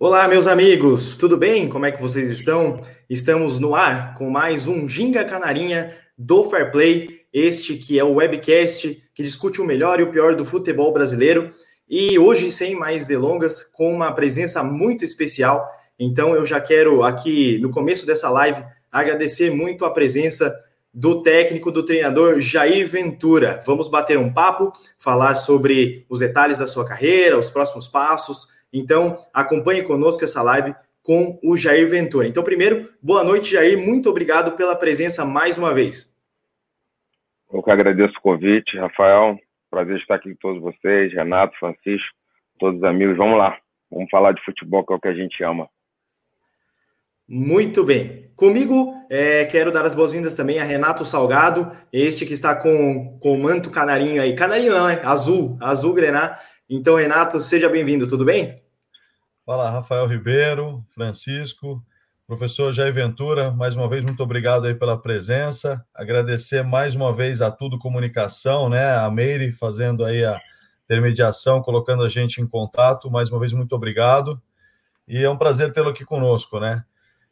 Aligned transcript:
Olá, 0.00 0.28
meus 0.28 0.46
amigos, 0.46 1.16
tudo 1.16 1.36
bem? 1.36 1.68
Como 1.68 1.84
é 1.84 1.90
que 1.90 2.00
vocês 2.00 2.30
estão? 2.30 2.80
Estamos 3.10 3.58
no 3.58 3.74
ar 3.74 4.14
com 4.14 4.30
mais 4.30 4.68
um 4.68 4.88
Ginga 4.88 5.24
Canarinha 5.24 5.92
do 6.16 6.48
Fair 6.48 6.70
Play, 6.70 7.22
este 7.32 7.74
que 7.74 7.98
é 7.98 8.04
o 8.04 8.14
webcast 8.14 9.02
que 9.12 9.22
discute 9.24 9.60
o 9.60 9.64
melhor 9.64 9.98
e 9.98 10.04
o 10.04 10.10
pior 10.12 10.36
do 10.36 10.44
futebol 10.44 10.92
brasileiro. 10.92 11.52
E 11.90 12.16
hoje, 12.16 12.52
sem 12.52 12.76
mais 12.76 13.06
delongas, 13.06 13.64
com 13.64 13.92
uma 13.92 14.12
presença 14.12 14.62
muito 14.62 15.04
especial. 15.04 15.68
Então, 15.98 16.32
eu 16.32 16.46
já 16.46 16.60
quero 16.60 17.02
aqui, 17.02 17.58
no 17.58 17.70
começo 17.70 18.06
dessa 18.06 18.30
live, 18.30 18.64
agradecer 18.92 19.50
muito 19.50 19.84
a 19.84 19.90
presença 19.90 20.54
do 20.94 21.24
técnico, 21.24 21.72
do 21.72 21.84
treinador 21.84 22.40
Jair 22.40 22.88
Ventura. 22.88 23.60
Vamos 23.66 23.88
bater 23.88 24.16
um 24.16 24.32
papo, 24.32 24.72
falar 24.96 25.34
sobre 25.34 26.06
os 26.08 26.20
detalhes 26.20 26.56
da 26.56 26.68
sua 26.68 26.84
carreira, 26.86 27.36
os 27.36 27.50
próximos 27.50 27.88
passos 27.88 28.56
então, 28.72 29.18
acompanhe 29.32 29.82
conosco 29.82 30.24
essa 30.24 30.42
live 30.42 30.74
com 31.02 31.38
o 31.42 31.56
Jair 31.56 31.88
Ventura. 31.88 32.28
Então, 32.28 32.42
primeiro, 32.42 32.88
boa 33.02 33.24
noite, 33.24 33.52
Jair. 33.52 33.78
Muito 33.78 34.10
obrigado 34.10 34.56
pela 34.56 34.76
presença 34.76 35.24
mais 35.24 35.56
uma 35.56 35.72
vez. 35.72 36.14
Eu 37.50 37.62
que 37.62 37.70
agradeço 37.70 38.14
o 38.18 38.20
convite, 38.20 38.76
Rafael. 38.76 39.38
Prazer 39.70 39.96
estar 39.96 40.16
aqui 40.16 40.30
com 40.30 40.36
todos 40.40 40.60
vocês, 40.60 41.12
Renato, 41.12 41.58
Francisco, 41.58 42.14
todos 42.58 42.78
os 42.78 42.84
amigos. 42.84 43.16
Vamos 43.16 43.38
lá, 43.38 43.56
vamos 43.90 44.10
falar 44.10 44.32
de 44.32 44.44
futebol, 44.44 44.84
que 44.84 44.92
é 44.92 44.96
o 44.96 45.00
que 45.00 45.08
a 45.08 45.14
gente 45.14 45.42
ama. 45.42 45.68
Muito 47.26 47.84
bem. 47.84 48.30
Comigo, 48.34 48.94
é, 49.10 49.44
quero 49.44 49.70
dar 49.70 49.84
as 49.84 49.94
boas-vindas 49.94 50.34
também 50.34 50.58
a 50.58 50.64
Renato 50.64 51.04
Salgado, 51.04 51.70
este 51.92 52.24
que 52.24 52.32
está 52.32 52.54
com, 52.54 53.18
com 53.18 53.34
o 53.34 53.42
manto 53.42 53.70
canarinho 53.70 54.22
aí. 54.22 54.34
Canarinho 54.34 54.72
não, 54.72 54.88
é 54.88 55.04
azul, 55.04 55.58
azul 55.60 55.92
grená. 55.92 56.38
Então, 56.70 56.96
Renato, 56.96 57.40
seja 57.40 57.66
bem-vindo, 57.66 58.06
tudo 58.06 58.26
bem? 58.26 58.62
Fala, 59.46 59.70
Rafael 59.70 60.06
Ribeiro, 60.06 60.84
Francisco, 60.94 61.82
professor 62.26 62.74
Jair 62.74 62.92
Ventura, 62.92 63.50
mais 63.50 63.74
uma 63.74 63.88
vez, 63.88 64.04
muito 64.04 64.22
obrigado 64.22 64.66
aí 64.66 64.74
pela 64.74 65.00
presença. 65.00 65.82
Agradecer 65.94 66.62
mais 66.62 66.94
uma 66.94 67.10
vez 67.10 67.40
a 67.40 67.50
Tudo 67.50 67.78
Comunicação, 67.78 68.68
né? 68.68 68.94
A 68.98 69.10
Meire 69.10 69.50
fazendo 69.50 70.04
aí 70.04 70.22
a 70.22 70.38
intermediação, 70.84 71.62
colocando 71.62 72.02
a 72.02 72.08
gente 72.10 72.42
em 72.42 72.46
contato. 72.46 73.10
Mais 73.10 73.30
uma 73.30 73.40
vez, 73.40 73.54
muito 73.54 73.74
obrigado. 73.74 74.38
E 75.08 75.24
é 75.24 75.30
um 75.30 75.38
prazer 75.38 75.72
tê-lo 75.72 75.88
aqui 75.88 76.04
conosco, 76.04 76.60
né? 76.60 76.84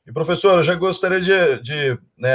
E, 0.06 0.12
professor, 0.12 0.54
eu 0.54 0.62
já 0.62 0.74
gostaria 0.74 1.20
de, 1.20 1.60
de 1.60 1.98
né, 2.16 2.30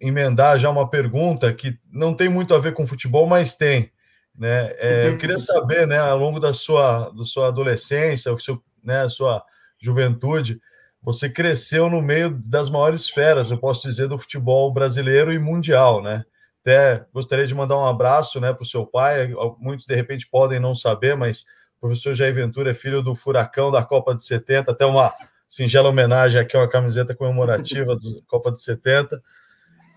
emendar 0.00 0.58
já 0.58 0.70
uma 0.70 0.88
pergunta 0.88 1.52
que 1.52 1.78
não 1.92 2.14
tem 2.14 2.30
muito 2.30 2.54
a 2.54 2.58
ver 2.58 2.72
com 2.72 2.86
futebol, 2.86 3.26
mas 3.26 3.54
tem. 3.54 3.92
Né? 4.40 4.72
É, 4.80 5.08
eu 5.08 5.18
queria 5.18 5.38
saber, 5.38 5.86
né, 5.86 5.98
ao 5.98 6.18
longo 6.18 6.40
da 6.40 6.54
sua, 6.54 7.10
da 7.10 7.24
sua 7.24 7.48
adolescência, 7.48 8.32
o 8.32 8.38
seu, 8.38 8.60
né, 8.82 9.06
sua 9.10 9.44
juventude, 9.78 10.58
você 11.02 11.28
cresceu 11.28 11.90
no 11.90 12.00
meio 12.00 12.30
das 12.30 12.70
maiores 12.70 13.08
feras, 13.08 13.50
eu 13.50 13.58
posso 13.58 13.86
dizer, 13.86 14.08
do 14.08 14.18
futebol 14.18 14.72
brasileiro 14.72 15.32
e 15.32 15.38
mundial, 15.38 16.02
né? 16.02 16.24
Até 16.60 17.06
gostaria 17.12 17.46
de 17.46 17.54
mandar 17.54 17.78
um 17.78 17.86
abraço 17.86 18.38
né, 18.38 18.52
para 18.52 18.62
o 18.62 18.66
seu 18.66 18.84
pai. 18.84 19.32
Muitos, 19.58 19.86
de 19.86 19.94
repente, 19.94 20.28
podem 20.28 20.60
não 20.60 20.74
saber, 20.74 21.16
mas 21.16 21.46
o 21.78 21.80
professor 21.80 22.14
Jair 22.14 22.34
Ventura 22.34 22.72
é 22.72 22.74
filho 22.74 23.02
do 23.02 23.14
Furacão 23.14 23.70
da 23.70 23.82
Copa 23.82 24.14
de 24.14 24.22
70, 24.24 24.70
até 24.70 24.84
uma 24.84 25.10
singela 25.48 25.88
homenagem 25.88 26.38
aqui, 26.38 26.54
uma 26.54 26.68
camiseta 26.68 27.14
comemorativa 27.14 27.96
da 27.96 28.02
Copa 28.28 28.52
de 28.52 28.62
70. 28.62 29.22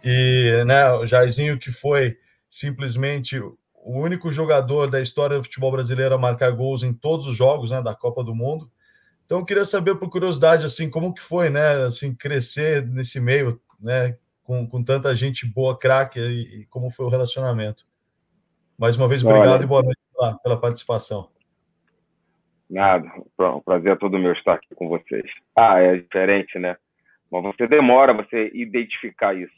E 0.05 0.63
né, 0.65 0.89
o 0.93 1.05
Jairzinho, 1.05 1.59
que 1.59 1.69
foi 1.69 2.17
simplesmente 2.49 3.41
o 3.83 3.99
único 3.99 4.31
jogador 4.31 4.89
da 4.89 5.01
história 5.01 5.37
do 5.37 5.43
futebol 5.43 5.71
brasileiro 5.71 6.15
a 6.15 6.17
marcar 6.17 6.51
gols 6.51 6.83
em 6.83 6.93
todos 6.93 7.27
os 7.27 7.35
jogos 7.35 7.71
né, 7.71 7.81
da 7.81 7.93
Copa 7.93 8.23
do 8.23 8.33
Mundo. 8.33 8.69
Então, 9.25 9.39
eu 9.39 9.45
queria 9.45 9.65
saber, 9.65 9.95
por 9.95 10.09
curiosidade, 10.09 10.65
assim, 10.65 10.89
como 10.89 11.13
que 11.13 11.21
foi, 11.21 11.49
né, 11.49 11.85
assim, 11.85 12.15
crescer 12.15 12.85
nesse 12.87 13.19
meio, 13.19 13.59
né, 13.79 14.17
com, 14.43 14.67
com 14.67 14.83
tanta 14.83 15.13
gente 15.15 15.45
boa, 15.45 15.77
craque, 15.77 16.19
e, 16.19 16.61
e, 16.61 16.65
como 16.67 16.89
foi 16.89 17.05
o 17.05 17.09
relacionamento. 17.09 17.85
Mais 18.77 18.95
uma 18.95 19.07
vez, 19.07 19.23
obrigado 19.23 19.55
Olha, 19.55 19.63
e 19.63 19.67
boa 19.67 19.83
noite 19.83 19.99
lá, 20.17 20.37
pela 20.39 20.59
participação. 20.59 21.29
Nada, 22.69 23.07
o 23.37 23.61
prazer 23.61 23.91
é 23.91 23.95
todo 23.95 24.17
meu 24.17 24.33
estar 24.33 24.53
aqui 24.53 24.73
com 24.75 24.87
vocês. 24.87 25.29
Ah, 25.55 25.79
é 25.79 25.97
diferente, 25.97 26.57
né? 26.57 26.75
Mas 27.31 27.43
você 27.43 27.67
demora 27.67 28.13
você 28.13 28.49
identificar 28.53 29.35
isso, 29.35 29.53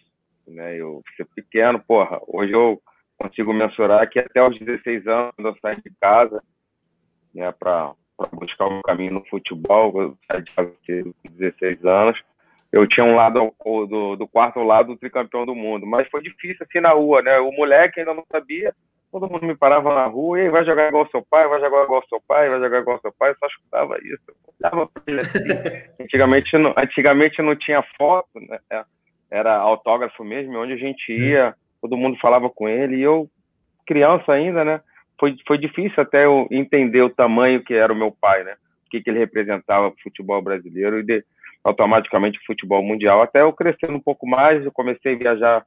né? 0.48 0.76
Eu 0.76 1.02
ser 1.16 1.26
pequeno, 1.36 1.80
porra, 1.80 2.20
hoje 2.28 2.52
eu 2.52 2.82
consigo 3.18 3.54
mensurar 3.54 4.10
que 4.10 4.20
até 4.20 4.42
os 4.42 4.58
16 4.60 5.08
anos, 5.08 5.34
quando 5.36 5.48
eu 5.48 5.58
saí 5.62 5.76
de 5.78 5.92
casa, 6.00 6.44
né, 7.34 7.52
para 7.52 7.94
buscar 8.34 8.68
um 8.68 8.82
caminho 8.82 9.14
no 9.14 9.26
futebol, 9.26 10.02
eu 10.02 10.18
saí 10.30 10.44
de 10.44 10.52
casa 10.54 10.72
com 10.88 11.30
16 11.30 11.86
anos, 11.86 12.20
eu 12.72 12.88
tinha 12.88 13.06
um 13.06 13.16
lado 13.16 13.54
do, 13.64 14.16
do 14.16 14.28
quarto 14.28 14.62
lado 14.62 14.90
do 14.90 14.98
tricampeão 14.98 15.46
do 15.46 15.56
mundo, 15.56 15.86
mas 15.86 16.08
foi 16.10 16.22
difícil 16.22 16.66
assim 16.68 16.80
na 16.80 16.92
rua, 16.92 17.22
né? 17.22 17.40
O 17.40 17.52
moleque 17.52 18.00
ainda 18.00 18.14
não 18.14 18.26
sabia, 18.30 18.74
todo 19.12 19.30
mundo 19.30 19.46
me 19.46 19.56
parava 19.56 19.94
na 19.94 20.06
rua, 20.08 20.42
e 20.42 20.50
vai 20.50 20.66
jogar 20.66 20.90
igual 20.90 21.08
seu 21.10 21.22
pai, 21.22 21.48
vai 21.48 21.62
jogar 21.62 21.84
igual 21.84 22.04
seu 22.10 22.22
pai, 22.28 22.50
vai 22.50 22.60
jogar 22.60 22.80
igual 22.80 23.00
seu 23.00 23.14
pai, 23.14 23.32
eu 23.32 23.36
só 23.40 23.48
escutava 23.48 23.98
isso. 24.00 24.24
Olhava 24.60 24.88
para 24.88 25.04
ele 25.08 25.20
assim. 25.20 25.40
antigamente, 26.02 26.58
não, 26.58 26.74
antigamente 26.78 27.42
não 27.42 27.56
tinha 27.56 27.82
foto, 27.98 28.42
né? 28.42 28.60
Era 29.32 29.56
autógrafo 29.56 30.24
mesmo, 30.24 30.60
onde 30.60 30.74
a 30.74 30.78
gente 30.78 31.12
ia 31.12 31.56
todo 31.86 31.98
mundo 31.98 32.18
falava 32.20 32.50
com 32.50 32.68
ele, 32.68 32.98
e 32.98 33.02
eu, 33.04 33.30
criança 33.86 34.34
ainda, 34.34 34.66
né, 34.66 34.82
foi, 35.20 35.36
foi 35.48 35.58
difícil 35.60 36.02
até 36.02 36.26
eu 36.26 36.48
entender 36.50 37.04
o 37.04 37.14
tamanho 37.14 37.64
que 37.64 37.76
era 37.76 37.94
o 37.94 37.96
meu 37.96 38.12
pai, 38.12 38.44
né, 38.44 38.56
o 38.88 38.90
que, 38.90 39.02
que 39.02 39.10
ele 39.10 39.20
representava 39.20 39.92
para 39.92 40.00
o 40.00 40.04
futebol 40.04 40.42
brasileiro 40.42 41.00
e 41.00 41.04
de, 41.04 41.24
automaticamente 41.64 42.40
o 42.40 42.46
futebol 42.46 42.84
mundial. 42.84 43.22
Até 43.22 43.42
eu 43.42 43.54
crescendo 43.54 43.98
um 43.98 44.02
pouco 44.02 44.28
mais, 44.28 44.64
eu 44.64 44.72
comecei 44.72 45.14
a 45.14 45.18
viajar 45.18 45.66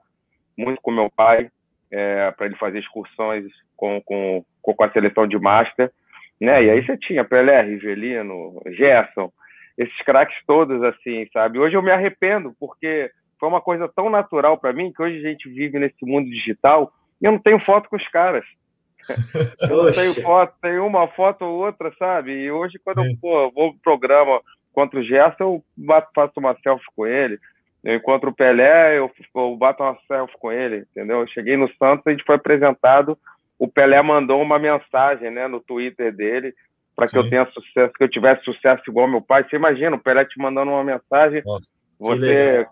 muito 0.56 0.80
com 0.82 0.90
meu 0.90 1.08
pai, 1.16 1.48
é, 1.90 2.32
para 2.32 2.46
ele 2.46 2.56
fazer 2.56 2.80
excursões 2.80 3.44
com, 3.76 4.00
com, 4.02 4.44
com 4.60 4.84
a 4.84 4.90
seleção 4.90 5.26
de 5.26 5.38
Master, 5.38 5.90
né, 6.40 6.64
e 6.64 6.70
aí 6.70 6.84
você 6.84 6.96
tinha 6.96 7.24
Pelé, 7.24 7.62
Rivelino, 7.62 8.60
Gerson, 8.66 9.30
esses 9.76 9.96
craques 10.02 10.36
todos, 10.44 10.82
assim, 10.82 11.28
sabe? 11.32 11.60
Hoje 11.60 11.76
eu 11.76 11.82
me 11.82 11.92
arrependo, 11.92 12.52
porque 12.58 13.08
foi 13.38 13.49
uma 13.49 13.60
coisa 13.60 13.88
tão 13.88 14.10
natural 14.10 14.59
para 14.59 14.72
mim 14.72 14.93
que 14.93 15.03
hoje 15.03 15.19
a 15.19 15.28
gente 15.28 15.49
vive 15.49 15.78
nesse 15.78 16.04
mundo 16.04 16.28
digital 16.28 16.93
e 17.21 17.26
eu 17.26 17.32
não 17.32 17.38
tenho 17.38 17.59
foto 17.59 17.88
com 17.88 17.97
os 17.97 18.09
caras. 18.09 18.44
eu 19.71 19.84
não 19.84 19.93
tenho 19.93 20.15
foto, 20.22 20.54
tenho 20.60 20.87
uma 20.87 21.09
foto 21.09 21.44
ou 21.44 21.65
outra, 21.65 21.93
sabe? 21.99 22.32
E 22.32 22.50
hoje, 22.50 22.78
quando 22.84 23.04
eu 23.04 23.16
pô, 23.21 23.50
vou 23.50 23.72
pro 23.72 23.81
programa 23.82 24.41
contra 24.72 25.00
o 25.00 25.03
Gerson, 25.03 25.44
eu 25.44 25.65
bato, 25.76 26.10
faço 26.15 26.34
uma 26.37 26.56
selfie 26.62 26.84
com 26.94 27.06
ele. 27.06 27.38
Eu 27.82 27.94
encontro 27.94 28.31
o 28.31 28.34
Pelé, 28.34 28.99
eu, 28.99 29.10
eu 29.34 29.56
bato 29.56 29.82
uma 29.82 29.97
selfie 30.06 30.37
com 30.38 30.53
ele, 30.53 30.87
entendeu? 30.91 31.20
Eu 31.20 31.28
cheguei 31.28 31.56
no 31.56 31.69
Santos, 31.75 32.06
a 32.06 32.10
gente 32.10 32.25
foi 32.25 32.34
apresentado, 32.34 33.16
o 33.59 33.66
Pelé 33.66 34.00
mandou 34.03 34.41
uma 34.41 34.59
mensagem 34.59 35.31
né, 35.31 35.49
no 35.49 35.60
Twitter 35.60 36.15
dele 36.15 36.55
para 36.94 37.06
que 37.06 37.12
Sim. 37.12 37.19
eu 37.19 37.31
tenha 37.31 37.47
sucesso, 37.47 37.93
que 37.94 38.03
eu 38.03 38.09
tivesse 38.09 38.43
sucesso 38.44 38.82
igual 38.88 39.06
meu 39.06 39.22
pai. 39.22 39.44
Você 39.44 39.55
imagina, 39.55 39.94
o 39.94 40.00
Pelé 40.00 40.25
te 40.25 40.37
mandando 40.38 40.72
uma 40.72 40.82
mensagem, 40.82 41.43
Nossa, 41.44 41.70
você 41.99 42.66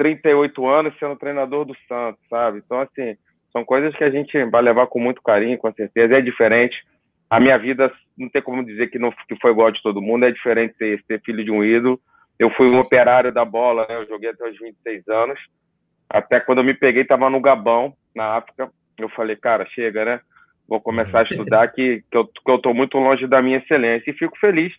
38 0.00 0.66
anos 0.66 0.98
sendo 0.98 1.14
treinador 1.14 1.66
do 1.66 1.76
Santos, 1.86 2.18
sabe? 2.30 2.62
Então, 2.64 2.80
assim, 2.80 3.18
são 3.52 3.62
coisas 3.62 3.94
que 3.94 4.02
a 4.02 4.08
gente 4.08 4.42
vai 4.46 4.62
levar 4.62 4.86
com 4.86 4.98
muito 4.98 5.20
carinho, 5.20 5.58
com 5.58 5.70
certeza. 5.74 6.16
É 6.16 6.22
diferente. 6.22 6.82
A 7.28 7.38
minha 7.38 7.58
vida, 7.58 7.92
não 8.16 8.30
tem 8.30 8.40
como 8.40 8.64
dizer 8.64 8.86
que, 8.86 8.98
não, 8.98 9.12
que 9.28 9.36
foi 9.42 9.50
igual 9.50 9.70
de 9.70 9.82
todo 9.82 10.00
mundo, 10.00 10.24
é 10.24 10.30
diferente 10.30 10.74
ser, 10.78 11.04
ser 11.06 11.20
filho 11.20 11.44
de 11.44 11.50
um 11.50 11.62
ídolo. 11.62 12.00
Eu 12.38 12.48
fui 12.52 12.66
um 12.66 12.80
operário 12.80 13.30
da 13.30 13.44
bola, 13.44 13.86
né? 13.90 13.96
Eu 13.96 14.06
joguei 14.06 14.30
até 14.30 14.48
os 14.48 14.58
26 14.58 15.06
anos. 15.08 15.38
Até 16.08 16.40
quando 16.40 16.58
eu 16.58 16.64
me 16.64 16.72
peguei, 16.72 17.02
estava 17.02 17.28
no 17.28 17.38
Gabão, 17.38 17.92
na 18.16 18.36
África. 18.36 18.70
Eu 18.96 19.10
falei, 19.10 19.36
cara, 19.36 19.66
chega, 19.66 20.02
né? 20.02 20.20
Vou 20.66 20.80
começar 20.80 21.20
a 21.20 21.24
estudar, 21.24 21.68
que, 21.68 22.02
que, 22.10 22.16
eu, 22.16 22.24
que 22.24 22.50
eu 22.50 22.58
tô 22.58 22.72
muito 22.72 22.96
longe 22.96 23.26
da 23.26 23.42
minha 23.42 23.58
excelência. 23.58 24.10
E 24.10 24.14
fico 24.14 24.38
feliz 24.38 24.72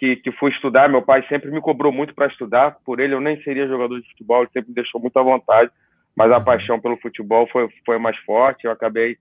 que, 0.00 0.16
que 0.16 0.32
fui 0.32 0.50
estudar. 0.50 0.88
Meu 0.88 1.02
pai 1.02 1.22
sempre 1.28 1.50
me 1.50 1.60
cobrou 1.60 1.92
muito 1.92 2.14
para 2.14 2.26
estudar. 2.26 2.78
Por 2.86 3.00
ele, 3.00 3.12
eu 3.12 3.20
nem 3.20 3.40
seria 3.42 3.68
jogador 3.68 4.00
de 4.00 4.08
futebol, 4.08 4.40
ele 4.40 4.50
sempre 4.50 4.70
me 4.70 4.74
deixou 4.74 4.98
muito 4.98 5.18
à 5.18 5.22
vontade. 5.22 5.70
Mas 6.16 6.32
a 6.32 6.38
uhum. 6.38 6.44
paixão 6.44 6.80
pelo 6.80 6.96
futebol 6.96 7.46
foi, 7.52 7.68
foi 7.84 7.98
mais 7.98 8.16
forte. 8.20 8.64
Eu 8.64 8.72
acabei 8.72 9.18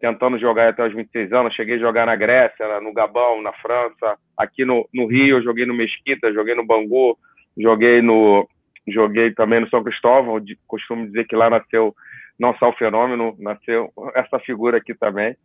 tentando 0.00 0.38
jogar 0.38 0.70
até 0.70 0.86
os 0.86 0.94
26 0.94 1.32
anos. 1.34 1.54
Cheguei 1.54 1.76
a 1.76 1.80
jogar 1.80 2.06
na 2.06 2.16
Grécia, 2.16 2.80
no 2.80 2.94
Gabão, 2.94 3.42
na 3.42 3.52
França. 3.52 4.16
Aqui 4.38 4.64
no, 4.64 4.88
no 4.92 5.06
Rio, 5.06 5.42
joguei 5.42 5.66
no 5.66 5.74
Mesquita, 5.74 6.32
joguei 6.32 6.54
no 6.54 6.66
Bangu, 6.66 7.18
joguei 7.56 8.00
no 8.00 8.48
joguei 8.88 9.32
também 9.34 9.60
no 9.60 9.68
São 9.68 9.84
Cristóvão. 9.84 10.42
Costumo 10.66 11.06
dizer 11.06 11.26
que 11.26 11.36
lá 11.36 11.50
nasceu 11.50 11.94
não 12.38 12.56
só 12.56 12.70
o 12.70 12.76
fenômeno, 12.76 13.36
nasceu 13.38 13.92
essa 14.14 14.38
figura 14.38 14.78
aqui 14.78 14.94
também. 14.94 15.36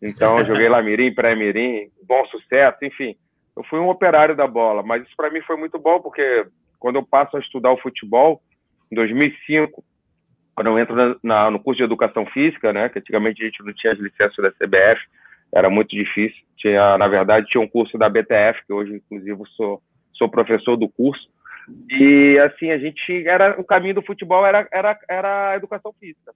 Então, 0.00 0.44
joguei 0.44 0.68
lá 0.68 0.80
Mirim, 0.82 1.12
pré-Mirim, 1.12 1.88
bom 2.06 2.24
sucesso, 2.26 2.78
enfim 2.84 3.16
eu 3.56 3.64
fui 3.64 3.78
um 3.78 3.88
operário 3.88 4.36
da 4.36 4.46
bola, 4.46 4.82
mas 4.82 5.02
isso 5.02 5.16
para 5.16 5.30
mim 5.30 5.40
foi 5.42 5.56
muito 5.56 5.78
bom, 5.78 6.00
porque 6.00 6.46
quando 6.78 6.96
eu 6.96 7.04
passo 7.04 7.36
a 7.36 7.40
estudar 7.40 7.72
o 7.72 7.80
futebol, 7.80 8.40
em 8.90 8.94
2005, 8.94 9.84
quando 10.54 10.66
eu 10.68 10.78
entro 10.78 10.94
na, 10.94 11.16
na, 11.22 11.50
no 11.50 11.60
curso 11.60 11.78
de 11.78 11.84
educação 11.84 12.26
física, 12.26 12.72
né, 12.72 12.88
que 12.88 12.98
antigamente 12.98 13.42
a 13.42 13.46
gente 13.46 13.64
não 13.64 13.72
tinha 13.72 13.92
as 13.92 13.98
licenças 13.98 14.36
da 14.36 14.50
CBF, 14.50 15.00
era 15.52 15.68
muito 15.68 15.90
difícil. 15.90 16.38
Tinha, 16.56 16.96
na 16.98 17.08
verdade, 17.08 17.46
tinha 17.46 17.62
um 17.62 17.68
curso 17.68 17.96
da 17.98 18.08
BTF, 18.08 18.64
que 18.66 18.72
hoje, 18.72 18.94
inclusive, 18.94 19.42
sou, 19.56 19.82
sou 20.12 20.28
professor 20.28 20.76
do 20.76 20.88
curso. 20.88 21.28
E, 21.90 22.38
assim, 22.38 22.70
a 22.70 22.78
gente, 22.78 23.26
era 23.26 23.60
o 23.60 23.64
caminho 23.64 23.94
do 23.94 24.02
futebol 24.02 24.44
era, 24.46 24.68
era, 24.72 24.98
era 25.08 25.50
a 25.50 25.56
educação 25.56 25.92
física. 25.98 26.32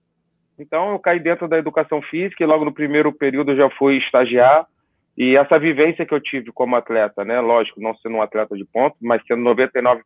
Então, 0.58 0.92
eu 0.92 0.98
caí 0.98 1.18
dentro 1.18 1.48
da 1.48 1.58
educação 1.58 2.00
física 2.02 2.42
e 2.42 2.46
logo 2.46 2.64
no 2.64 2.72
primeiro 2.72 3.12
período 3.12 3.56
já 3.56 3.68
fui 3.70 3.96
estagiar. 3.98 4.66
E 5.16 5.36
essa 5.36 5.58
vivência 5.58 6.04
que 6.04 6.12
eu 6.12 6.20
tive 6.20 6.50
como 6.52 6.76
atleta, 6.76 7.24
né? 7.24 7.40
Lógico, 7.40 7.80
não 7.80 7.94
sendo 7.96 8.16
um 8.16 8.22
atleta 8.22 8.56
de 8.56 8.64
ponta, 8.64 8.96
mas 9.00 9.22
sendo 9.26 9.42
99% 9.42 10.02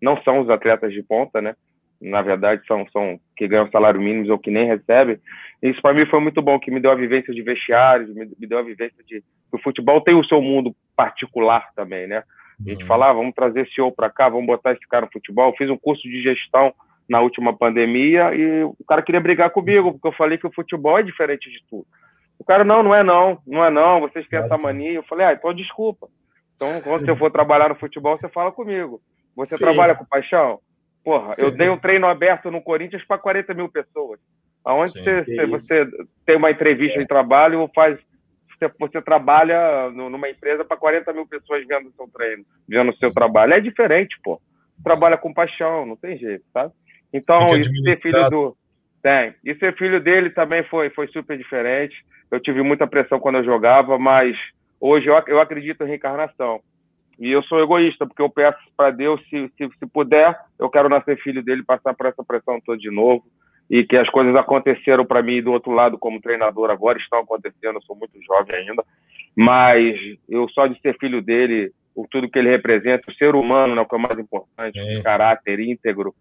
não 0.00 0.20
são 0.22 0.40
os 0.40 0.50
atletas 0.50 0.92
de 0.92 1.02
ponta, 1.02 1.40
né? 1.40 1.54
Na 2.00 2.22
verdade, 2.22 2.66
são, 2.66 2.84
são 2.90 3.20
que 3.36 3.46
ganham 3.46 3.70
salário 3.70 4.00
mínimo 4.00 4.32
ou 4.32 4.38
que 4.38 4.50
nem 4.50 4.66
recebem. 4.66 5.18
Isso 5.62 5.80
para 5.80 5.94
mim 5.94 6.06
foi 6.06 6.18
muito 6.18 6.42
bom, 6.42 6.58
que 6.58 6.70
me 6.70 6.80
deu 6.80 6.90
a 6.90 6.96
vivência 6.96 7.32
de 7.32 7.42
vestiário, 7.42 8.08
me, 8.08 8.26
me 8.38 8.46
deu 8.46 8.58
a 8.58 8.62
vivência 8.62 9.04
de 9.06 9.22
o 9.52 9.58
futebol 9.58 10.00
tem 10.00 10.14
o 10.14 10.24
seu 10.24 10.40
mundo 10.40 10.74
particular 10.96 11.68
também, 11.76 12.06
né? 12.06 12.24
A 12.66 12.70
gente 12.70 12.82
uhum. 12.82 12.88
fala, 12.88 13.10
ah, 13.10 13.12
vamos 13.12 13.34
trazer 13.34 13.62
esse 13.62 13.74
CEO 13.74 13.92
para 13.92 14.10
cá, 14.10 14.28
vamos 14.28 14.46
botar 14.46 14.72
esse 14.72 14.86
cara 14.88 15.04
no 15.06 15.12
futebol. 15.12 15.50
Eu 15.50 15.56
fiz 15.56 15.68
um 15.68 15.76
curso 15.76 16.02
de 16.02 16.22
gestão 16.22 16.72
na 17.08 17.20
última 17.20 17.56
pandemia 17.56 18.34
e 18.34 18.64
o 18.64 18.84
cara 18.88 19.02
queria 19.02 19.20
brigar 19.20 19.50
comigo, 19.50 19.92
porque 19.92 20.08
eu 20.08 20.12
falei 20.12 20.38
que 20.38 20.46
o 20.46 20.52
futebol 20.52 20.98
é 20.98 21.02
diferente 21.02 21.50
de 21.50 21.62
tudo. 21.68 21.86
O 22.42 22.44
cara, 22.44 22.64
não, 22.64 22.82
não 22.82 22.92
é 22.92 23.04
não, 23.04 23.40
não 23.46 23.64
é 23.64 23.70
não, 23.70 24.00
vocês 24.00 24.26
têm 24.26 24.40
essa 24.40 24.58
mania. 24.58 24.94
Eu 24.94 25.04
falei, 25.04 25.26
ah, 25.26 25.32
então 25.32 25.54
desculpa. 25.54 26.08
Então, 26.56 26.80
quando 26.80 27.06
você 27.06 27.14
for 27.14 27.30
trabalhar 27.30 27.68
no 27.68 27.76
futebol, 27.76 28.18
você 28.18 28.28
fala 28.28 28.50
comigo. 28.50 29.00
Você 29.36 29.56
Sim. 29.56 29.62
trabalha 29.64 29.94
com 29.94 30.04
paixão? 30.04 30.58
Porra, 31.04 31.34
eu 31.38 31.52
dei 31.52 31.68
um 31.68 31.78
treino 31.78 32.04
aberto 32.04 32.50
no 32.50 32.60
Corinthians 32.60 33.04
para 33.04 33.16
40 33.16 33.54
mil 33.54 33.68
pessoas. 33.68 34.18
Aonde 34.64 34.90
você, 34.90 35.46
você, 35.46 35.88
tem 36.26 36.36
uma 36.36 36.50
entrevista 36.50 36.98
é. 36.98 37.02
em 37.04 37.06
trabalho 37.06 37.60
ou 37.60 37.70
faz. 37.72 37.96
Você, 38.58 38.68
você 38.76 39.00
trabalha 39.00 39.88
numa 39.90 40.28
empresa 40.28 40.64
para 40.64 40.76
40 40.76 41.12
mil 41.12 41.26
pessoas 41.28 41.64
vendo 41.64 41.90
o 41.90 41.92
seu 41.92 42.08
treino, 42.12 42.44
vendo 42.68 42.90
o 42.90 42.96
seu 42.96 43.12
trabalho. 43.12 43.54
É 43.54 43.60
diferente, 43.60 44.18
pô. 44.20 44.42
Trabalha 44.82 45.16
com 45.16 45.32
paixão, 45.32 45.86
não 45.86 45.94
tem 45.94 46.18
jeito, 46.18 46.44
sabe? 46.52 46.72
Então, 47.12 47.56
isso 47.56 47.70
ser 47.84 48.00
filho 48.00 48.28
do. 48.30 48.56
Tem. 49.02 49.34
E 49.44 49.54
ser 49.56 49.76
filho 49.76 50.00
dele 50.00 50.30
também 50.30 50.62
foi, 50.64 50.88
foi 50.90 51.08
super 51.08 51.36
diferente. 51.36 51.94
Eu 52.30 52.40
tive 52.40 52.62
muita 52.62 52.86
pressão 52.86 53.18
quando 53.18 53.36
eu 53.36 53.44
jogava, 53.44 53.98
mas 53.98 54.36
hoje 54.80 55.08
eu, 55.08 55.20
eu 55.26 55.40
acredito 55.40 55.82
em 55.82 55.88
reencarnação. 55.88 56.60
E 57.18 57.30
eu 57.30 57.42
sou 57.42 57.60
egoísta, 57.60 58.06
porque 58.06 58.22
eu 58.22 58.30
peço 58.30 58.58
para 58.76 58.90
Deus, 58.90 59.20
se, 59.28 59.50
se, 59.56 59.68
se, 59.78 59.86
puder, 59.86 60.38
eu 60.58 60.70
quero 60.70 60.88
nascer 60.88 61.20
filho 61.20 61.42
dele, 61.42 61.62
passar 61.62 61.94
por 61.94 62.06
essa 62.06 62.24
pressão 62.24 62.60
toda 62.64 62.78
de 62.78 62.90
novo. 62.90 63.24
E 63.70 63.84
que 63.84 63.96
as 63.96 64.08
coisas 64.08 64.34
aconteceram 64.36 65.04
para 65.04 65.22
mim 65.22 65.42
do 65.42 65.52
outro 65.52 65.72
lado 65.72 65.98
como 65.98 66.20
treinador 66.20 66.70
agora, 66.70 66.98
estão 66.98 67.20
acontecendo, 67.20 67.76
eu 67.76 67.82
sou 67.82 67.96
muito 67.96 68.18
jovem 68.22 68.56
ainda. 68.56 68.84
Mas 69.36 69.96
eu 70.28 70.48
só 70.50 70.66
de 70.66 70.78
ser 70.80 70.96
filho 70.98 71.22
dele, 71.22 71.72
o 71.94 72.06
tudo 72.08 72.28
que 72.28 72.38
ele 72.38 72.50
representa, 72.50 73.10
o 73.10 73.14
ser 73.14 73.34
humano, 73.34 73.74
né, 73.74 73.80
o 73.80 73.86
que 73.86 73.94
é 73.94 73.98
o 73.98 74.00
mais 74.00 74.18
importante, 74.18 74.78
é. 74.78 75.02
caráter 75.02 75.60
íntegro, 75.60 76.14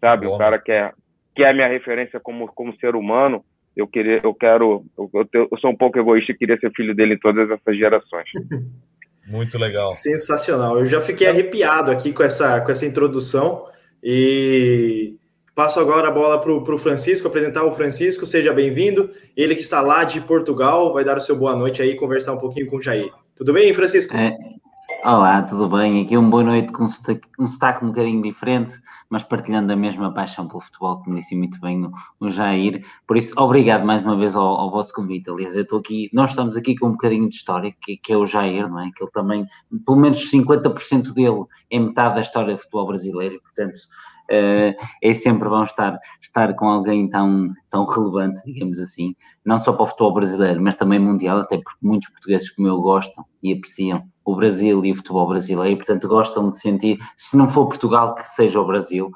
sabe? 0.00 0.26
O 0.26 0.36
cara 0.36 0.58
que 0.58 0.72
é, 0.72 0.92
que 1.40 1.44
é 1.44 1.48
a 1.48 1.54
minha 1.54 1.68
referência 1.68 2.20
como, 2.20 2.48
como 2.48 2.76
ser 2.76 2.94
humano. 2.94 3.42
Eu, 3.74 3.88
queria, 3.88 4.20
eu 4.22 4.34
quero. 4.34 4.84
Eu, 4.98 5.10
eu 5.32 5.58
sou 5.58 5.70
um 5.70 5.76
pouco 5.76 5.98
egoísta 5.98 6.32
e 6.32 6.36
queria 6.36 6.58
ser 6.58 6.70
filho 6.72 6.94
dele 6.94 7.14
em 7.14 7.18
todas 7.18 7.50
essas 7.50 7.78
gerações. 7.78 8.26
Muito 9.26 9.56
legal. 9.56 9.88
Sensacional. 9.88 10.78
Eu 10.78 10.86
já 10.86 11.00
fiquei 11.00 11.26
arrepiado 11.26 11.90
aqui 11.90 12.12
com 12.12 12.22
essa, 12.22 12.60
com 12.60 12.70
essa 12.70 12.84
introdução 12.84 13.64
e 14.04 15.14
passo 15.54 15.80
agora 15.80 16.08
a 16.08 16.10
bola 16.10 16.38
para 16.38 16.52
o 16.52 16.78
Francisco, 16.78 17.26
apresentar 17.26 17.64
o 17.64 17.72
Francisco, 17.72 18.26
seja 18.26 18.52
bem-vindo. 18.52 19.08
Ele 19.34 19.54
que 19.54 19.62
está 19.62 19.80
lá 19.80 20.04
de 20.04 20.20
Portugal, 20.20 20.92
vai 20.92 21.04
dar 21.04 21.16
o 21.16 21.20
seu 21.20 21.36
boa 21.36 21.56
noite 21.56 21.80
aí, 21.80 21.96
conversar 21.96 22.34
um 22.34 22.38
pouquinho 22.38 22.66
com 22.66 22.76
o 22.76 22.82
Jair. 22.82 23.10
Tudo 23.34 23.54
bem, 23.54 23.72
Francisco? 23.72 24.14
É, 24.14 24.36
olá, 25.04 25.42
tudo 25.42 25.68
bem? 25.68 26.02
Aqui 26.02 26.16
uma 26.16 26.28
boa 26.28 26.42
noite 26.42 26.72
com 26.72 26.84
um 26.84 26.86
sotaque, 26.86 27.26
um 27.38 27.46
sotaque 27.46 27.84
um 27.84 27.88
bocadinho 27.88 28.22
diferente, 28.22 28.78
mas 29.08 29.22
partilhando 29.22 29.72
a 29.72 29.76
mesma 29.76 30.12
paixão 30.12 30.46
pelo 30.46 30.60
futebol, 30.60 31.02
como 31.02 31.16
disse 31.16 31.34
muito 31.34 31.58
bem 31.60 31.84
o, 31.84 31.92
o 32.20 32.30
Jair. 32.30 32.84
Por 33.06 33.16
isso, 33.16 33.32
obrigado 33.38 33.84
mais 33.84 34.02
uma 34.02 34.16
vez 34.16 34.36
ao, 34.36 34.44
ao 34.44 34.70
vosso 34.70 34.92
convite. 34.92 35.30
Aliás, 35.30 35.56
eu 35.56 35.62
estou 35.62 35.78
aqui, 35.78 36.10
nós 36.12 36.30
estamos 36.30 36.56
aqui 36.56 36.76
com 36.76 36.88
um 36.88 36.92
bocadinho 36.92 37.28
de 37.28 37.34
história, 37.34 37.74
que, 37.80 37.96
que 37.96 38.12
é 38.12 38.16
o 38.16 38.26
Jair, 38.26 38.68
não 38.68 38.80
é? 38.80 38.90
Que 38.94 39.02
ele 39.02 39.10
também, 39.10 39.46
pelo 39.86 39.98
menos 39.98 40.30
50% 40.30 41.12
dele 41.14 41.44
é 41.70 41.78
metade 41.78 42.16
da 42.16 42.20
história 42.20 42.54
do 42.54 42.58
futebol 42.58 42.86
brasileiro, 42.86 43.36
e, 43.36 43.40
portanto, 43.40 43.80
Uh, 44.30 44.72
é 45.02 45.12
sempre 45.12 45.48
bom 45.48 45.64
estar, 45.64 45.98
estar 46.22 46.54
com 46.54 46.68
alguém 46.68 47.08
tão, 47.08 47.52
tão 47.68 47.84
relevante, 47.84 48.40
digamos 48.44 48.78
assim, 48.78 49.16
não 49.44 49.58
só 49.58 49.72
para 49.72 49.82
o 49.82 49.86
futebol 49.86 50.14
brasileiro, 50.14 50.62
mas 50.62 50.76
também 50.76 51.00
mundial, 51.00 51.40
até 51.40 51.56
porque 51.56 51.78
muitos 51.82 52.10
portugueses 52.10 52.48
como 52.50 52.68
eu 52.68 52.80
gostam 52.80 53.24
e 53.42 53.52
apreciam 53.52 54.04
o 54.24 54.36
Brasil 54.36 54.84
e 54.84 54.92
o 54.92 54.94
futebol 54.94 55.26
brasileiro, 55.26 55.76
portanto 55.78 56.06
gostam 56.06 56.48
de 56.48 56.58
sentir, 56.60 56.98
se 57.16 57.36
não 57.36 57.48
for 57.48 57.66
Portugal, 57.66 58.14
que 58.14 58.22
seja 58.28 58.60
o 58.60 58.66
Brasil. 58.66 59.10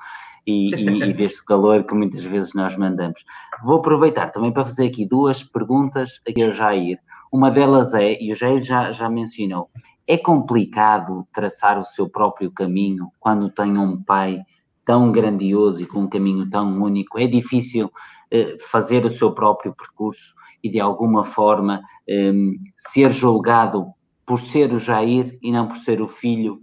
E, 0.46 0.74
e, 0.74 1.02
e, 1.04 1.12
deste 1.14 1.42
calor 1.44 1.84
que 1.84 1.94
muitas 1.94 2.22
vezes 2.22 2.52
nós 2.52 2.76
mandamos. 2.76 3.24
Vou 3.62 3.78
aproveitar 3.78 4.30
também 4.30 4.52
para 4.52 4.64
fazer 4.64 4.88
aqui 4.88 5.08
duas 5.08 5.42
perguntas 5.42 6.20
ao 6.26 6.50
Jair. 6.50 6.98
Uma 7.32 7.50
delas 7.50 7.94
é, 7.94 8.20
e 8.20 8.30
o 8.30 8.36
Jair 8.36 8.60
já, 8.62 8.92
já 8.92 9.08
mencionou, 9.08 9.70
é 10.06 10.18
complicado 10.18 11.26
traçar 11.32 11.78
o 11.78 11.84
seu 11.84 12.08
próprio 12.08 12.50
caminho 12.50 13.10
quando 13.18 13.48
tem 13.48 13.78
um 13.78 14.02
pai 14.02 14.40
tão 14.84 15.10
grandioso 15.10 15.82
e 15.82 15.86
com 15.86 16.00
um 16.00 16.08
caminho 16.08 16.48
tão 16.48 16.82
único? 16.82 17.18
É 17.18 17.26
difícil 17.26 17.90
eh, 18.30 18.56
fazer 18.70 19.04
o 19.04 19.10
seu 19.10 19.32
próprio 19.32 19.74
percurso 19.74 20.34
e 20.62 20.70
de 20.70 20.80
alguma 20.80 21.24
forma 21.24 21.82
eh, 22.08 22.32
ser 22.76 23.10
julgado 23.10 23.86
por 24.26 24.40
ser 24.40 24.72
o 24.72 24.78
Jair 24.78 25.38
e 25.42 25.52
não 25.52 25.68
por 25.68 25.76
ser 25.78 26.00
o 26.00 26.06
filho 26.06 26.60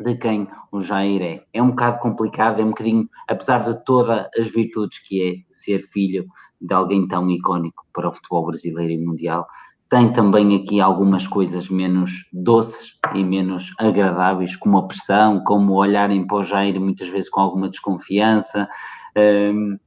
de 0.00 0.16
quem 0.16 0.48
o 0.72 0.80
Jair 0.80 1.22
é. 1.22 1.44
É 1.52 1.62
um 1.62 1.70
bocado 1.70 1.98
complicado, 2.00 2.60
é 2.60 2.64
um 2.64 2.70
bocadinho, 2.70 3.08
apesar 3.28 3.64
de 3.64 3.84
todas 3.84 4.26
as 4.36 4.48
virtudes 4.48 4.98
que 4.98 5.22
é 5.22 5.52
ser 5.52 5.80
filho 5.80 6.26
de 6.60 6.74
alguém 6.74 7.06
tão 7.06 7.28
icónico 7.30 7.86
para 7.92 8.08
o 8.08 8.12
futebol 8.12 8.46
brasileiro 8.46 8.92
e 8.92 8.98
mundial, 8.98 9.46
tem 9.94 10.12
também 10.12 10.56
aqui 10.56 10.80
algumas 10.80 11.28
coisas 11.28 11.70
menos 11.70 12.28
doces 12.32 12.98
e 13.14 13.22
menos 13.22 13.72
agradáveis, 13.78 14.56
como 14.56 14.76
a 14.76 14.88
pressão, 14.88 15.40
como 15.44 15.74
olharem 15.74 16.26
para 16.26 16.38
o 16.38 16.42
Jair 16.42 16.80
muitas 16.80 17.06
vezes 17.06 17.30
com 17.30 17.40
alguma 17.40 17.68
desconfiança. 17.68 18.68
Um, 19.16 19.78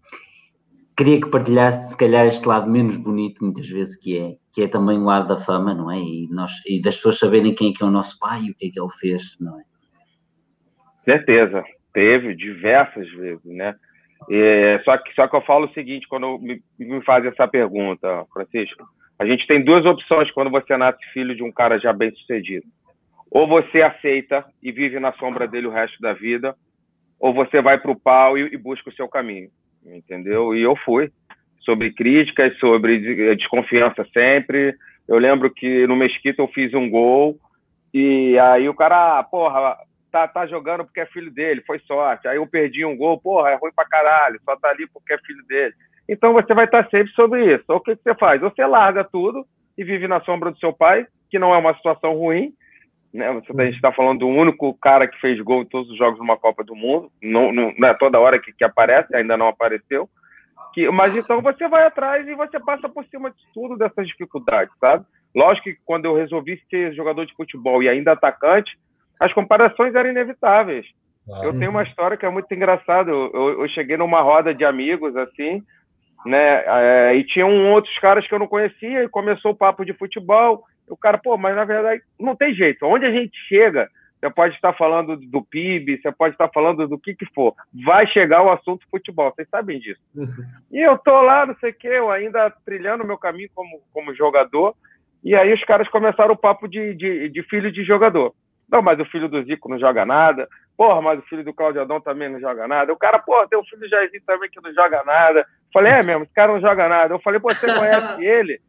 queria 0.95 1.19
que 1.19 1.29
partilhasse, 1.29 1.91
se 1.91 1.97
calhar, 1.97 2.25
este 2.25 2.47
lado 2.47 2.71
menos 2.71 2.95
bonito, 2.95 3.43
muitas 3.43 3.67
vezes, 3.67 3.97
que 3.97 4.17
é, 4.17 4.35
que 4.53 4.61
é 4.61 4.67
também 4.69 4.97
o 4.97 5.03
lado 5.03 5.27
da 5.27 5.35
fama, 5.35 5.73
não 5.73 5.91
é? 5.91 5.99
E, 5.99 6.29
nós, 6.31 6.53
e 6.65 6.81
das 6.81 6.95
pessoas 6.95 7.19
saberem 7.19 7.53
quem 7.53 7.71
é 7.71 7.73
que 7.73 7.83
é 7.83 7.85
o 7.85 7.91
nosso 7.91 8.17
pai 8.17 8.43
e 8.43 8.51
o 8.51 8.55
que 8.55 8.67
é 8.67 8.69
que 8.69 8.79
ele 8.79 8.89
fez, 8.97 9.35
não 9.41 9.59
é? 9.59 9.63
Certeza, 11.03 11.65
teve 11.93 12.33
diversas 12.33 13.09
vezes, 13.11 13.43
né? 13.43 13.75
É, 14.31 14.81
só, 14.85 14.97
que, 14.99 15.13
só 15.13 15.27
que 15.27 15.35
eu 15.35 15.41
falo 15.41 15.65
o 15.65 15.73
seguinte, 15.73 16.07
quando 16.07 16.39
me, 16.39 16.63
me 16.79 17.03
fazem 17.03 17.29
essa 17.29 17.45
pergunta, 17.45 18.25
Francisco, 18.33 18.87
a 19.19 19.25
gente 19.25 19.47
tem 19.47 19.63
duas 19.63 19.85
opções 19.85 20.29
quando 20.31 20.51
você 20.51 20.77
nasce 20.77 21.03
filho 21.11 21.35
de 21.35 21.43
um 21.43 21.51
cara 21.51 21.79
já 21.79 21.91
bem 21.91 22.11
sucedido. 22.11 22.65
Ou 23.31 23.47
você 23.47 23.81
aceita 23.81 24.45
e 24.61 24.71
vive 24.71 24.99
na 24.99 25.11
sombra 25.13 25.47
dele 25.47 25.67
o 25.67 25.71
resto 25.71 25.99
da 26.01 26.13
vida, 26.13 26.55
ou 27.19 27.33
você 27.33 27.61
vai 27.61 27.79
para 27.79 27.91
o 27.91 27.99
pau 27.99 28.37
e, 28.37 28.53
e, 28.53 28.57
busca 28.57 28.89
o 28.89 28.93
seu 28.93 29.07
caminho, 29.07 29.49
entendeu? 29.85 30.55
E 30.55 30.61
eu 30.61 30.75
fui. 30.75 31.11
Sobre 31.61 31.91
críticas, 31.91 32.57
sobre 32.59 33.35
desconfiança 33.35 34.07
sempre. 34.13 34.73
Eu 35.07 35.17
lembro 35.17 35.49
que 35.49 35.85
no 35.87 35.97
Mesquita 35.97 36.41
eu 36.41 36.47
fiz 36.47 36.73
um 36.73 36.89
gol 36.89 37.37
e 37.93 38.37
aí 38.39 38.69
o 38.69 38.73
cara, 38.73 39.21
porra, 39.23 39.75
tá, 40.11 40.27
tá 40.27 40.45
jogando 40.45 40.85
porque 40.85 40.99
é 40.99 41.05
filho 41.07 41.31
dele, 41.31 41.63
foi 41.65 41.79
sorte. 41.79 42.27
Aí 42.27 42.37
eu 42.37 42.47
perdi 42.47 42.85
um 42.85 42.95
gol, 42.95 43.19
porra, 43.19 43.49
é 43.49 43.55
ruim 43.55 43.71
pra 43.75 43.85
caralho, 43.85 44.39
só 44.45 44.55
tá 44.55 44.69
ali 44.69 44.87
porque 44.93 45.13
é 45.13 45.17
filho 45.19 45.43
dele. 45.45 45.73
Então 46.07 46.33
você 46.33 46.53
vai 46.53 46.65
estar 46.65 46.87
sempre 46.89 47.11
sobre 47.13 47.53
isso. 47.53 47.65
Ou 47.67 47.77
o 47.77 47.81
que, 47.81 47.95
você 47.95 48.15
faz? 48.15 48.39
Você 48.41 48.65
larga 48.65 49.03
tudo 49.03 49.45
e 49.77 49.83
vive 49.83 50.07
na 50.07 50.21
sombra 50.21 50.51
do 50.51 50.59
seu 50.59 50.73
pai, 50.73 51.05
que 51.29 51.37
não 51.37 51.53
é 51.53 51.57
uma 51.57 51.75
situação 51.75 52.13
ruim. 52.13 52.53
Né? 53.13 53.31
Você, 53.33 53.61
a 53.61 53.65
gente 53.65 53.75
está 53.75 53.91
falando 53.91 54.19
do 54.19 54.27
único 54.27 54.73
cara 54.75 55.07
que 55.07 55.19
fez 55.19 55.39
gol 55.41 55.61
em 55.61 55.65
todos 55.65 55.89
os 55.91 55.97
jogos 55.97 56.17
de 56.17 56.23
uma 56.23 56.37
Copa 56.37 56.63
do 56.63 56.75
Mundo. 56.75 57.11
Não, 57.21 57.51
não, 57.51 57.73
não 57.77 57.87
é 57.87 57.93
toda 57.93 58.19
hora 58.19 58.39
que, 58.39 58.53
que 58.53 58.63
aparece, 58.63 59.15
ainda 59.15 59.35
não 59.35 59.47
apareceu. 59.47 60.09
Que, 60.73 60.89
mas 60.91 61.15
então 61.15 61.41
você 61.41 61.67
vai 61.67 61.85
atrás 61.85 62.27
e 62.27 62.35
você 62.35 62.59
passa 62.59 62.87
por 62.87 63.03
cima 63.05 63.31
de 63.31 63.37
tudo 63.53 63.77
dessas 63.77 64.07
dificuldades, 64.07 64.73
sabe? 64.79 65.05
Lógico 65.35 65.65
que 65.65 65.77
quando 65.85 66.05
eu 66.05 66.15
resolvi 66.15 66.61
ser 66.69 66.93
jogador 66.93 67.25
de 67.25 67.33
futebol 67.35 67.81
e 67.81 67.89
ainda 67.89 68.11
atacante, 68.13 68.77
as 69.19 69.33
comparações 69.33 69.95
eram 69.95 70.09
inevitáveis. 70.09 70.85
Eu 71.43 71.57
tenho 71.57 71.71
uma 71.71 71.83
história 71.83 72.15
que 72.15 72.25
é 72.25 72.29
muito 72.29 72.51
engraçada. 72.53 73.11
Eu, 73.11 73.31
eu, 73.33 73.61
eu, 73.61 73.67
cheguei 73.69 73.97
numa 73.97 74.21
roda 74.21 74.53
de 74.53 74.63
amigos, 74.63 75.15
assim, 75.17 75.61
né? 76.27 76.63
É, 76.65 77.15
e 77.15 77.23
tinha 77.23 77.45
um 77.45 77.71
outros 77.71 77.97
caras 77.99 78.27
que 78.27 78.33
eu 78.33 78.39
não 78.39 78.47
conhecia 78.47 79.03
e 79.03 79.09
começou 79.09 79.51
o 79.51 79.55
papo 79.55 79.85
de 79.85 79.93
futebol. 79.93 80.63
O 80.87 80.97
cara, 80.97 81.17
pô, 81.17 81.37
mas 81.37 81.55
na 81.55 81.65
verdade 81.65 82.01
não 82.19 82.35
tem 82.35 82.53
jeito. 82.53 82.85
Onde 82.85 83.05
a 83.05 83.11
gente 83.11 83.37
chega, 83.47 83.89
você 84.19 84.29
pode 84.29 84.55
estar 84.55 84.73
falando 84.73 85.15
do 85.15 85.41
PIB, 85.43 86.01
você 86.01 86.11
pode 86.11 86.33
estar 86.33 86.49
falando 86.49 86.87
do 86.87 86.97
que 86.97 87.15
que 87.15 87.25
for, 87.33 87.53
vai 87.85 88.07
chegar 88.07 88.43
o 88.43 88.51
assunto 88.51 88.87
futebol. 88.89 89.31
Vocês 89.35 89.47
sabem 89.49 89.79
disso. 89.79 90.01
Uhum. 90.15 90.27
E 90.71 90.79
eu 90.79 90.97
tô 90.97 91.21
lá, 91.21 91.45
não 91.45 91.55
sei 91.57 91.71
o 91.71 91.73
quê, 91.73 91.87
eu 91.87 92.09
ainda 92.09 92.49
trilhando 92.65 93.05
meu 93.05 93.17
caminho 93.17 93.49
como 93.53 93.81
como 93.93 94.15
jogador. 94.15 94.75
E 95.23 95.35
aí 95.35 95.53
os 95.53 95.63
caras 95.65 95.87
começaram 95.89 96.33
o 96.33 96.37
papo 96.37 96.67
de, 96.67 96.93
de, 96.93 97.29
de 97.29 97.43
filho 97.43 97.71
de 97.71 97.83
jogador. 97.83 98.33
Não, 98.69 98.81
mas 98.81 98.99
o 98.99 99.05
filho 99.05 99.29
do 99.29 99.43
Zico 99.43 99.69
não 99.69 99.79
joga 99.79 100.05
nada. 100.05 100.47
Porra, 100.75 101.01
mas 101.01 101.19
o 101.19 101.23
filho 101.23 101.43
do 101.43 101.53
Claudio 101.53 101.81
Adão 101.81 101.99
também 101.99 102.29
não 102.29 102.39
joga 102.39 102.67
nada. 102.67 102.93
O 102.93 102.97
cara, 102.97 103.17
porra, 103.17 103.47
tem 103.47 103.57
o 103.57 103.63
filho 103.63 103.81
do 103.81 103.89
Jairzinho 103.89 104.21
também 104.25 104.49
que 104.49 104.61
não 104.61 104.73
joga 104.73 105.03
nada. 105.03 105.45
Falei, 105.73 105.93
é 105.93 106.03
mesmo, 106.03 106.23
esse 106.23 106.33
cara 106.33 106.53
não 106.53 106.61
joga 106.61 106.87
nada. 106.87 107.13
Eu 107.13 107.19
falei, 107.19 107.39
você 107.39 107.67
conhece 107.71 108.23
ele? 108.25 108.59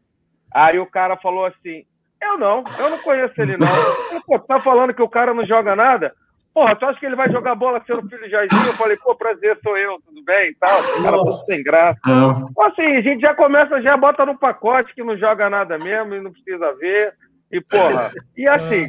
Aí 0.51 0.79
o 0.79 0.85
cara 0.85 1.15
falou 1.17 1.45
assim, 1.45 1.85
eu 2.21 2.37
não, 2.37 2.63
eu 2.77 2.89
não 2.89 2.97
conheço 2.99 3.33
ele 3.41 3.57
não. 3.57 3.67
Eu, 4.11 4.21
pô, 4.25 4.39
tá 4.39 4.59
falando 4.59 4.93
que 4.93 5.01
o 5.01 5.09
cara 5.09 5.33
não 5.33 5.45
joga 5.45 5.75
nada? 5.75 6.13
Porra, 6.53 6.75
tu 6.75 6.85
acha 6.85 6.99
que 6.99 7.05
ele 7.05 7.15
vai 7.15 7.31
jogar 7.31 7.55
bola 7.55 7.81
sendo 7.85 8.07
filho 8.09 8.23
de 8.23 8.29
Jairzinho? 8.29 8.67
Eu 8.67 8.73
falei, 8.73 8.97
pô, 8.97 9.15
prazer, 9.15 9.57
sou 9.63 9.77
eu, 9.77 9.99
tudo 10.05 10.21
bem 10.23 10.49
e 10.49 10.55
tal. 10.55 10.79
O 10.79 11.03
cara 11.03 11.31
sem 11.31 11.63
graça. 11.63 11.99
Então, 12.05 12.65
assim, 12.65 12.97
a 12.97 13.01
gente 13.01 13.21
já 13.21 13.33
começa, 13.33 13.81
já 13.81 13.95
bota 13.95 14.25
no 14.25 14.37
pacote 14.37 14.93
que 14.93 15.03
não 15.03 15.17
joga 15.17 15.49
nada 15.49 15.77
mesmo 15.77 16.15
e 16.15 16.21
não 16.21 16.31
precisa 16.31 16.73
ver. 16.73 17.13
E, 17.51 17.61
porra, 17.61 18.11
e 18.35 18.47
assim, 18.49 18.87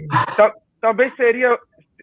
também 0.81 1.11
seria. 1.12 1.57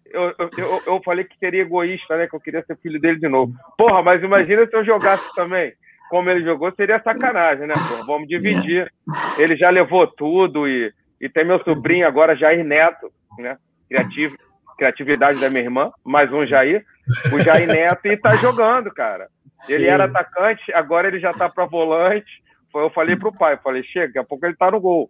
Eu, 0.06 0.34
eu, 0.40 0.82
eu 0.88 1.02
falei 1.04 1.26
que 1.26 1.38
seria 1.38 1.64
egoísta, 1.64 2.16
né? 2.16 2.28
Que 2.28 2.36
eu 2.36 2.40
queria 2.40 2.64
ser 2.64 2.78
filho 2.78 3.00
dele 3.02 3.20
de 3.20 3.28
novo. 3.28 3.52
Porra, 3.78 4.02
mas 4.02 4.24
imagina 4.24 4.66
se 4.66 4.74
eu 4.74 4.86
jogasse 4.86 5.36
também 5.36 5.74
como 6.10 6.30
ele 6.30 6.44
jogou, 6.44 6.72
seria 6.74 7.02
sacanagem, 7.02 7.68
né? 7.68 7.74
Porra, 7.74 8.06
vamos 8.06 8.28
dividir. 8.28 8.92
Ele 9.38 9.56
já 9.56 9.70
levou 9.70 10.08
tudo 10.08 10.68
e, 10.68 10.92
e 11.20 11.30
tem 11.30 11.46
meu 11.46 11.60
sobrinho 11.64 12.08
agora, 12.08 12.36
Jair 12.36 12.64
Neto, 12.64 13.12
né? 13.38 13.58
Criativo, 13.90 14.36
criatividade 14.78 15.40
da 15.40 15.50
minha 15.50 15.64
irmã, 15.64 15.92
mais 16.04 16.32
um 16.32 16.46
Jair, 16.46 16.86
o 17.34 17.40
Jair 17.40 17.68
Neto, 17.68 18.06
e 18.08 18.18
tá 18.18 18.36
jogando, 18.36 18.94
cara. 18.94 19.28
Ele 19.68 19.86
Sim. 19.86 19.90
era 19.90 20.06
atacante, 20.06 20.72
agora 20.74 21.08
ele 21.08 21.20
já 21.20 21.32
tá 21.32 21.50
para 21.50 21.66
volante. 21.66 22.44
Eu 22.76 22.92
falei 22.92 23.16
pro 23.16 23.32
pai, 23.32 23.58
falei, 23.58 23.82
chega, 23.84 24.08
daqui 24.08 24.20
a 24.20 24.24
pouco 24.24 24.46
ele 24.46 24.56
tá 24.56 24.70
no 24.70 24.80
gol. 24.80 25.10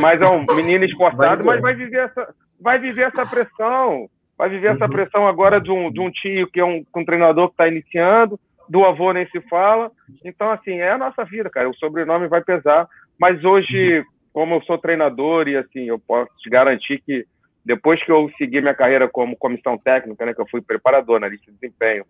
Mas 0.00 0.20
é 0.20 0.26
um 0.26 0.44
menino 0.54 0.84
esforçado, 0.84 1.42
mas 1.42 1.60
vai 1.60 1.74
viver 1.74 2.04
essa, 2.04 2.34
vai 2.60 2.78
viver 2.78 3.04
essa 3.04 3.24
pressão. 3.24 4.08
Vai 4.36 4.48
viver 4.48 4.68
essa 4.68 4.84
uhum. 4.84 4.90
pressão 4.90 5.28
agora 5.28 5.60
de 5.60 5.70
um, 5.70 5.90
de 5.90 6.00
um 6.00 6.10
tio 6.10 6.46
que 6.50 6.60
é 6.60 6.64
um, 6.64 6.82
um 6.96 7.04
treinador 7.04 7.48
que 7.48 7.54
está 7.54 7.68
iniciando, 7.68 8.40
do 8.70 8.84
avô 8.84 9.12
nem 9.12 9.26
se 9.30 9.40
fala. 9.48 9.90
Então, 10.24 10.48
assim, 10.52 10.78
é 10.78 10.92
a 10.92 10.98
nossa 10.98 11.24
vida, 11.24 11.50
cara. 11.50 11.68
O 11.68 11.74
sobrenome 11.74 12.28
vai 12.28 12.40
pesar. 12.40 12.88
Mas 13.18 13.44
hoje, 13.44 14.04
como 14.32 14.54
eu 14.54 14.62
sou 14.62 14.78
treinador 14.78 15.48
e, 15.48 15.56
assim, 15.56 15.88
eu 15.88 15.98
posso 15.98 16.30
te 16.38 16.48
garantir 16.48 17.02
que 17.04 17.26
depois 17.64 18.02
que 18.04 18.12
eu 18.12 18.30
segui 18.38 18.60
minha 18.60 18.74
carreira 18.74 19.08
como 19.08 19.36
comissão 19.36 19.76
técnica, 19.76 20.24
né, 20.24 20.32
que 20.32 20.40
eu 20.40 20.48
fui 20.48 20.62
preparador, 20.62 21.16
analista 21.16 21.50
de 21.50 21.58
desempenho, 21.58 22.04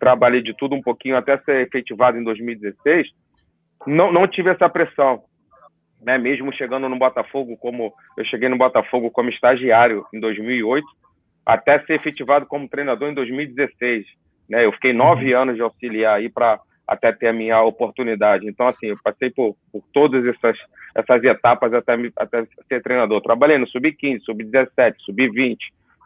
trabalhei 0.00 0.40
de 0.40 0.56
tudo 0.56 0.74
um 0.74 0.80
pouquinho 0.80 1.14
até 1.14 1.36
ser 1.38 1.66
efetivado 1.66 2.16
em 2.16 2.24
2016, 2.24 3.08
não, 3.86 4.10
não 4.10 4.26
tive 4.26 4.50
essa 4.50 4.68
pressão. 4.68 5.22
Né, 6.00 6.16
mesmo 6.16 6.52
chegando 6.54 6.88
no 6.88 6.98
Botafogo, 6.98 7.56
como 7.56 7.92
eu 8.16 8.24
cheguei 8.24 8.48
no 8.48 8.56
Botafogo 8.56 9.10
como 9.10 9.30
estagiário 9.30 10.06
em 10.14 10.20
2008, 10.20 10.86
até 11.44 11.80
ser 11.80 11.94
efetivado 11.94 12.46
como 12.46 12.68
treinador 12.68 13.10
em 13.10 13.14
2016. 13.14 14.06
Né, 14.48 14.64
eu 14.64 14.72
fiquei 14.72 14.92
nove 14.92 15.34
uhum. 15.34 15.42
anos 15.42 15.56
de 15.56 15.62
auxiliar 15.62 16.16
aí 16.16 16.28
para 16.28 16.58
até 16.88 17.12
ter 17.12 17.28
a 17.28 17.32
minha 17.32 17.60
oportunidade. 17.62 18.48
Então, 18.48 18.66
assim, 18.66 18.86
eu 18.86 18.98
passei 19.04 19.30
por, 19.30 19.54
por 19.70 19.82
todas 19.92 20.24
essas, 20.24 20.56
essas 20.94 21.22
etapas 21.22 21.74
até, 21.74 21.94
até 22.16 22.46
ser 22.66 22.82
treinador. 22.82 23.20
Trabalhei 23.20 23.58
no 23.58 23.68
Sub-15, 23.68 24.20
Sub-17, 24.20 24.94
Sub-20. 25.00 25.58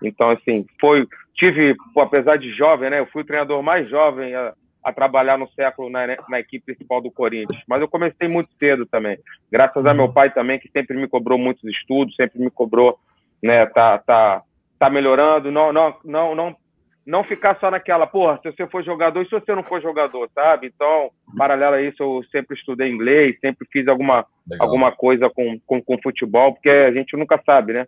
Então, 0.02 0.30
assim, 0.30 0.66
foi. 0.80 1.06
Tive, 1.37 1.76
apesar 1.96 2.37
de 2.37 2.52
jovem, 2.52 2.90
né? 2.90 2.99
Eu 2.99 3.06
fui 3.06 3.22
o 3.22 3.25
treinador 3.25 3.62
mais 3.62 3.88
jovem 3.88 4.34
a, 4.34 4.52
a 4.82 4.92
trabalhar 4.92 5.38
no 5.38 5.49
século 5.50 5.88
na, 5.88 6.06
na, 6.28 6.40
equipe 6.40 6.66
principal 6.66 7.00
do 7.00 7.11
Corinthians. 7.11 7.62
Mas 7.68 7.80
eu 7.80 7.88
comecei 7.88 8.26
muito 8.26 8.50
cedo 8.58 8.84
também. 8.84 9.16
Graças 9.50 9.87
a 9.87 9.94
meu 9.94 10.12
pai 10.12 10.30
também, 10.30 10.58
que 10.58 10.68
sempre 10.70 10.96
me 10.96 11.06
cobrou 11.06 11.38
muitos 11.38 11.64
estudos, 11.64 12.16
sempre 12.16 12.40
me 12.40 12.50
cobrou, 12.50 12.99
né? 13.40 13.64
Tá, 13.66 13.99
tá, 13.99 14.42
tá 14.78 14.90
melhorando. 14.90 15.52
Não, 15.52 15.72
não, 15.72 15.96
não, 16.04 16.34
não 16.34 16.56
não 17.04 17.25
ficar 17.25 17.59
só 17.59 17.71
naquela, 17.71 18.06
porra, 18.06 18.38
se 18.42 18.50
você 18.50 18.66
for 18.66 18.85
jogador 18.85 19.23
e 19.23 19.25
se 19.25 19.30
você 19.32 19.54
não 19.54 19.64
for 19.64 19.82
jogador, 19.82 20.30
sabe? 20.35 20.68
Então, 20.68 21.11
paralelo 21.37 21.75
a 21.75 21.82
isso, 21.82 22.02
eu 22.02 22.23
sempre 22.30 22.56
estudei 22.56 22.88
inglês, 22.88 23.37
sempre 23.40 23.66
fiz 23.71 23.88
alguma, 23.88 24.25
alguma 24.59 24.92
coisa 24.92 25.28
com, 25.28 25.59
com, 25.66 25.82
com, 25.82 26.02
futebol, 26.02 26.52
porque 26.54 26.71
a 26.71 26.92
gente 26.92 27.16
nunca 27.16 27.40
sabe, 27.44 27.73
né? 27.73 27.87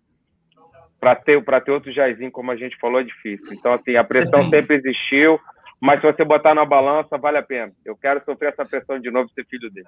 Para 0.98 1.14
ter, 1.14 1.42
ter 1.64 1.70
outro 1.70 1.92
Jairzinho, 1.92 2.32
como 2.32 2.50
a 2.50 2.56
gente 2.56 2.76
falou, 2.78 3.00
é 3.00 3.04
difícil. 3.04 3.52
Então, 3.52 3.72
assim, 3.72 3.94
a 3.96 4.02
pressão 4.02 4.48
sempre 4.50 4.76
existiu, 4.76 5.38
mas 5.80 6.00
se 6.00 6.06
você 6.06 6.24
botar 6.24 6.54
na 6.54 6.64
balança, 6.64 7.16
vale 7.18 7.38
a 7.38 7.42
pena. 7.42 7.72
Eu 7.84 7.96
quero 7.96 8.24
sofrer 8.24 8.54
essa 8.56 8.68
pressão 8.68 8.98
de 8.98 9.10
novo 9.10 9.28
e 9.30 9.34
ser 9.34 9.46
filho 9.46 9.70
dele. 9.70 9.86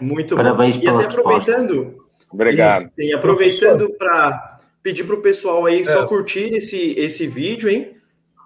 Muito 0.00 0.36
Parabéns 0.36 0.76
bom. 0.76 0.84
E 0.84 0.88
até 0.88 1.04
aproveitando. 1.06 2.04
Obrigado. 2.30 2.90
E, 2.98 3.12
aproveitando 3.12 3.90
para 3.96 4.58
pedir 4.82 5.04
para 5.04 5.14
o 5.14 5.22
pessoal 5.22 5.64
aí 5.66 5.80
é. 5.80 5.84
só 5.84 6.06
curtir 6.06 6.52
esse, 6.52 6.92
esse 6.98 7.26
vídeo, 7.26 7.70
hein? 7.70 7.94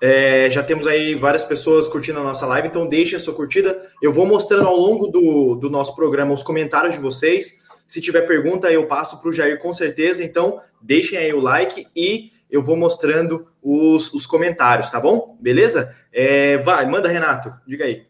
É, 0.00 0.49
já 0.50 0.62
temos 0.62 0.87
aí 0.87 1.14
várias 1.14 1.43
pessoas 1.43 1.88
curtindo 1.88 2.21
a 2.21 2.23
nossa 2.23 2.47
live, 2.47 2.69
então 2.69 2.87
deixe 2.87 3.17
a 3.17 3.21
sua 3.21 3.35
curtida. 3.35 3.81
Eu 4.00 4.12
vou 4.12 4.26
mostrando 4.26 4.67
ao 4.67 4.76
longo 4.76 5.09
do, 5.09 5.57
do 5.57 5.69
nosso 5.69 5.95
programa 5.97 6.33
os 6.33 6.43
comentários 6.43 6.95
de 6.95 7.00
vocês. 7.00 7.55
Se 7.87 8.00
tiver 8.00 8.23
pergunta, 8.23 8.71
eu 8.71 8.87
passo 8.87 9.21
para 9.21 9.28
o 9.28 9.33
Jair 9.33 9.59
com 9.61 9.73
certeza. 9.73 10.23
Então, 10.23 10.61
deixem 10.81 11.19
aí 11.19 11.33
o 11.33 11.40
like 11.40 11.87
e 11.97 12.31
eu 12.50 12.62
vou 12.62 12.76
mostrando 12.76 13.49
os, 13.62 14.12
os 14.12 14.26
comentários, 14.26 14.90
tá 14.90 15.00
bom? 15.00 15.37
Beleza? 15.40 15.95
É, 16.12 16.59
vai, 16.59 16.87
manda, 16.87 17.09
Renato, 17.09 17.52
diga 17.67 17.85
aí. 17.85 18.07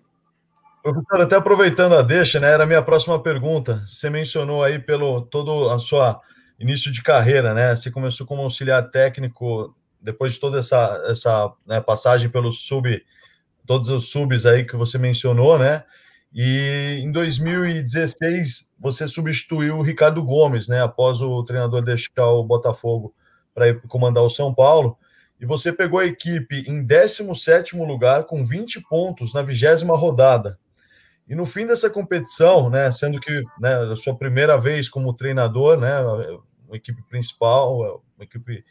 Professor, 0.82 1.20
até 1.20 1.36
aproveitando 1.36 1.94
a 1.94 2.02
deixa, 2.02 2.38
né? 2.38 2.52
Era 2.52 2.64
a 2.64 2.66
minha 2.66 2.82
próxima 2.82 3.20
pergunta. 3.20 3.82
Você 3.86 4.08
mencionou 4.08 4.62
aí 4.62 4.78
pelo 4.78 5.22
todo 5.22 5.70
a 5.70 5.78
sua 5.78 6.20
início 6.58 6.90
de 6.90 7.02
carreira, 7.02 7.52
né? 7.54 7.74
Você 7.74 7.90
começou 7.90 8.26
como 8.26 8.42
auxiliar 8.42 8.90
técnico 8.90 9.74
depois 10.00 10.34
de 10.34 10.40
toda 10.40 10.58
essa, 10.58 11.02
essa 11.06 11.52
né, 11.66 11.80
passagem 11.80 12.28
pelos 12.28 12.66
sub, 12.66 13.02
todos 13.66 13.88
os 13.88 14.10
subs 14.10 14.46
aí 14.46 14.64
que 14.64 14.76
você 14.76 14.98
mencionou, 14.98 15.58
né? 15.58 15.84
E 16.32 17.00
em 17.02 17.10
2016 17.10 18.68
você 18.78 19.08
substituiu 19.08 19.78
o 19.78 19.82
Ricardo 19.82 20.22
Gomes, 20.22 20.68
né? 20.68 20.82
Após 20.82 21.20
o 21.20 21.42
treinador 21.44 21.82
deixar 21.82 22.26
o 22.26 22.44
Botafogo 22.44 23.14
para 23.54 23.74
comandar 23.88 24.22
o 24.22 24.30
São 24.30 24.54
Paulo. 24.54 24.96
E 25.40 25.46
você 25.46 25.72
pegou 25.72 26.00
a 26.00 26.06
equipe 26.06 26.64
em 26.66 26.82
17 26.82 27.76
lugar 27.76 28.24
com 28.24 28.44
20 28.44 28.80
pontos 28.88 29.32
na 29.32 29.42
vigésima 29.42 29.96
rodada. 29.96 30.58
E 31.28 31.34
no 31.34 31.44
fim 31.44 31.66
dessa 31.66 31.90
competição, 31.90 32.70
né, 32.70 32.90
sendo 32.90 33.20
que 33.20 33.42
né, 33.60 33.74
a 33.92 33.94
sua 33.94 34.16
primeira 34.16 34.56
vez 34.56 34.88
como 34.88 35.12
treinador, 35.12 35.78
né, 35.78 36.00
uma 36.66 36.76
equipe 36.76 37.02
principal, 37.08 38.02
uma 38.16 38.24
equipe 38.24 38.64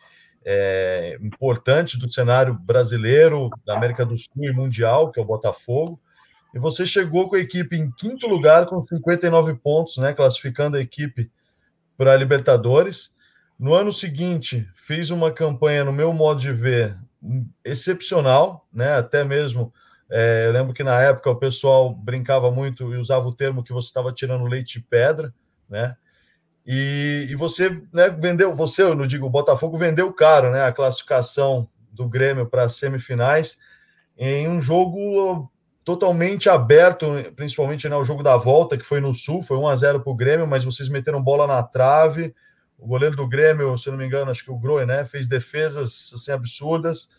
é, 0.50 1.20
importante 1.22 2.00
do 2.00 2.10
cenário 2.10 2.54
brasileiro, 2.54 3.50
da 3.66 3.75
América 3.75 4.06
do 4.06 4.18
Sul 4.18 4.46
e 4.46 4.54
mundial, 4.54 5.12
que 5.12 5.20
é 5.20 5.24
o 5.24 5.25
Botafogo. 5.25 6.00
E 6.56 6.60
você 6.60 6.86
chegou 6.86 7.27
com 7.30 7.36
a 7.36 7.39
equipe 7.39 7.75
em 7.75 7.92
quinto 7.92 8.27
lugar 8.27 8.66
com 8.66 8.88
59 8.88 9.56
pontos, 9.56 9.98
né, 9.98 10.13
classificando 10.13 10.77
a 10.77 10.80
equipe 10.80 11.30
para 11.98 12.13
a 12.13 12.16
Libertadores. 12.16 13.13
No 13.60 13.74
ano 13.74 13.92
seguinte, 13.92 14.66
fiz 14.74 15.10
uma 15.10 15.32
campanha, 15.32 15.84
no 15.84 15.92
meu 15.92 16.13
modo 16.13 16.39
de 16.39 16.54
ver, 16.54 16.98
excepcional, 17.66 18.66
né? 18.72 18.94
Até 18.94 19.25
mesmo, 19.25 19.74
é, 20.10 20.46
eu 20.48 20.54
lembro 20.54 20.74
que 20.74 20.84
na 20.84 20.98
época 21.01 21.30
o 21.30 21.36
pessoal 21.36 21.94
brincava 21.94 22.50
muito 22.51 22.94
e 22.94 22.98
usava 22.98 23.27
o 23.27 23.36
termo 23.36 23.63
que 23.63 23.74
você 23.74 23.88
estava 23.88 24.13
tirando 24.13 24.46
leite 24.46 24.80
de 24.80 24.86
pedra, 24.86 25.34
né? 25.70 25.98
E, 26.68 27.28
e 27.30 27.36
você 27.36 27.82
né, 27.94 28.10
vendeu, 28.10 28.54
você, 28.54 28.84
eu 28.84 28.94
não 28.94 29.08
digo, 29.08 29.26
o 29.26 29.30
Botafogo 29.30 29.78
vendeu 29.78 30.12
caro 30.12 30.52
né, 30.52 30.64
a 30.66 30.74
classificação 30.74 31.70
do 31.94 32.10
Grêmio 32.10 32.46
para 32.46 32.64
as 32.64 32.76
semifinais 32.76 33.58
em 34.18 34.50
um 34.50 34.60
jogo 34.60 35.50
totalmente 35.86 36.50
aberto, 36.50 37.06
principalmente 37.38 37.88
né, 37.88 37.96
o 37.96 38.04
jogo 38.04 38.22
da 38.22 38.36
volta, 38.36 38.78
que 38.78 38.84
foi 38.84 39.00
no 39.00 39.14
Sul, 39.14 39.42
foi 39.42 39.56
1 39.56 39.68
a 39.70 39.76
0 39.78 40.02
para 40.02 40.12
o 40.12 40.16
Grêmio, 40.16 40.46
mas 40.46 40.66
vocês 40.66 40.90
meteram 40.90 41.24
bola 41.24 41.48
na 41.48 41.64
trave. 41.64 42.36
O 42.78 42.86
goleiro 42.86 43.16
do 43.16 43.26
Grêmio, 43.26 43.78
se 43.78 43.90
não 43.90 43.98
me 43.98 44.06
engano, 44.06 44.30
acho 44.30 44.44
que 44.44 44.52
o 44.52 44.60
Groe, 44.60 44.86
né, 44.86 45.06
fez 45.06 45.26
defesas 45.26 46.12
assim, 46.14 46.34
absurdas. 46.34 47.10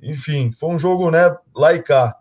Enfim, 0.00 0.52
foi 0.52 0.68
um 0.68 0.78
jogo 0.78 1.10
né, 1.10 1.36
lá 1.52 1.74
e 1.74 1.82
cá. 1.82 2.16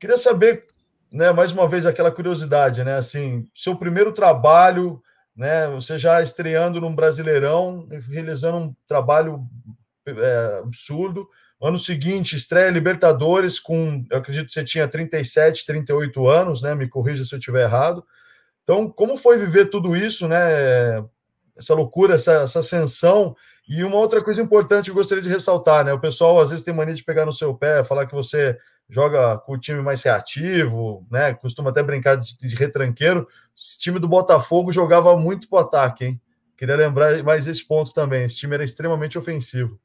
Queria 0.00 0.18
saber, 0.18 0.66
né, 1.12 1.30
mais 1.30 1.52
uma 1.52 1.68
vez, 1.68 1.86
aquela 1.86 2.10
curiosidade, 2.10 2.82
né? 2.82 2.96
Assim, 2.96 3.48
seu 3.54 3.76
primeiro 3.76 4.12
trabalho 4.12 5.00
né? 5.36 5.66
Você 5.68 5.96
já 5.98 6.22
estreando 6.22 6.80
num 6.80 6.94
Brasileirão, 6.94 7.88
realizando 8.08 8.58
um 8.58 8.76
trabalho 8.86 9.46
é, 10.06 10.60
absurdo. 10.62 11.28
Ano 11.60 11.78
seguinte, 11.78 12.34
estreia 12.34 12.70
Libertadores 12.70 13.58
com, 13.58 14.04
eu 14.10 14.18
acredito 14.18 14.48
que 14.48 14.52
você 14.52 14.64
tinha 14.64 14.88
37, 14.88 15.64
38 15.64 16.26
anos, 16.26 16.60
né? 16.60 16.74
Me 16.74 16.88
corrija 16.88 17.24
se 17.24 17.34
eu 17.34 17.38
estiver 17.38 17.62
errado. 17.62 18.04
Então, 18.62 18.90
como 18.90 19.16
foi 19.16 19.38
viver 19.38 19.66
tudo 19.66 19.96
isso, 19.96 20.28
né? 20.28 21.04
Essa 21.56 21.74
loucura, 21.74 22.14
essa, 22.14 22.32
essa 22.42 22.58
ascensão. 22.58 23.36
E 23.68 23.84
uma 23.84 23.96
outra 23.96 24.22
coisa 24.22 24.42
importante 24.42 24.86
que 24.86 24.90
eu 24.90 24.94
gostaria 24.96 25.22
de 25.22 25.28
ressaltar, 25.28 25.84
né? 25.84 25.92
O 25.92 26.00
pessoal 26.00 26.40
às 26.40 26.50
vezes 26.50 26.64
tem 26.64 26.74
mania 26.74 26.94
de 26.94 27.04
pegar 27.04 27.24
no 27.24 27.32
seu 27.32 27.54
pé, 27.54 27.84
falar 27.84 28.06
que 28.06 28.14
você 28.14 28.58
joga 28.88 29.38
com 29.38 29.54
o 29.54 29.58
time 29.58 29.80
mais 29.80 30.02
reativo, 30.02 31.06
né? 31.10 31.34
Costuma 31.34 31.70
até 31.70 31.82
brincar 31.82 32.16
de, 32.16 32.38
de 32.38 32.54
retranqueiro. 32.54 33.26
Esse 33.56 33.78
time 33.78 33.98
do 33.98 34.08
Botafogo 34.08 34.70
jogava 34.70 35.16
muito 35.16 35.48
pro 35.48 35.58
ataque, 35.58 36.04
hein? 36.04 36.20
Queria 36.56 36.76
lembrar 36.76 37.22
mais 37.22 37.46
esse 37.46 37.66
ponto 37.66 37.92
também. 37.92 38.24
Esse 38.24 38.36
time 38.36 38.54
era 38.54 38.64
extremamente 38.64 39.18
ofensivo. 39.18 39.78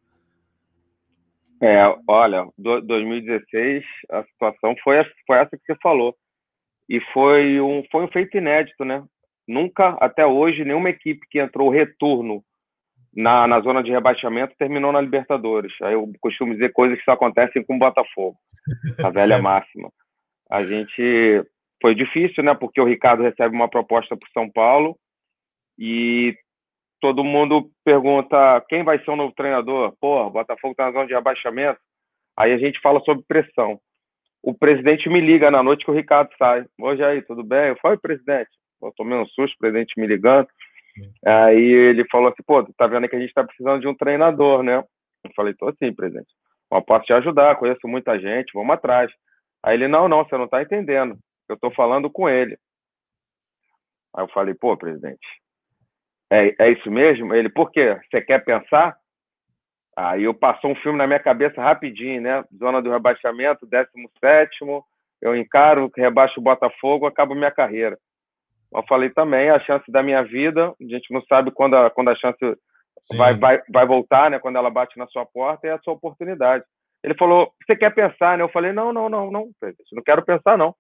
É, 1.62 1.84
olha, 2.08 2.48
2016 2.58 3.84
a 4.12 4.24
situação 4.26 4.76
foi, 4.84 5.04
foi 5.26 5.38
essa 5.38 5.58
que 5.58 5.66
você 5.66 5.76
falou. 5.82 6.16
E 6.88 7.02
foi 7.14 7.60
um, 7.60 7.84
foi 7.92 8.04
um 8.04 8.08
feito 8.08 8.38
inédito, 8.38 8.86
né? 8.86 9.04
Nunca, 9.48 9.98
até 10.00 10.26
hoje, 10.26 10.64
nenhuma 10.64 10.90
equipe 10.90 11.26
que 11.30 11.40
entrou 11.40 11.70
retorno 11.70 12.44
na, 13.16 13.48
na 13.48 13.60
zona 13.62 13.84
de 13.84 13.92
rebaixamento 13.92 14.56
terminou 14.58 14.92
na 14.92 15.02
Libertadores. 15.02 15.74
Aí 15.82 15.94
eu 15.94 16.12
costumo 16.20 16.54
dizer 16.54 16.74
coisas 16.74 16.98
que 16.98 17.04
só 17.04 17.12
acontecem 17.12 17.64
com 17.64 17.76
o 17.76 17.80
Botafogo, 17.80 18.38
a 19.04 19.10
velha 19.10 19.42
máxima. 19.42 19.90
A 20.50 20.64
gente 20.64 21.44
foi 21.82 21.96
difícil, 21.96 22.44
né? 22.44 22.54
Porque 22.54 22.80
o 22.80 22.86
Ricardo 22.86 23.24
recebe 23.24 23.56
uma 23.56 23.70
proposta 23.70 24.16
para 24.16 24.30
São 24.34 24.50
Paulo 24.50 24.98
e 25.78 26.36
todo 27.00 27.24
mundo 27.24 27.70
pergunta 27.84 28.64
quem 28.70 28.84
vai 28.84 29.04
ser 29.04 29.12
o 29.12 29.16
novo 29.16 29.34
treinador. 29.36 29.94
Pô, 30.00 30.30
Botafogo 30.30 30.72
está 30.72 30.86
na 30.86 30.92
zona 30.92 31.08
de 31.08 31.14
rebaixamento. 31.14 31.80
Aí 32.38 32.54
a 32.54 32.58
gente 32.58 32.80
fala 32.82 33.00
sobre 33.02 33.26
pressão. 33.28 33.80
O 34.44 34.54
presidente 34.54 35.10
me 35.10 35.20
liga 35.20 35.52
na 35.52 35.64
noite 35.64 35.84
que 35.84 35.92
o 35.92 35.94
Ricardo 35.94 36.30
sai. 36.38 36.66
Hoje 36.80 37.04
aí, 37.04 37.22
tudo 37.24 37.44
bem? 37.44 37.70
Eu 37.70 37.78
falei, 37.82 37.98
presidente, 37.98 38.50
eu 38.82 38.94
tomei 38.96 39.18
um 39.18 39.26
susto, 39.26 39.56
o 39.56 39.60
presidente 39.60 40.00
me 40.00 40.08
ligando. 40.08 40.48
Aí 41.26 41.64
ele 41.64 42.06
falou 42.10 42.30
assim, 42.30 42.44
pô, 42.46 42.64
tá 42.74 42.88
vendo 42.88 43.08
que 43.08 43.16
a 43.16 43.20
gente 43.20 43.34
tá 43.34 43.44
precisando 43.44 43.82
de 43.82 43.88
um 43.88 43.96
treinador, 43.96 44.64
né? 44.64 44.84
Eu 45.24 45.32
falei, 45.36 45.54
tô 45.54 45.68
assim, 45.68 45.94
presidente. 45.94 46.28
Eu 46.72 46.82
posso 46.82 47.06
te 47.06 47.14
ajudar, 47.14 47.56
conheço 47.56 47.88
muita 47.88 48.20
gente, 48.20 48.52
vamos 48.54 48.74
atrás. 48.74 49.12
Aí 49.64 49.76
ele, 49.76 49.88
não, 49.88 50.08
não, 50.08 50.24
você 50.24 50.38
não 50.38 50.48
tá 50.48 50.62
entendendo. 50.62 51.18
Eu 51.50 51.58
tô 51.58 51.72
falando 51.72 52.10
com 52.10 52.28
ele. 52.30 52.58
Aí 54.16 54.24
eu 54.24 54.28
falei, 54.30 54.54
pô, 54.54 54.76
presidente, 54.76 55.28
é, 56.32 56.56
é 56.60 56.72
isso 56.72 56.90
mesmo? 56.92 57.34
Ele, 57.34 57.50
por 57.50 57.72
quê? 57.72 58.00
Você 58.10 58.22
quer 58.22 58.44
pensar? 58.44 58.98
Aí 59.96 60.24
eu 60.24 60.34
passou 60.34 60.72
um 60.72 60.76
filme 60.76 60.98
na 60.98 61.08
minha 61.08 61.20
cabeça 61.20 61.62
rapidinho, 61.62 62.22
né? 62.22 62.44
Zona 62.58 62.82
do 62.82 62.92
rebaixamento, 62.92 63.66
17 63.66 64.66
eu 65.22 65.36
encaro, 65.36 65.92
rebaixo 65.96 66.40
o 66.40 66.44
Botafogo, 66.44 67.08
acabo 67.08 67.34
minha 67.34 67.52
carreira. 67.52 67.98
Eu 68.74 68.84
falei 68.88 69.10
também, 69.10 69.50
a 69.50 69.60
chance 69.60 69.90
da 69.92 70.04
minha 70.04 70.24
vida, 70.24 70.70
a 70.70 70.84
gente 70.84 71.14
não 71.14 71.22
sabe 71.24 71.52
quando 71.52 71.76
a, 71.76 71.90
quando 71.90 72.10
a 72.10 72.16
chance 72.16 72.40
vai, 73.16 73.34
vai, 73.34 73.62
vai 73.70 73.86
voltar, 73.86 74.30
né? 74.30 74.40
Quando 74.40 74.58
ela 74.58 74.70
bate 74.70 74.98
na 74.98 75.08
sua 75.08 75.26
porta, 75.26 75.68
é 75.68 75.72
a 75.72 75.80
sua 75.80 75.94
oportunidade. 75.94 76.64
Ele 77.04 77.16
falou, 77.16 77.52
você 77.66 77.76
quer 77.76 77.94
pensar, 77.94 78.38
né? 78.38 78.44
Eu 78.44 78.50
falei, 78.50 78.74
não, 78.74 78.92
não, 78.92 79.08
não, 79.08 79.32
não, 79.32 79.50
não 79.92 80.04
quero 80.04 80.26
pensar, 80.26 80.58
não. 80.58 80.76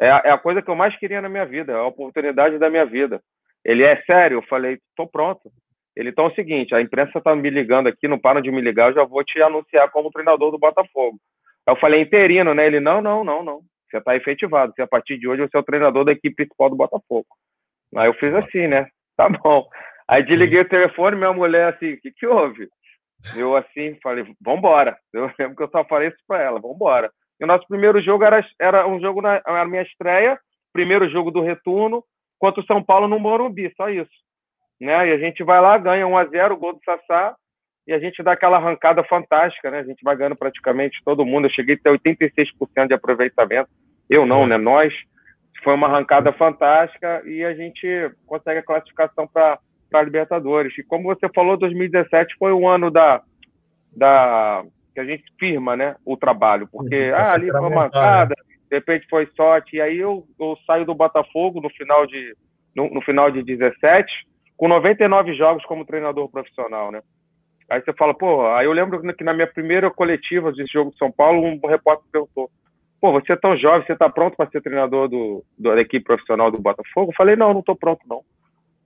É 0.00 0.10
a, 0.10 0.22
é 0.26 0.30
a 0.30 0.38
coisa 0.38 0.62
que 0.62 0.70
eu 0.70 0.76
mais 0.76 0.96
queria 0.98 1.20
na 1.20 1.28
minha 1.28 1.46
vida, 1.46 1.72
é 1.72 1.76
a 1.76 1.86
oportunidade 1.86 2.58
da 2.58 2.68
minha 2.68 2.84
vida. 2.84 3.20
Ele 3.64 3.82
é 3.82 4.00
sério? 4.02 4.38
Eu 4.38 4.42
falei, 4.42 4.78
tô 4.96 5.06
pronto. 5.06 5.50
Ele, 5.96 6.10
então 6.10 6.26
é 6.26 6.28
o 6.28 6.34
seguinte, 6.34 6.74
a 6.74 6.80
imprensa 6.80 7.20
tá 7.20 7.34
me 7.34 7.50
ligando 7.50 7.88
aqui, 7.88 8.06
não 8.06 8.18
para 8.18 8.40
de 8.40 8.50
me 8.52 8.60
ligar, 8.60 8.90
eu 8.90 8.94
já 8.94 9.04
vou 9.04 9.24
te 9.24 9.42
anunciar 9.42 9.90
como 9.90 10.12
treinador 10.12 10.52
do 10.52 10.58
Botafogo. 10.58 11.18
Eu 11.66 11.76
falei, 11.76 12.00
interino, 12.00 12.54
né? 12.54 12.66
Ele, 12.66 12.78
não, 12.78 13.02
não, 13.02 13.24
não, 13.24 13.42
não. 13.42 13.60
Você 13.90 13.98
está 13.98 14.16
efetivado. 14.16 14.72
Você, 14.74 14.82
a 14.82 14.86
partir 14.86 15.18
de 15.18 15.28
hoje, 15.28 15.42
você 15.42 15.56
é 15.56 15.60
o 15.60 15.64
treinador 15.64 16.04
da 16.04 16.12
equipe 16.12 16.36
principal 16.36 16.70
do 16.70 16.76
Botafogo. 16.76 17.26
Aí 17.96 18.06
eu 18.06 18.14
fiz 18.14 18.32
assim, 18.34 18.66
né? 18.66 18.88
Tá 19.18 19.28
bom. 19.28 19.68
Aí 20.06 20.22
desliguei 20.22 20.60
o 20.60 20.68
telefone, 20.68 21.16
minha 21.16 21.32
mulher 21.32 21.74
assim, 21.74 21.94
o 21.94 22.00
que, 22.00 22.12
que 22.12 22.24
houve? 22.24 22.68
Eu 23.36 23.56
assim, 23.56 23.98
falei, 24.00 24.24
vambora. 24.40 24.96
Eu 25.12 25.28
lembro 25.36 25.56
que 25.56 25.62
eu 25.64 25.70
só 25.70 25.84
falei 25.84 26.08
isso 26.08 26.18
para 26.26 26.40
ela, 26.40 26.60
vambora. 26.60 27.10
E 27.40 27.44
o 27.44 27.46
nosso 27.46 27.66
primeiro 27.66 28.00
jogo 28.00 28.22
era, 28.22 28.46
era 28.60 28.86
um 28.86 29.00
jogo, 29.00 29.20
na 29.20 29.42
era 29.44 29.64
minha 29.66 29.82
estreia, 29.82 30.38
primeiro 30.72 31.08
jogo 31.10 31.32
do 31.32 31.42
retorno, 31.42 32.04
contra 32.38 32.60
o 32.60 32.66
São 32.66 32.80
Paulo 32.82 33.08
no 33.08 33.18
Morumbi, 33.18 33.72
só 33.76 33.88
isso. 33.88 34.10
Né? 34.80 35.08
E 35.08 35.12
a 35.12 35.18
gente 35.18 35.42
vai 35.42 35.60
lá, 35.60 35.76
ganha 35.76 36.06
1 36.06 36.16
a 36.16 36.24
0 36.26 36.54
o 36.54 36.56
gol 36.56 36.74
do 36.74 36.80
Sassá, 36.84 37.34
e 37.88 37.94
a 37.94 37.98
gente 37.98 38.22
dá 38.22 38.32
aquela 38.32 38.58
arrancada 38.58 39.02
fantástica, 39.02 39.70
né? 39.70 39.78
A 39.78 39.82
gente 39.82 40.04
vai 40.04 40.14
ganhando 40.14 40.36
praticamente 40.36 41.00
todo 41.02 41.24
mundo. 41.24 41.46
Eu 41.46 41.50
cheguei 41.50 41.74
até 41.74 41.90
86% 41.90 42.86
de 42.86 42.92
aproveitamento. 42.92 43.70
Eu 44.10 44.26
não, 44.26 44.46
né? 44.46 44.58
Nós. 44.58 44.92
Foi 45.64 45.72
uma 45.74 45.86
arrancada 45.86 46.30
fantástica 46.34 47.22
e 47.24 47.42
a 47.42 47.54
gente 47.54 47.88
consegue 48.26 48.60
a 48.60 48.62
classificação 48.62 49.26
para 49.26 49.58
a 49.92 50.02
Libertadores. 50.02 50.76
E 50.76 50.82
como 50.82 51.04
você 51.04 51.28
falou, 51.34 51.56
2017 51.56 52.36
foi 52.38 52.52
o 52.52 52.68
ano 52.68 52.90
da, 52.90 53.22
da 53.96 54.64
que 54.94 55.00
a 55.00 55.04
gente 55.04 55.24
firma, 55.38 55.74
né? 55.74 55.96
O 56.04 56.16
trabalho, 56.16 56.68
porque 56.70 57.10
ah, 57.14 57.32
ali 57.32 57.50
foi 57.50 57.60
uma 57.60 57.84
arrancada, 57.84 58.34
de 58.70 58.76
repente 58.76 59.06
foi 59.08 59.26
sorte. 59.34 59.76
E 59.76 59.80
aí 59.80 59.98
eu, 59.98 60.26
eu 60.38 60.56
saio 60.66 60.84
do 60.84 60.94
Botafogo 60.94 61.60
no 61.60 61.70
final 61.70 62.06
de 62.06 62.36
no, 62.76 62.90
no 62.90 63.00
final 63.00 63.30
de 63.30 63.42
17 63.42 64.28
com 64.58 64.68
99 64.68 65.34
jogos 65.34 65.64
como 65.64 65.86
treinador 65.86 66.28
profissional, 66.28 66.92
né? 66.92 67.00
Aí 67.70 67.82
você 67.82 67.92
fala, 67.92 68.14
pô, 68.14 68.46
aí 68.46 68.64
eu 68.64 68.72
lembro 68.72 69.00
que 69.14 69.24
na 69.24 69.34
minha 69.34 69.46
primeira 69.46 69.90
coletiva 69.90 70.50
desse 70.52 70.72
jogo 70.72 70.90
de 70.90 70.96
São 70.96 71.12
Paulo, 71.12 71.44
um 71.44 71.60
repórter 71.66 72.06
perguntou, 72.10 72.50
pô, 73.00 73.12
você 73.12 73.32
é 73.32 73.36
tão 73.36 73.56
jovem, 73.56 73.86
você 73.86 73.92
está 73.92 74.08
pronto 74.08 74.36
para 74.36 74.50
ser 74.50 74.62
treinador 74.62 75.08
do, 75.08 75.44
do, 75.58 75.74
da 75.74 75.80
equipe 75.80 76.04
profissional 76.04 76.50
do 76.50 76.60
Botafogo? 76.60 77.10
Eu 77.10 77.16
falei, 77.16 77.36
não, 77.36 77.52
não 77.52 77.60
estou 77.60 77.76
pronto, 77.76 78.00
não. 78.08 78.22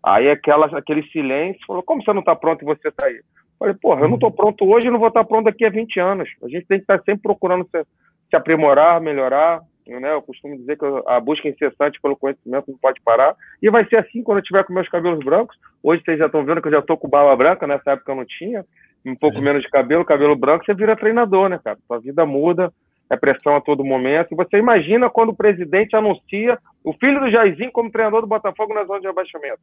Aí 0.05 0.29
aquela, 0.29 0.66
aquele 0.77 1.05
silêncio, 1.11 1.64
falou, 1.64 1.83
como 1.83 2.03
você 2.03 2.12
não 2.12 2.21
está 2.21 2.35
pronto 2.35 2.62
e 2.62 2.64
você 2.64 2.88
está 2.88 3.07
aí? 3.07 3.16
Eu 3.16 3.23
falei, 3.59 3.75
porra, 3.81 4.01
eu 4.01 4.09
não 4.09 4.16
estou 4.16 4.33
pronto 4.33 4.64
hoje 4.64 4.88
e 4.88 4.90
não 4.90 4.99
vou 4.99 5.09
estar 5.09 5.23
tá 5.23 5.29
pronto 5.29 5.45
daqui 5.45 5.64
a 5.64 5.71
20 5.71 6.01
anos. 6.01 6.29
A 6.42 6.49
gente 6.49 6.66
tem 6.66 6.79
que 6.79 6.85
estar 6.85 6.99
tá 6.99 7.05
sempre 7.05 7.23
procurando 7.23 7.64
se, 7.68 7.85
se 8.31 8.37
aprimorar, 8.37 9.01
melhorar, 9.01 9.61
né? 9.87 10.12
Eu 10.12 10.23
costumo 10.23 10.57
dizer 10.57 10.79
que 10.79 10.85
a 11.07 11.21
busca 11.21 11.49
incessante 11.49 12.01
pelo 12.01 12.16
conhecimento 12.16 12.71
não 12.71 12.79
pode 12.79 13.01
parar. 13.01 13.35
E 13.61 13.71
vai 13.71 13.85
ser 13.87 13.97
assim 13.97 14.23
quando 14.23 14.38
eu 14.38 14.45
tiver 14.45 14.64
com 14.64 14.73
meus 14.73 14.88
cabelos 14.88 15.25
brancos. 15.25 15.57
Hoje 15.83 16.03
vocês 16.05 16.18
já 16.18 16.27
estão 16.27 16.45
vendo 16.45 16.61
que 16.61 16.68
eu 16.68 16.73
já 16.73 16.79
estou 16.79 16.97
com 16.97 17.09
barba 17.09 17.35
branca, 17.37 17.66
nessa 17.66 17.92
época 17.92 18.12
eu 18.12 18.16
não 18.16 18.25
tinha. 18.25 18.64
Um 19.05 19.16
pouco 19.16 19.38
Sim. 19.38 19.45
menos 19.45 19.62
de 19.62 19.68
cabelo, 19.68 20.05
cabelo 20.05 20.37
branco, 20.37 20.64
você 20.64 20.75
vira 20.75 20.97
treinador, 20.97 21.49
né, 21.49 21.59
cara? 21.62 21.79
Sua 21.87 21.99
vida 21.99 22.25
muda, 22.25 22.73
é 23.11 23.16
pressão 23.16 23.57
a 23.57 23.61
todo 23.61 23.85
momento. 23.85 24.29
E 24.33 24.37
você 24.37 24.59
imagina 24.59 25.11
quando 25.11 25.31
o 25.31 25.37
presidente 25.37 25.97
anuncia 25.97 26.59
o 26.85 26.92
filho 26.95 27.21
do 27.21 27.31
Jairzinho 27.31 27.73
como 27.73 27.90
treinador 27.90 28.21
do 28.21 28.27
Botafogo 28.27 28.73
na 28.73 28.85
zona 28.85 29.01
de 29.01 29.09
abaixamento. 29.09 29.61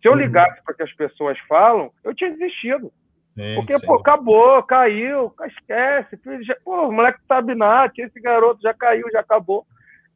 Se 0.00 0.08
eu 0.08 0.12
uhum. 0.12 0.18
ligasse 0.18 0.62
para 0.64 0.74
que 0.74 0.82
as 0.82 0.92
pessoas 0.92 1.38
falam, 1.48 1.90
eu 2.02 2.14
tinha 2.14 2.30
desistido. 2.30 2.92
Sim, 3.34 3.54
Porque, 3.56 3.78
sim. 3.78 3.86
pô, 3.86 3.94
acabou, 3.94 4.62
caiu, 4.62 5.32
esquece. 5.46 6.18
Já, 6.42 6.56
pô, 6.64 6.88
o 6.88 6.92
moleque 6.92 7.18
sabe 7.26 7.54
nada, 7.54 7.92
esse 7.96 8.20
garoto 8.20 8.60
já 8.62 8.74
caiu, 8.74 9.10
já 9.10 9.20
acabou. 9.20 9.64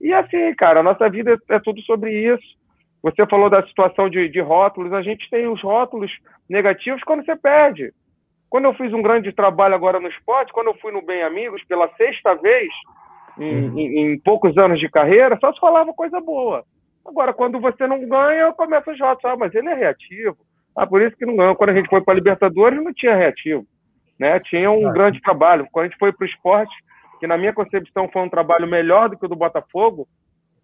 E 0.01 0.13
assim, 0.13 0.55
cara, 0.55 0.81
a 0.81 0.83
nossa 0.83 1.09
vida 1.09 1.33
é, 1.33 1.55
é 1.55 1.61
tudo 1.61 1.81
sobre 1.83 2.13
isso. 2.13 2.57
Você 3.03 3.27
falou 3.27 3.49
da 3.49 3.67
situação 3.67 4.11
de, 4.11 4.29
de 4.29 4.41
rótulos, 4.41 4.93
a 4.93 5.01
gente 5.01 5.29
tem 5.31 5.47
os 5.47 5.63
rótulos 5.63 6.11
negativos 6.49 7.03
quando 7.05 7.25
você 7.25 7.37
perde. 7.37 7.93
Quando 8.51 8.67
eu 8.67 8.75
fiz 8.75 8.93
um 8.93 9.03
grande 9.03 9.33
trabalho 9.33 9.75
agora 9.75 9.99
no 9.99 10.09
esporte, 10.09 10.53
quando 10.53 10.69
eu 10.69 10.75
fui 10.75 10.93
no 10.93 11.03
Bem 11.03 11.23
Amigos 11.23 11.63
pela 11.65 11.89
sexta 11.97 12.35
vez 12.35 12.69
em, 13.39 13.69
uhum. 13.69 13.79
em, 13.79 13.99
em 13.99 14.19
poucos 14.19 14.57
anos 14.59 14.79
de 14.79 14.89
carreira, 14.89 15.39
só 15.41 15.53
se 15.53 15.61
falava 15.61 15.93
coisa 15.95 16.21
boa. 16.21 16.65
Agora, 17.05 17.33
quando 17.33 17.61
você 17.61 17.87
não 17.87 18.07
ganha, 18.07 18.43
eu 18.43 18.53
começo 18.53 18.91
os 18.91 19.01
rótulos. 19.01 19.25
Ah, 19.25 19.37
mas 19.37 19.55
ele 19.55 19.69
é 19.69 19.75
reativo 19.75 20.37
ah, 20.77 20.87
por 20.87 21.01
isso 21.01 21.17
que 21.17 21.25
não 21.25 21.37
ganhou. 21.37 21.57
Quando 21.57 21.71
a 21.71 21.75
gente 21.75 21.89
foi 21.89 22.03
para 22.03 22.13
a 22.13 22.17
Libertadores, 22.17 22.83
não 22.83 22.93
tinha 22.93 23.15
reativo. 23.15 23.67
Né? 24.19 24.39
Tinha 24.41 24.71
um 24.71 24.89
ah, 24.89 24.93
grande 24.93 25.21
trabalho. 25.23 25.67
Quando 25.73 25.87
a 25.87 25.89
gente 25.89 25.99
foi 25.99 26.13
para 26.13 26.25
o 26.25 26.29
esporte, 26.29 26.75
que 27.19 27.27
na 27.27 27.39
minha 27.39 27.53
concepção 27.53 28.09
foi 28.13 28.23
um 28.23 28.29
trabalho 28.29 28.67
melhor 28.67 29.09
do 29.09 29.19
que 29.19 29.25
o 29.25 29.29
do 29.29 29.37
Botafogo, 29.37 30.07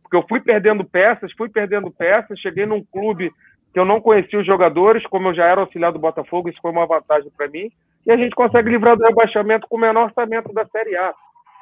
porque 0.03 0.17
eu 0.17 0.25
fui 0.29 0.41
perdendo 0.41 0.85
peças, 0.85 1.33
fui 1.33 1.49
perdendo 1.49 1.91
peças, 1.91 2.39
cheguei 2.39 2.67
num 2.67 2.85
clube 2.85 3.33
que 3.73 3.81
eu 3.81 3.85
não 3.87 4.01
conhecia 4.01 4.39
os 4.39 4.47
jogadores, 4.47 5.07
como 5.07 5.29
eu 5.29 5.35
já 5.35 5.47
era 5.47 5.63
auxiliar 5.63 5.93
do 5.93 5.99
Botafogo, 5.99 6.51
isso 6.51 6.61
foi 6.61 6.71
uma 6.71 6.87
vantagem 6.87 7.31
para 7.35 7.49
mim, 7.49 7.71
e 8.07 8.13
a 8.13 8.17
gente 8.19 8.35
consegue 8.35 8.69
livrar 8.69 8.97
do 8.97 9.05
rebaixamento 9.05 9.67
com 9.67 9.77
o 9.77 9.81
menor 9.81 10.05
orçamento 10.05 10.53
da 10.53 10.67
Série 10.67 10.95
A. 10.97 11.15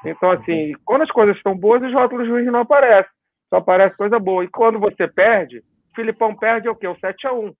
Então, 0.04 0.30
assim, 0.32 0.72
quando 0.84 1.02
as 1.02 1.10
coisas 1.10 1.36
estão 1.36 1.56
boas, 1.56 1.82
os 1.82 1.92
rótulos 1.92 2.28
ruins 2.28 2.46
não 2.46 2.60
aparecem, 2.60 3.12
só 3.48 3.58
aparece 3.58 3.96
coisa 3.96 4.18
boa. 4.18 4.42
E 4.42 4.48
quando 4.48 4.80
você 4.80 5.06
perde, 5.06 5.58
o 5.58 5.94
Filipão 5.94 6.34
perde 6.34 6.66
é 6.66 6.70
o 6.70 6.74
quê? 6.74 6.88
O 6.88 6.98
7 6.98 7.28
a 7.28 7.32
1 7.32 7.52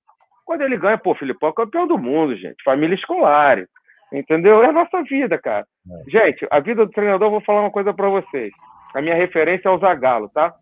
quando 0.51 0.63
ele 0.63 0.77
ganha, 0.77 0.99
pô, 0.99 1.15
Filipão 1.15 1.51
é 1.51 1.53
campeão 1.53 1.87
do 1.87 1.97
mundo, 1.97 2.35
gente. 2.35 2.61
Família 2.65 2.97
escolar. 2.97 3.65
Entendeu? 4.13 4.65
É 4.65 4.67
a 4.71 4.73
nossa 4.73 5.01
vida, 5.05 5.39
cara. 5.39 5.65
É. 5.89 6.11
Gente, 6.11 6.45
a 6.51 6.59
vida 6.59 6.85
do 6.85 6.91
treinador, 6.91 7.31
vou 7.31 7.41
falar 7.41 7.61
uma 7.61 7.71
coisa 7.71 7.95
para 7.95 8.09
vocês. 8.09 8.51
A 8.93 9.01
minha 9.01 9.15
referência 9.15 9.69
é 9.69 9.71
o 9.71 9.79
Zagallo, 9.79 10.29
tá? 10.31 10.53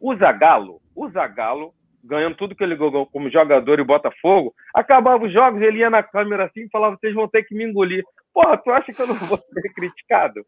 O 0.00 0.14
Zagallo, 0.14 0.80
o 0.94 1.08
Zagallo, 1.08 1.72
ganhando 2.04 2.36
tudo 2.36 2.54
que 2.54 2.62
ele 2.62 2.76
ganhou 2.76 3.04
como 3.06 3.28
jogador 3.28 3.80
e 3.80 3.84
Botafogo, 3.84 4.54
acabava 4.72 5.24
os 5.24 5.32
jogos, 5.32 5.60
ele 5.60 5.78
ia 5.78 5.90
na 5.90 6.04
câmera 6.04 6.44
assim 6.44 6.60
e 6.60 6.70
falava: 6.70 6.96
vocês 6.96 7.12
vão 7.12 7.26
ter 7.26 7.42
que 7.42 7.52
me 7.52 7.64
engolir. 7.64 8.04
Porra, 8.32 8.56
tu 8.58 8.70
acha 8.70 8.92
que 8.92 9.02
eu 9.02 9.08
não 9.08 9.16
vou 9.16 9.38
ser 9.38 9.72
criticado? 9.74 10.40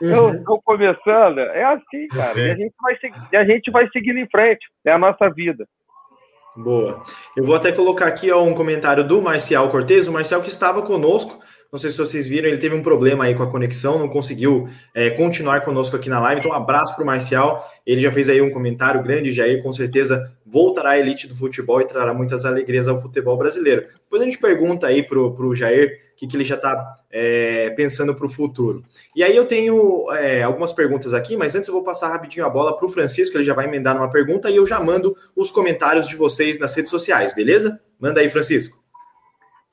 Uhum. 0.00 0.08
Eu 0.08 0.30
estou 0.30 0.62
começando, 0.62 1.38
é 1.38 1.64
assim, 1.64 2.08
cara. 2.08 2.38
Uhum. 2.38 2.46
E, 2.46 2.50
a 2.50 2.54
gente 2.54 2.74
vai, 2.80 2.98
e 3.30 3.36
a 3.36 3.44
gente 3.44 3.70
vai 3.70 3.88
seguindo 3.90 4.18
em 4.18 4.30
frente. 4.30 4.66
É 4.86 4.92
a 4.92 4.98
nossa 4.98 5.28
vida. 5.28 5.68
Boa. 6.56 7.02
Eu 7.36 7.44
vou 7.44 7.54
até 7.54 7.70
colocar 7.70 8.06
aqui 8.06 8.30
ó, 8.30 8.42
um 8.42 8.54
comentário 8.54 9.06
do 9.06 9.22
Marcial 9.22 9.68
Cortez, 9.68 10.08
o 10.08 10.12
Marcial 10.12 10.42
que 10.42 10.48
estava 10.48 10.82
conosco 10.82 11.38
Não 11.72 11.78
sei 11.78 11.90
se 11.90 11.98
vocês 11.98 12.26
viram, 12.26 12.48
ele 12.48 12.58
teve 12.58 12.74
um 12.74 12.82
problema 12.82 13.24
aí 13.24 13.34
com 13.34 13.44
a 13.44 13.50
conexão, 13.50 13.98
não 13.98 14.08
conseguiu 14.08 14.68
é, 14.92 15.10
continuar 15.10 15.60
conosco 15.60 15.94
aqui 15.94 16.08
na 16.08 16.18
live. 16.18 16.40
Então, 16.40 16.50
um 16.50 16.54
abraço 16.54 16.96
para 16.96 17.04
o 17.04 17.06
Marcial. 17.06 17.64
Ele 17.86 18.00
já 18.00 18.10
fez 18.10 18.28
aí 18.28 18.42
um 18.42 18.50
comentário 18.50 19.00
grande, 19.02 19.30
Jair, 19.30 19.62
com 19.62 19.72
certeza 19.72 20.32
voltará 20.44 20.90
à 20.90 20.98
elite 20.98 21.28
do 21.28 21.36
futebol 21.36 21.80
e 21.80 21.86
trará 21.86 22.12
muitas 22.12 22.44
alegrias 22.44 22.88
ao 22.88 23.00
futebol 23.00 23.36
brasileiro. 23.36 23.82
Depois 23.82 24.20
a 24.20 24.24
gente 24.24 24.38
pergunta 24.38 24.88
aí 24.88 25.04
para 25.04 25.18
o 25.20 25.54
Jair 25.54 26.09
que, 26.20 26.26
que 26.26 26.36
ele 26.36 26.44
já 26.44 26.56
está 26.56 26.98
é, 27.10 27.70
pensando 27.70 28.14
para 28.14 28.26
o 28.26 28.28
futuro. 28.28 28.84
E 29.16 29.24
aí 29.24 29.34
eu 29.34 29.46
tenho 29.46 30.12
é, 30.12 30.42
algumas 30.42 30.70
perguntas 30.70 31.14
aqui, 31.14 31.34
mas 31.34 31.54
antes 31.54 31.66
eu 31.66 31.74
vou 31.74 31.82
passar 31.82 32.10
rapidinho 32.10 32.44
a 32.44 32.50
bola 32.50 32.76
para 32.76 32.84
o 32.84 32.90
Francisco, 32.90 33.38
ele 33.38 33.44
já 33.44 33.54
vai 33.54 33.64
emendar 33.64 33.94
numa 33.94 34.10
pergunta 34.10 34.50
e 34.50 34.56
eu 34.56 34.66
já 34.66 34.78
mando 34.78 35.16
os 35.34 35.50
comentários 35.50 36.06
de 36.06 36.16
vocês 36.16 36.58
nas 36.58 36.74
redes 36.74 36.90
sociais, 36.90 37.34
beleza? 37.34 37.80
Manda 37.98 38.20
aí, 38.20 38.28
Francisco. 38.28 38.78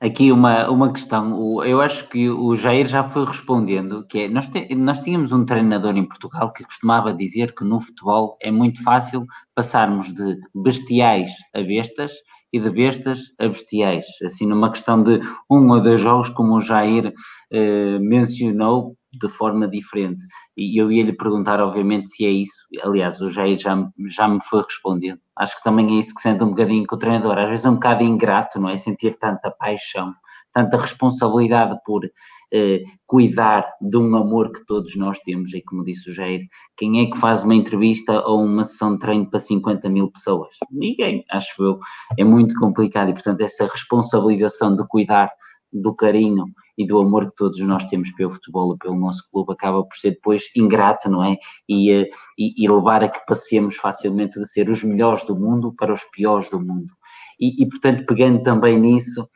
Aqui 0.00 0.32
uma, 0.32 0.70
uma 0.70 0.90
questão, 0.90 1.62
eu 1.64 1.82
acho 1.82 2.08
que 2.08 2.30
o 2.30 2.54
Jair 2.54 2.86
já 2.86 3.04
foi 3.04 3.26
respondendo, 3.26 4.06
que 4.06 4.20
é, 4.20 4.28
nós, 4.28 4.48
te, 4.48 4.74
nós 4.74 5.00
tínhamos 5.00 5.32
um 5.32 5.44
treinador 5.44 5.98
em 5.98 6.08
Portugal 6.08 6.50
que 6.52 6.64
costumava 6.64 7.12
dizer 7.12 7.52
que 7.54 7.62
no 7.62 7.78
futebol 7.78 8.38
é 8.40 8.50
muito 8.50 8.82
fácil 8.82 9.26
passarmos 9.54 10.14
de 10.14 10.38
bestiais 10.54 11.30
a 11.54 11.60
bestas 11.60 12.12
e 12.52 12.60
de 12.60 12.70
bestas 12.70 13.20
a 13.38 13.48
bestiais, 13.48 14.06
assim 14.24 14.46
numa 14.46 14.70
questão 14.70 15.02
de 15.02 15.20
um 15.50 15.70
ou 15.70 15.82
dois 15.82 16.00
jogos, 16.00 16.28
como 16.30 16.56
o 16.56 16.60
Jair 16.60 17.12
eh, 17.52 17.98
mencionou, 17.98 18.96
de 19.12 19.28
forma 19.28 19.66
diferente. 19.66 20.22
E 20.56 20.80
eu 20.80 20.92
ia 20.92 21.02
lhe 21.02 21.12
perguntar, 21.12 21.60
obviamente, 21.60 22.08
se 22.08 22.26
é 22.26 22.30
isso. 22.30 22.66
Aliás, 22.82 23.20
o 23.20 23.30
Jair 23.30 23.56
já, 23.58 23.88
já 24.06 24.28
me 24.28 24.38
foi 24.42 24.62
respondendo. 24.62 25.18
Acho 25.36 25.56
que 25.56 25.64
também 25.64 25.96
é 25.96 25.98
isso 25.98 26.14
que 26.14 26.20
sente 26.20 26.44
um 26.44 26.50
bocadinho 26.50 26.86
com 26.86 26.96
o 26.96 26.98
treinador. 26.98 27.38
Às 27.38 27.48
vezes 27.48 27.64
é 27.64 27.70
um 27.70 27.74
bocado 27.74 28.04
ingrato, 28.04 28.60
não 28.60 28.68
é? 28.68 28.76
Sentir 28.76 29.16
tanta 29.18 29.50
paixão, 29.50 30.12
tanta 30.58 30.76
responsabilidade 30.76 31.78
por 31.84 32.04
eh, 32.52 32.82
cuidar 33.06 33.64
de 33.80 33.96
um 33.96 34.16
amor 34.16 34.50
que 34.50 34.66
todos 34.66 34.96
nós 34.96 35.20
temos. 35.20 35.54
E 35.54 35.62
como 35.62 35.84
disse 35.84 36.10
o 36.10 36.14
Jair, 36.14 36.48
quem 36.76 37.00
é 37.00 37.10
que 37.10 37.16
faz 37.16 37.44
uma 37.44 37.54
entrevista 37.54 38.20
ou 38.26 38.42
uma 38.42 38.64
sessão 38.64 38.94
de 38.94 38.98
treino 38.98 39.30
para 39.30 39.38
50 39.38 39.88
mil 39.88 40.10
pessoas? 40.10 40.56
Ninguém, 40.70 41.24
acho 41.30 41.62
eu. 41.62 41.78
É 42.18 42.24
muito 42.24 42.56
complicado 42.56 43.10
e, 43.10 43.12
portanto, 43.12 43.40
essa 43.40 43.66
responsabilização 43.66 44.74
de 44.74 44.84
cuidar 44.88 45.30
do 45.72 45.94
carinho 45.94 46.46
e 46.76 46.84
do 46.84 46.98
amor 46.98 47.26
que 47.26 47.36
todos 47.36 47.60
nós 47.60 47.84
temos 47.84 48.10
pelo 48.12 48.32
futebol 48.32 48.74
e 48.74 48.78
pelo 48.78 48.96
nosso 48.96 49.28
clube 49.30 49.52
acaba 49.52 49.84
por 49.84 49.96
ser 49.96 50.12
depois 50.12 50.50
ingrato, 50.56 51.08
não 51.08 51.22
é? 51.22 51.36
E, 51.68 51.92
eh, 51.92 52.08
e, 52.36 52.64
e 52.64 52.68
levar 52.68 53.04
a 53.04 53.08
que 53.08 53.24
passemos 53.26 53.76
facilmente 53.76 54.40
de 54.40 54.48
ser 54.48 54.68
os 54.68 54.82
melhores 54.82 55.22
do 55.24 55.36
mundo 55.36 55.72
para 55.76 55.92
os 55.92 56.02
piores 56.04 56.50
do 56.50 56.58
mundo. 56.58 56.92
E, 57.38 57.62
e 57.62 57.68
portanto, 57.68 58.04
pegando 58.06 58.42
também 58.42 58.80
nisso, 58.80 59.28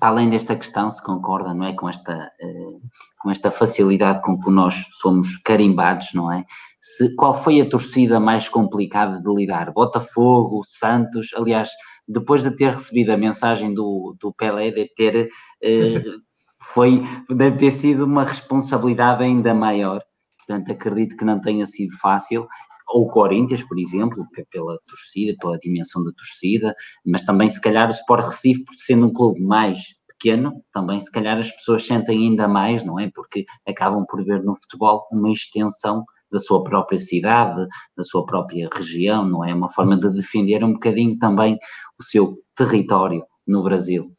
além 0.00 0.30
desta 0.30 0.56
questão, 0.56 0.90
se 0.90 1.02
concorda, 1.02 1.54
não 1.54 1.64
é? 1.64 1.72
Com 1.74 1.88
esta, 1.88 2.32
eh, 2.40 2.78
com 3.18 3.30
esta 3.30 3.50
facilidade 3.50 4.22
com 4.22 4.38
que 4.38 4.50
nós 4.50 4.86
somos 5.00 5.36
carimbados, 5.38 6.12
não 6.14 6.32
é? 6.32 6.44
Se, 6.80 7.14
qual 7.16 7.34
foi 7.34 7.60
a 7.60 7.68
torcida 7.68 8.20
mais 8.20 8.48
complicada 8.48 9.20
de 9.20 9.34
lidar? 9.34 9.72
Botafogo, 9.72 10.62
Santos, 10.64 11.28
aliás, 11.34 11.70
depois 12.06 12.42
de 12.42 12.50
ter 12.50 12.72
recebido 12.72 13.10
a 13.10 13.16
mensagem 13.16 13.72
do, 13.72 14.14
do 14.20 14.32
Pelé, 14.32 14.70
de 14.70 14.90
ter 14.94 15.28
eh, 15.62 16.02
foi, 16.60 17.02
deve 17.28 17.56
ter 17.56 17.70
sido 17.70 18.04
uma 18.04 18.24
responsabilidade 18.24 19.22
ainda 19.22 19.54
maior. 19.54 20.02
Portanto, 20.38 20.72
acredito 20.72 21.16
que 21.16 21.24
não 21.24 21.40
tenha 21.40 21.64
sido 21.66 21.96
fácil. 21.98 22.46
Ou 22.88 23.04
o 23.04 23.08
Corinthians, 23.08 23.62
por 23.62 23.78
exemplo, 23.78 24.26
pela 24.50 24.78
torcida, 24.86 25.36
pela 25.40 25.58
dimensão 25.58 26.02
da 26.04 26.12
torcida, 26.12 26.74
mas 27.04 27.22
também, 27.22 27.48
se 27.48 27.60
calhar, 27.60 27.88
o 27.88 27.92
Sport 27.92 28.24
Recife, 28.24 28.64
por 28.64 28.74
sendo 28.76 29.06
um 29.06 29.12
clube 29.12 29.40
mais 29.40 29.78
pequeno, 30.06 30.62
também, 30.72 31.00
se 31.00 31.10
calhar, 31.10 31.38
as 31.38 31.50
pessoas 31.50 31.86
sentem 31.86 32.28
ainda 32.28 32.48
mais, 32.48 32.84
não 32.84 32.98
é? 32.98 33.10
Porque 33.14 33.44
acabam 33.66 34.04
por 34.08 34.24
ver 34.24 34.42
no 34.42 34.54
futebol 34.54 35.06
uma 35.10 35.30
extensão 35.30 36.04
da 36.30 36.38
sua 36.38 36.64
própria 36.64 36.98
cidade, 36.98 37.66
da 37.96 38.02
sua 38.02 38.26
própria 38.26 38.68
região, 38.72 39.24
não 39.24 39.44
é? 39.44 39.54
Uma 39.54 39.68
forma 39.68 39.96
de 39.96 40.10
defender 40.10 40.64
um 40.64 40.72
bocadinho 40.72 41.18
também 41.18 41.56
o 41.98 42.02
seu 42.02 42.38
território 42.56 43.24
no 43.46 43.62
Brasil. 43.62 44.10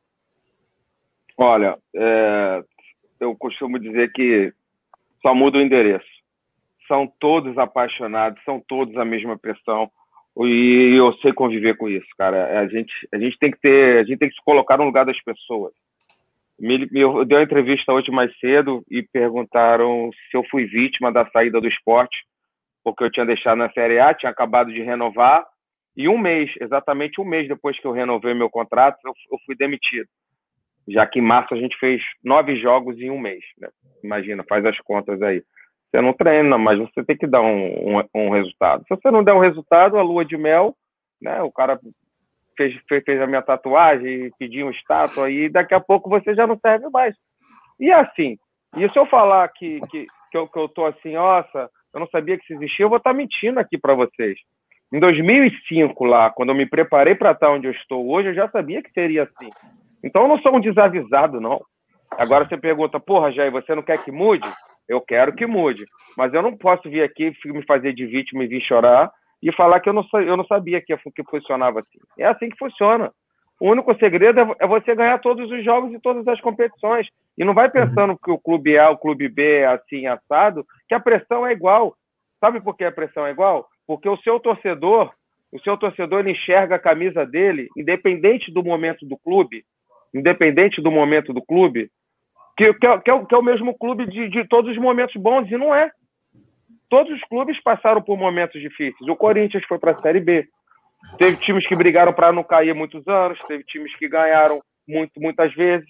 Olha, 1.38 1.78
é, 1.93 2.63
eu 3.19 3.36
costumo 3.36 3.78
dizer 3.78 4.12
que 4.13 4.54
só 5.21 5.36
muda 5.36 5.58
o 5.58 5.62
endereço. 5.62 6.14
São 6.87 7.11
todos 7.19 7.57
apaixonados, 7.57 8.43
são 8.43 8.59
todos 8.67 8.95
a 8.97 9.05
mesma 9.05 9.37
pressão. 9.37 9.89
E 10.37 10.93
eu 10.97 11.13
sei 11.17 11.31
conviver 11.33 11.77
com 11.77 11.87
isso, 11.87 12.07
cara. 12.17 12.59
A 12.59 12.67
gente, 12.67 12.93
a 13.13 13.17
gente 13.17 13.37
tem 13.39 13.51
que 13.51 13.59
ter, 13.59 13.99
a 13.99 14.03
gente 14.03 14.19
tem 14.19 14.29
que 14.29 14.35
se 14.35 14.43
colocar 14.43 14.77
no 14.77 14.83
lugar 14.83 15.05
das 15.05 15.21
pessoas. 15.23 15.73
Eu 16.59 17.25
dei 17.25 17.37
uma 17.37 17.43
entrevista 17.43 17.91
hoje 17.93 18.11
mais 18.11 18.37
cedo 18.39 18.83
e 18.89 19.03
perguntaram 19.03 20.09
se 20.29 20.37
eu 20.37 20.43
fui 20.49 20.65
vítima 20.65 21.11
da 21.11 21.25
saída 21.29 21.59
do 21.59 21.67
esporte, 21.67 22.17
porque 22.83 23.03
eu 23.03 23.11
tinha 23.11 23.25
deixado 23.25 23.57
na 23.57 23.69
Série 23.71 23.99
A, 23.99 24.13
tinha 24.13 24.29
acabado 24.29 24.71
de 24.71 24.81
renovar, 24.81 25.45
e 25.97 26.07
um 26.07 26.17
mês, 26.17 26.51
exatamente 26.59 27.19
um 27.19 27.25
mês 27.25 27.47
depois 27.47 27.79
que 27.79 27.87
eu 27.87 27.91
renovei 27.91 28.33
meu 28.33 28.49
contrato, 28.49 28.97
eu, 29.05 29.13
eu 29.31 29.37
fui 29.45 29.55
demitido 29.55 30.07
já 30.87 31.05
que 31.05 31.19
em 31.19 31.21
março 31.21 31.53
a 31.53 31.57
gente 31.57 31.77
fez 31.77 32.01
nove 32.23 32.57
jogos 32.57 32.99
em 32.99 33.09
um 33.09 33.19
mês. 33.19 33.43
Né? 33.57 33.69
Imagina, 34.03 34.43
faz 34.47 34.65
as 34.65 34.79
contas 34.81 35.21
aí. 35.21 35.43
Você 35.95 36.01
não 36.01 36.12
treina, 36.12 36.58
mas 36.58 36.77
você 36.77 37.05
tem 37.05 37.15
que 37.15 37.25
dar 37.25 37.41
um, 37.41 37.99
um, 37.99 38.03
um, 38.13 38.29
resultado. 38.29 38.84
Se 38.84 38.89
você 38.89 39.10
não 39.10 39.23
der 39.23 39.34
um 39.34 39.39
resultado, 39.39 39.97
a 39.97 40.03
lua 40.03 40.25
de 40.25 40.36
mel, 40.36 40.75
né? 41.21 41.41
O 41.41 41.49
cara 41.49 41.79
fez, 42.58 42.75
fez, 42.89 43.01
fez 43.05 43.21
a 43.21 43.25
minha 43.25 43.41
tatuagem, 43.41 44.29
pediu 44.38 44.65
um 44.65 44.71
estátua, 44.71 45.31
e 45.31 45.47
daqui 45.47 45.73
a 45.73 45.79
pouco 45.79 46.10
você 46.10 46.36
já 46.36 46.45
não 46.45 46.60
serve 46.60 46.89
mais. 46.89 47.15
E 47.79 47.91
é 47.91 47.93
assim, 47.93 48.38
e 48.75 48.89
se 48.89 48.99
eu 48.99 49.05
falar 49.05 49.47
que, 49.47 49.79
que, 49.89 50.05
que, 50.31 50.38
eu, 50.38 50.49
que 50.49 50.60
eu 50.60 50.67
tô 50.67 50.86
assim, 50.86 51.13
nossa, 51.13 51.69
eu 51.93 51.99
não 52.01 52.08
sabia 52.08 52.38
que 52.38 52.43
isso 52.43 52.62
existia, 52.62 52.84
eu 52.84 52.89
vou 52.89 52.97
estar 52.97 53.12
tá 53.12 53.15
mentindo 53.15 53.58
aqui 53.62 53.77
para 53.77 53.93
vocês. 53.93 54.38
Em 54.93 54.99
2005, 54.99 56.03
lá, 56.03 56.29
quando 56.29 56.49
eu 56.49 56.55
me 56.55 56.65
preparei 56.65 57.15
para 57.15 57.31
estar 57.31 57.51
onde 57.51 57.67
eu 57.67 57.71
estou 57.71 58.05
hoje, 58.10 58.29
eu 58.29 58.36
já 58.36 58.49
sabia 58.49 58.84
que 58.84 58.91
seria 58.91 59.23
assim. 59.23 59.49
Então 60.03 60.23
eu 60.23 60.27
não 60.27 60.39
sou 60.39 60.58
um 60.58 60.60
desavisado, 60.60 61.39
não. 61.39 61.62
Agora 62.12 62.45
você 62.45 62.58
pergunta, 62.58 62.99
porra, 62.99 63.31
Jair, 63.31 63.51
você 63.51 63.73
não 63.73 63.81
quer 63.81 64.03
que 64.03 64.12
mude? 64.12 64.47
Eu 64.87 65.01
quero 65.01 65.33
que 65.33 65.45
mude. 65.45 65.85
Mas 66.17 66.33
eu 66.33 66.41
não 66.41 66.55
posso 66.55 66.89
vir 66.89 67.03
aqui 67.03 67.33
me 67.45 67.65
fazer 67.65 67.93
de 67.93 68.05
vítima 68.05 68.43
e 68.43 68.47
vir 68.47 68.61
chorar 68.61 69.11
e 69.41 69.51
falar 69.51 69.79
que 69.79 69.89
eu 69.89 69.93
não, 69.93 70.03
eu 70.13 70.37
não 70.37 70.45
sabia 70.45 70.81
que, 70.81 70.95
que 70.97 71.23
funcionava 71.29 71.79
assim. 71.79 71.99
É 72.17 72.25
assim 72.25 72.49
que 72.49 72.57
funciona. 72.57 73.11
O 73.59 73.69
único 73.69 73.95
segredo 73.97 74.39
é, 74.39 74.55
é 74.59 74.67
você 74.67 74.95
ganhar 74.95 75.19
todos 75.19 75.49
os 75.49 75.63
jogos 75.63 75.93
e 75.93 75.99
todas 75.99 76.27
as 76.27 76.39
competições. 76.41 77.07
E 77.37 77.43
não 77.43 77.53
vai 77.53 77.69
pensando 77.69 78.17
que 78.17 78.31
o 78.31 78.39
clube 78.39 78.77
A, 78.77 78.89
o 78.89 78.97
clube 78.97 79.29
B 79.29 79.59
é 79.59 79.67
assim, 79.67 80.07
assado, 80.07 80.65
que 80.87 80.95
a 80.95 80.99
pressão 80.99 81.45
é 81.45 81.51
igual. 81.51 81.95
Sabe 82.39 82.61
por 82.61 82.75
que 82.75 82.83
a 82.83 82.91
pressão 82.91 83.25
é 83.25 83.31
igual? 83.31 83.67
Porque 83.87 84.09
o 84.09 84.17
seu 84.17 84.39
torcedor, 84.39 85.11
o 85.51 85.59
seu 85.59 85.77
torcedor 85.77 86.19
ele 86.19 86.31
enxerga 86.31 86.75
a 86.75 86.79
camisa 86.79 87.25
dele, 87.25 87.67
independente 87.77 88.51
do 88.51 88.63
momento 88.63 89.05
do 89.05 89.17
clube, 89.17 89.63
independente 90.13 90.81
do 90.81 90.91
momento 90.91 91.33
do 91.33 91.41
clube, 91.41 91.89
que, 92.57 92.73
que, 92.73 92.87
é, 92.87 92.99
que, 92.99 93.11
é, 93.11 93.25
que 93.25 93.35
é, 93.35 93.37
o 93.37 93.43
mesmo 93.43 93.77
clube 93.77 94.05
de, 94.05 94.29
de 94.29 94.47
todos 94.47 94.71
os 94.71 94.77
momentos 94.77 95.15
bons, 95.15 95.49
e 95.49 95.57
não 95.57 95.73
é. 95.73 95.91
Todos 96.89 97.11
os 97.11 97.21
clubes 97.23 97.61
passaram 97.63 98.01
por 98.01 98.17
momentos 98.17 98.61
difíceis. 98.61 99.09
O 99.09 99.15
Corinthians 99.15 99.65
foi 99.65 99.79
para 99.79 99.91
a 99.91 100.01
Série 100.01 100.19
B. 100.19 100.47
Teve 101.17 101.37
times 101.37 101.67
que 101.67 101.75
brigaram 101.75 102.13
para 102.13 102.31
não 102.31 102.43
cair 102.43 102.73
muitos 102.73 103.07
anos, 103.07 103.39
teve 103.47 103.63
times 103.63 103.95
que 103.97 104.07
ganharam 104.07 104.61
muito, 104.87 105.19
muitas 105.19 105.53
vezes. 105.53 105.87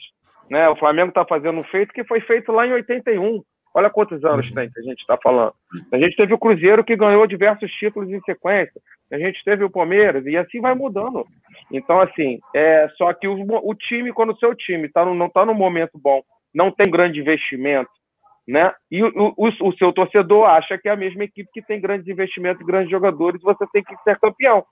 Né? 0.49 0.67
O 0.69 0.75
Flamengo 0.75 1.09
está 1.09 1.25
fazendo 1.25 1.59
um 1.59 1.63
feito 1.65 1.93
que 1.93 2.03
foi 2.03 2.21
feito 2.21 2.51
lá 2.51 2.65
em 2.65 2.73
81. 2.73 3.41
Olha 3.73 3.89
quantos 3.89 4.23
anos 4.23 4.49
tem 4.53 4.69
que 4.69 4.79
a 4.79 4.83
gente 4.83 5.01
está 5.01 5.17
falando. 5.21 5.53
A 5.91 5.97
gente 5.97 6.15
teve 6.15 6.33
o 6.33 6.37
Cruzeiro 6.37 6.83
que 6.83 6.95
ganhou 6.95 7.27
diversos 7.27 7.69
títulos 7.71 8.09
em 8.09 8.21
sequência. 8.21 8.79
A 9.11 9.17
gente 9.17 9.43
teve 9.43 9.65
o 9.65 9.69
Palmeiras 9.69 10.25
e 10.25 10.37
assim 10.37 10.61
vai 10.61 10.73
mudando. 10.73 11.25
Então, 11.69 11.99
assim, 11.99 12.39
é 12.55 12.87
só 12.97 13.11
que 13.13 13.27
o, 13.27 13.35
o 13.35 13.75
time, 13.75 14.13
quando 14.13 14.31
o 14.31 14.37
seu 14.37 14.55
time 14.55 14.87
tá 14.87 15.03
no, 15.03 15.13
não 15.13 15.25
está 15.25 15.45
no 15.45 15.53
momento 15.53 15.99
bom, 16.01 16.21
não 16.55 16.71
tem 16.71 16.89
grande 16.89 17.19
investimento, 17.19 17.91
né? 18.47 18.73
E 18.89 19.03
o, 19.03 19.11
o, 19.37 19.67
o, 19.67 19.77
seu 19.77 19.93
torcedor 19.93 20.45
acha 20.45 20.77
que 20.77 20.87
é 20.87 20.91
a 20.91 20.97
mesma 20.97 21.23
equipe 21.23 21.49
que 21.53 21.61
tem 21.61 21.79
grandes 21.79 22.07
investimentos, 22.07 22.65
grandes 22.65 22.89
jogadores, 22.89 23.41
você 23.41 23.65
tem 23.73 23.83
que 23.83 23.95
ser 24.03 24.17
campeão. 24.19 24.63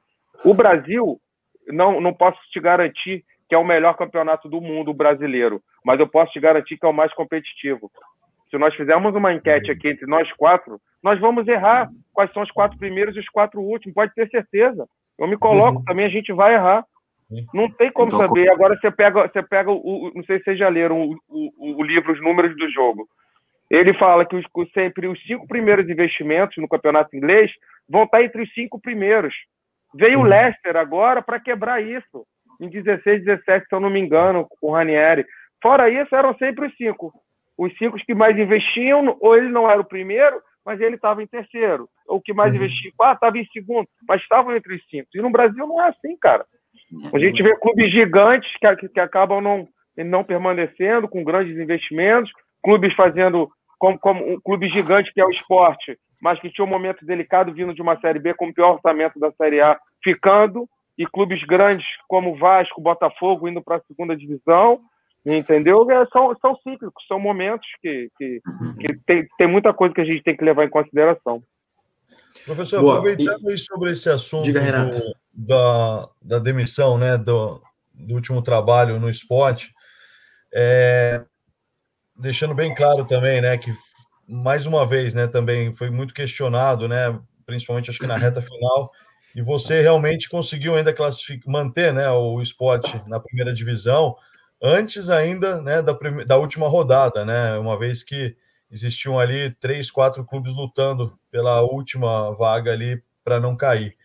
O 0.44 0.54
Brasil, 0.54 1.20
não, 1.68 2.00
não 2.00 2.14
posso 2.14 2.40
te 2.52 2.60
garantir 2.60 3.24
que 3.50 3.54
é 3.54 3.58
o 3.58 3.66
melhor 3.66 3.96
campeonato 3.96 4.50
do 4.50 4.62
mundo 4.62 4.94
brasileiro, 4.94 5.62
mas 5.86 6.00
eu 6.00 6.08
posso 6.08 6.32
te 6.32 6.40
garantir 6.40 6.78
que 6.78 6.86
é 6.86 6.90
o 6.90 6.94
mais 6.94 7.14
competitivo 7.14 7.92
se 8.54 8.58
nós 8.60 8.76
fizermos 8.76 9.16
uma 9.16 9.34
enquete 9.34 9.72
aqui 9.72 9.90
entre 9.90 10.06
nós 10.06 10.32
quatro, 10.34 10.80
nós 11.04 11.20
vamos 11.20 11.48
errar 11.48 11.90
quais 12.14 12.32
são 12.34 12.44
os 12.44 12.52
quatro 12.52 12.78
primeiros 12.78 13.16
e 13.16 13.20
os 13.20 13.28
quatro 13.30 13.60
últimos, 13.60 13.96
pode 13.96 14.14
ter 14.14 14.30
certeza. 14.30 14.88
Eu 15.18 15.28
me 15.28 15.36
coloco 15.36 15.80
uhum. 15.80 15.84
também, 15.84 16.06
a 16.06 16.10
gente 16.10 16.32
vai 16.32 16.54
errar. 16.54 16.86
Não 17.54 17.70
tem 17.70 17.92
como 17.92 18.08
então, 18.08 18.28
saber. 18.28 18.50
Agora 18.50 18.78
você 18.78 18.92
pega, 18.92 19.28
você 19.28 19.42
pega 19.44 19.72
o, 19.72 20.12
não 20.14 20.24
sei 20.24 20.38
se 20.38 20.46
vocês 20.46 20.60
já 20.60 20.70
leram 20.70 21.02
o, 21.02 21.18
o, 21.28 21.80
o 21.80 21.84
livro 21.84 22.12
Os 22.14 22.22
Números 22.22 22.56
do 22.56 22.70
Jogo. 22.70 23.08
Ele 23.70 23.94
fala 23.96 24.26
que 24.26 24.36
os, 24.36 24.46
sempre 24.74 25.08
os 25.08 25.22
cinco 25.24 25.48
primeiros 25.48 25.90
investimentos 25.90 26.58
no 26.58 26.68
campeonato 26.68 27.16
inglês 27.16 27.52
vão 27.90 28.04
estar 28.04 28.24
entre 28.24 28.44
os 28.44 28.54
cinco 28.54 28.80
primeiros. 28.80 29.34
Veio 29.96 30.20
o 30.20 30.22
uhum. 30.22 30.28
Leicester 30.28 30.76
agora 30.76 31.22
para 31.22 31.40
quebrar 31.40 31.82
isso. 31.82 32.26
Em 32.62 32.70
16, 32.70 33.26
17, 33.26 33.66
se 33.68 33.76
eu 33.76 33.80
não 33.80 33.90
me 33.90 34.00
engano, 34.00 34.48
com 34.60 34.70
o 34.70 34.74
Ranieri 34.74 35.26
Fora 35.64 35.90
isso, 35.90 36.14
eram 36.14 36.36
sempre 36.38 36.68
os 36.68 36.76
cinco. 36.76 37.14
Os 37.58 37.76
cinco 37.78 37.98
que 37.98 38.14
mais 38.14 38.38
investiam, 38.38 39.16
ou 39.22 39.38
ele 39.38 39.48
não 39.48 39.70
era 39.70 39.80
o 39.80 39.86
primeiro, 39.86 40.42
mas 40.66 40.82
ele 40.82 40.96
estava 40.96 41.24
em 41.24 41.28
terceiro. 41.28 41.88
Ou 42.06 42.22
que 42.22 42.34
mais 42.34 42.52
uhum. 42.52 42.58
investia, 42.58 42.92
ah, 43.02 43.14
estava 43.14 43.38
em 43.38 43.46
segundo, 43.46 43.88
mas 44.06 44.22
estavam 44.22 44.54
entre 44.54 44.76
os 44.76 44.86
cinco. 44.90 45.08
E 45.16 45.22
no 45.22 45.32
Brasil 45.32 45.66
não 45.66 45.82
é 45.82 45.88
assim, 45.88 46.18
cara. 46.18 46.46
A 47.14 47.20
gente 47.20 47.42
vê 47.42 47.56
clubes 47.58 47.92
gigantes 47.92 48.50
que, 48.60 48.90
que, 48.90 49.00
acabam 49.00 49.42
não, 49.42 49.68
não 49.98 50.24
permanecendo, 50.24 51.08
com 51.08 51.24
grandes 51.24 51.58
investimentos, 51.58 52.32
clubes 52.64 52.94
fazendo 52.94 53.50
como, 53.80 54.00
como 54.00 54.34
um 54.34 54.40
clube 54.40 54.70
gigante 54.70 55.12
que 55.14 55.22
é 55.22 55.26
o 55.26 55.32
esporte, 55.32 55.98
mas 56.22 56.40
que 56.40 56.50
tinha 56.50 56.66
um 56.66 56.70
momento 56.70 57.06
delicado 57.06 57.54
vindo 57.54 57.74
de 57.74 57.82
uma 57.82 58.00
Série 58.00 58.20
B 58.20 58.34
com 58.34 58.48
o 58.48 58.54
pior 58.54 58.76
orçamento 58.76 59.20
da 59.20 59.32
Série 59.34 59.62
A, 59.62 59.78
ficando, 60.04 60.68
e 60.98 61.06
clubes 61.06 61.44
grandes 61.44 61.86
como 62.08 62.36
Vasco, 62.36 62.82
Botafogo 62.82 63.48
indo 63.48 63.62
para 63.62 63.78
a 63.78 63.82
segunda 63.82 64.16
divisão, 64.16 64.80
entendeu? 65.26 65.90
É, 65.90 66.06
são, 66.08 66.36
são 66.40 66.56
cíclicos, 66.58 67.04
são 67.08 67.20
momentos 67.20 67.68
que, 67.82 68.10
que, 68.18 68.42
que 68.80 68.96
tem, 69.06 69.28
tem 69.38 69.48
muita 69.48 69.74
coisa 69.74 69.94
que 69.94 70.02
a 70.02 70.06
gente 70.06 70.24
tem 70.24 70.36
que 70.36 70.46
levar 70.46 70.66
em 70.66 70.70
consideração. 70.70 71.42
Professor, 72.46 72.82
Boa. 72.82 72.98
aproveitando 72.98 73.48
aí 73.48 73.58
sobre 73.58 73.92
esse 73.92 74.10
assunto 74.10 74.46
Diga, 74.46 74.86
do, 74.86 75.16
da, 75.34 76.10
da 76.22 76.40
demissão, 76.40 76.98
né, 76.98 77.18
do, 77.18 77.62
do 77.94 78.16
último 78.16 78.42
trabalho 78.42 79.00
no 79.00 79.10
esporte, 79.10 79.74
é, 80.54 81.24
deixando 82.16 82.54
bem 82.54 82.74
claro 82.74 83.06
também, 83.06 83.42
né, 83.42 83.58
que 83.58 83.72
mais 84.28 84.66
uma 84.66 84.86
vez, 84.86 85.14
né, 85.14 85.28
também 85.28 85.74
foi 85.74 85.90
muito 85.90 86.14
questionado, 86.14 86.88
né, 86.88 87.20
principalmente 87.46 87.90
acho 87.90 88.00
que 88.00 88.08
na 88.08 88.18
reta 88.18 88.42
final, 88.42 88.92
e 89.36 89.42
você 89.42 89.82
realmente 89.82 90.30
conseguiu 90.30 90.76
ainda 90.76 90.94
classificar, 90.94 91.52
manter, 91.52 91.94
né, 91.94 92.10
o 92.10 92.42
esporte 92.42 93.02
na 93.08 93.20
primeira 93.20 93.54
divisão 93.54 94.16
antes 94.62 95.10
ainda, 95.10 95.62
né, 95.62 95.82
da, 95.82 95.94
da 96.26 96.38
última 96.38 96.68
rodada, 96.68 97.26
né, 97.26 97.58
uma 97.58 97.78
vez 97.78 98.04
que 98.04 98.36
existiam 98.74 99.20
ali 99.20 99.52
três, 99.52 99.92
quatro 99.92 100.26
clubes 100.26 100.54
lutando 100.54 101.18
pela 101.30 101.62
última 101.62 102.32
vaga 102.32 102.72
ali 102.72 103.02
para 103.24 103.40
não 103.40 103.56
cair. 103.56 103.96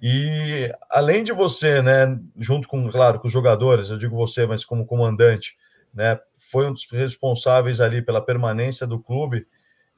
E 0.00 0.70
além 0.90 1.24
de 1.24 1.32
você, 1.32 1.80
né, 1.80 2.18
junto 2.38 2.68
com, 2.68 2.90
claro, 2.90 3.18
com 3.18 3.26
os 3.26 3.32
jogadores, 3.32 3.88
eu 3.88 3.96
digo 3.96 4.14
você, 4.14 4.46
mas 4.46 4.64
como 4.64 4.84
comandante, 4.84 5.56
né, 5.94 6.20
foi 6.50 6.68
um 6.68 6.72
dos 6.72 6.86
responsáveis 6.90 7.80
ali 7.80 8.02
pela 8.02 8.20
permanência 8.20 8.86
do 8.86 9.00
clube. 9.00 9.46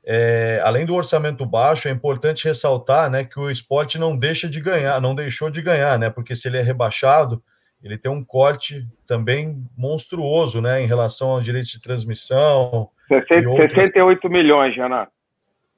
É, 0.04 0.60
além 0.62 0.86
do 0.86 0.94
orçamento 0.94 1.44
baixo, 1.44 1.88
é 1.88 1.90
importante 1.90 2.44
ressaltar, 2.44 3.10
né, 3.10 3.24
que 3.24 3.40
o 3.40 3.50
esporte 3.50 3.98
não 3.98 4.16
deixa 4.16 4.48
de 4.48 4.60
ganhar, 4.60 5.00
não 5.00 5.14
deixou 5.14 5.50
de 5.50 5.60
ganhar, 5.60 5.98
né, 5.98 6.08
porque 6.08 6.36
se 6.36 6.46
ele 6.46 6.58
é 6.58 6.62
rebaixado, 6.62 7.42
ele 7.82 7.98
tem 7.98 8.10
um 8.10 8.24
corte 8.24 8.86
também 9.06 9.66
monstruoso, 9.76 10.60
né, 10.60 10.80
em 10.80 10.86
relação 10.86 11.30
aos 11.30 11.44
direitos 11.44 11.72
de 11.72 11.80
transmissão. 11.80 12.90
60, 13.08 13.48
outros... 13.48 13.74
68 13.74 14.30
milhões, 14.30 14.76
Renato, 14.76 15.12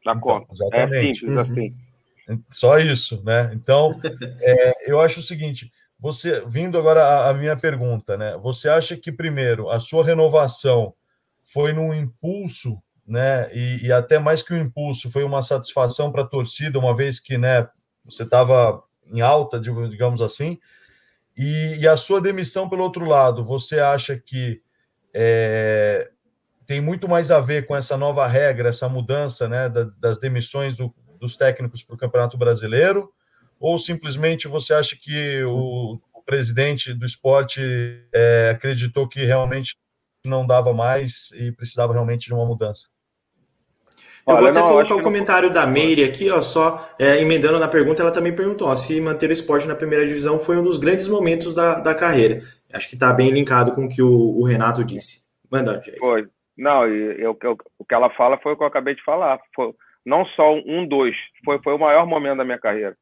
na 0.04 0.12
então, 0.12 0.20
conta. 0.20 0.52
Exatamente. 0.52 0.94
É 0.94 1.14
simples 1.14 1.30
uhum. 1.30 1.40
assim. 1.40 1.74
Só 2.46 2.78
isso, 2.78 3.22
né? 3.24 3.50
Então, 3.54 3.98
é, 4.42 4.90
eu 4.90 5.00
acho 5.00 5.20
o 5.20 5.22
seguinte: 5.22 5.70
você, 5.98 6.42
vindo 6.46 6.78
agora 6.78 7.02
a, 7.02 7.30
a, 7.30 7.34
minha 7.34 7.56
pergunta, 7.56 8.16
né? 8.16 8.36
Você 8.42 8.68
acha 8.68 8.96
que 8.96 9.10
primeiro 9.10 9.68
a 9.70 9.80
sua 9.80 10.04
renovação 10.04 10.94
foi 11.42 11.72
num 11.72 11.92
impulso, 11.92 12.80
né? 13.06 13.52
E, 13.52 13.86
e 13.86 13.92
até 13.92 14.18
mais 14.18 14.42
que 14.42 14.54
um 14.54 14.60
impulso, 14.60 15.10
foi 15.10 15.24
uma 15.24 15.42
satisfação 15.42 16.12
para 16.12 16.22
a 16.22 16.26
torcida, 16.26 16.78
uma 16.78 16.94
vez 16.94 17.18
que, 17.18 17.36
né? 17.36 17.68
Você 18.04 18.22
estava 18.22 18.82
em 19.06 19.20
alta, 19.20 19.58
digamos 19.60 20.22
assim. 20.22 20.58
E, 21.36 21.78
e, 21.80 21.88
a 21.88 21.96
sua 21.96 22.20
demissão, 22.20 22.68
pelo 22.68 22.82
outro 22.82 23.04
lado, 23.04 23.42
você 23.42 23.78
acha 23.78 24.18
que 24.18 24.60
é, 25.14 26.10
tem 26.70 26.80
muito 26.80 27.08
mais 27.08 27.32
a 27.32 27.40
ver 27.40 27.66
com 27.66 27.74
essa 27.74 27.96
nova 27.96 28.24
regra, 28.28 28.68
essa 28.68 28.88
mudança, 28.88 29.48
né? 29.48 29.68
Da, 29.68 29.90
das 29.98 30.20
demissões 30.20 30.76
do, 30.76 30.94
dos 31.18 31.36
técnicos 31.36 31.82
para 31.82 31.96
o 31.96 31.98
Campeonato 31.98 32.38
Brasileiro? 32.38 33.10
Ou 33.58 33.76
simplesmente 33.76 34.46
você 34.46 34.72
acha 34.72 34.94
que 34.94 35.42
o, 35.42 35.98
o 36.14 36.22
presidente 36.22 36.94
do 36.94 37.04
esporte 37.04 37.60
é, 38.14 38.50
acreditou 38.54 39.08
que 39.08 39.24
realmente 39.24 39.74
não 40.24 40.46
dava 40.46 40.72
mais 40.72 41.32
e 41.32 41.50
precisava 41.50 41.92
realmente 41.92 42.26
de 42.26 42.34
uma 42.34 42.46
mudança? 42.46 42.86
Eu 44.24 44.34
Olha, 44.34 44.40
vou 44.40 44.50
até 44.50 44.60
não, 44.60 44.68
colocar 44.68 44.94
o 44.94 45.02
comentário 45.02 45.48
não... 45.48 45.54
da 45.54 45.66
Meire 45.66 46.04
aqui, 46.04 46.30
ó, 46.30 46.40
só 46.40 46.88
é, 47.00 47.20
emendando 47.20 47.58
na 47.58 47.66
pergunta, 47.66 48.00
ela 48.00 48.12
também 48.12 48.32
perguntou 48.32 48.68
ó, 48.68 48.76
se 48.76 49.00
manter 49.00 49.28
o 49.28 49.32
esporte 49.32 49.66
na 49.66 49.74
primeira 49.74 50.06
divisão 50.06 50.38
foi 50.38 50.56
um 50.56 50.62
dos 50.62 50.76
grandes 50.76 51.08
momentos 51.08 51.52
da, 51.52 51.80
da 51.80 51.96
carreira. 51.96 52.40
Acho 52.72 52.88
que 52.88 52.94
está 52.94 53.12
bem 53.12 53.32
linkado 53.32 53.72
com 53.72 53.86
o 53.86 53.88
que 53.88 54.00
o, 54.00 54.38
o 54.38 54.44
Renato 54.44 54.84
disse. 54.84 55.22
Manda, 55.50 55.82
Jair. 55.84 55.98
Foi. 55.98 56.28
Não, 56.60 56.86
eu, 56.86 57.36
eu, 57.42 57.56
o 57.78 57.84
que 57.86 57.94
ela 57.94 58.10
fala 58.10 58.36
foi 58.38 58.52
o 58.52 58.56
que 58.56 58.62
eu 58.62 58.66
acabei 58.66 58.94
de 58.94 59.02
falar. 59.02 59.40
Foi, 59.54 59.72
não 60.04 60.26
só 60.26 60.54
um, 60.54 60.86
dois, 60.86 61.16
foi, 61.42 61.58
foi 61.62 61.74
o 61.74 61.78
maior 61.78 62.06
momento 62.06 62.36
da 62.36 62.44
minha 62.44 62.58
carreira. 62.58 62.94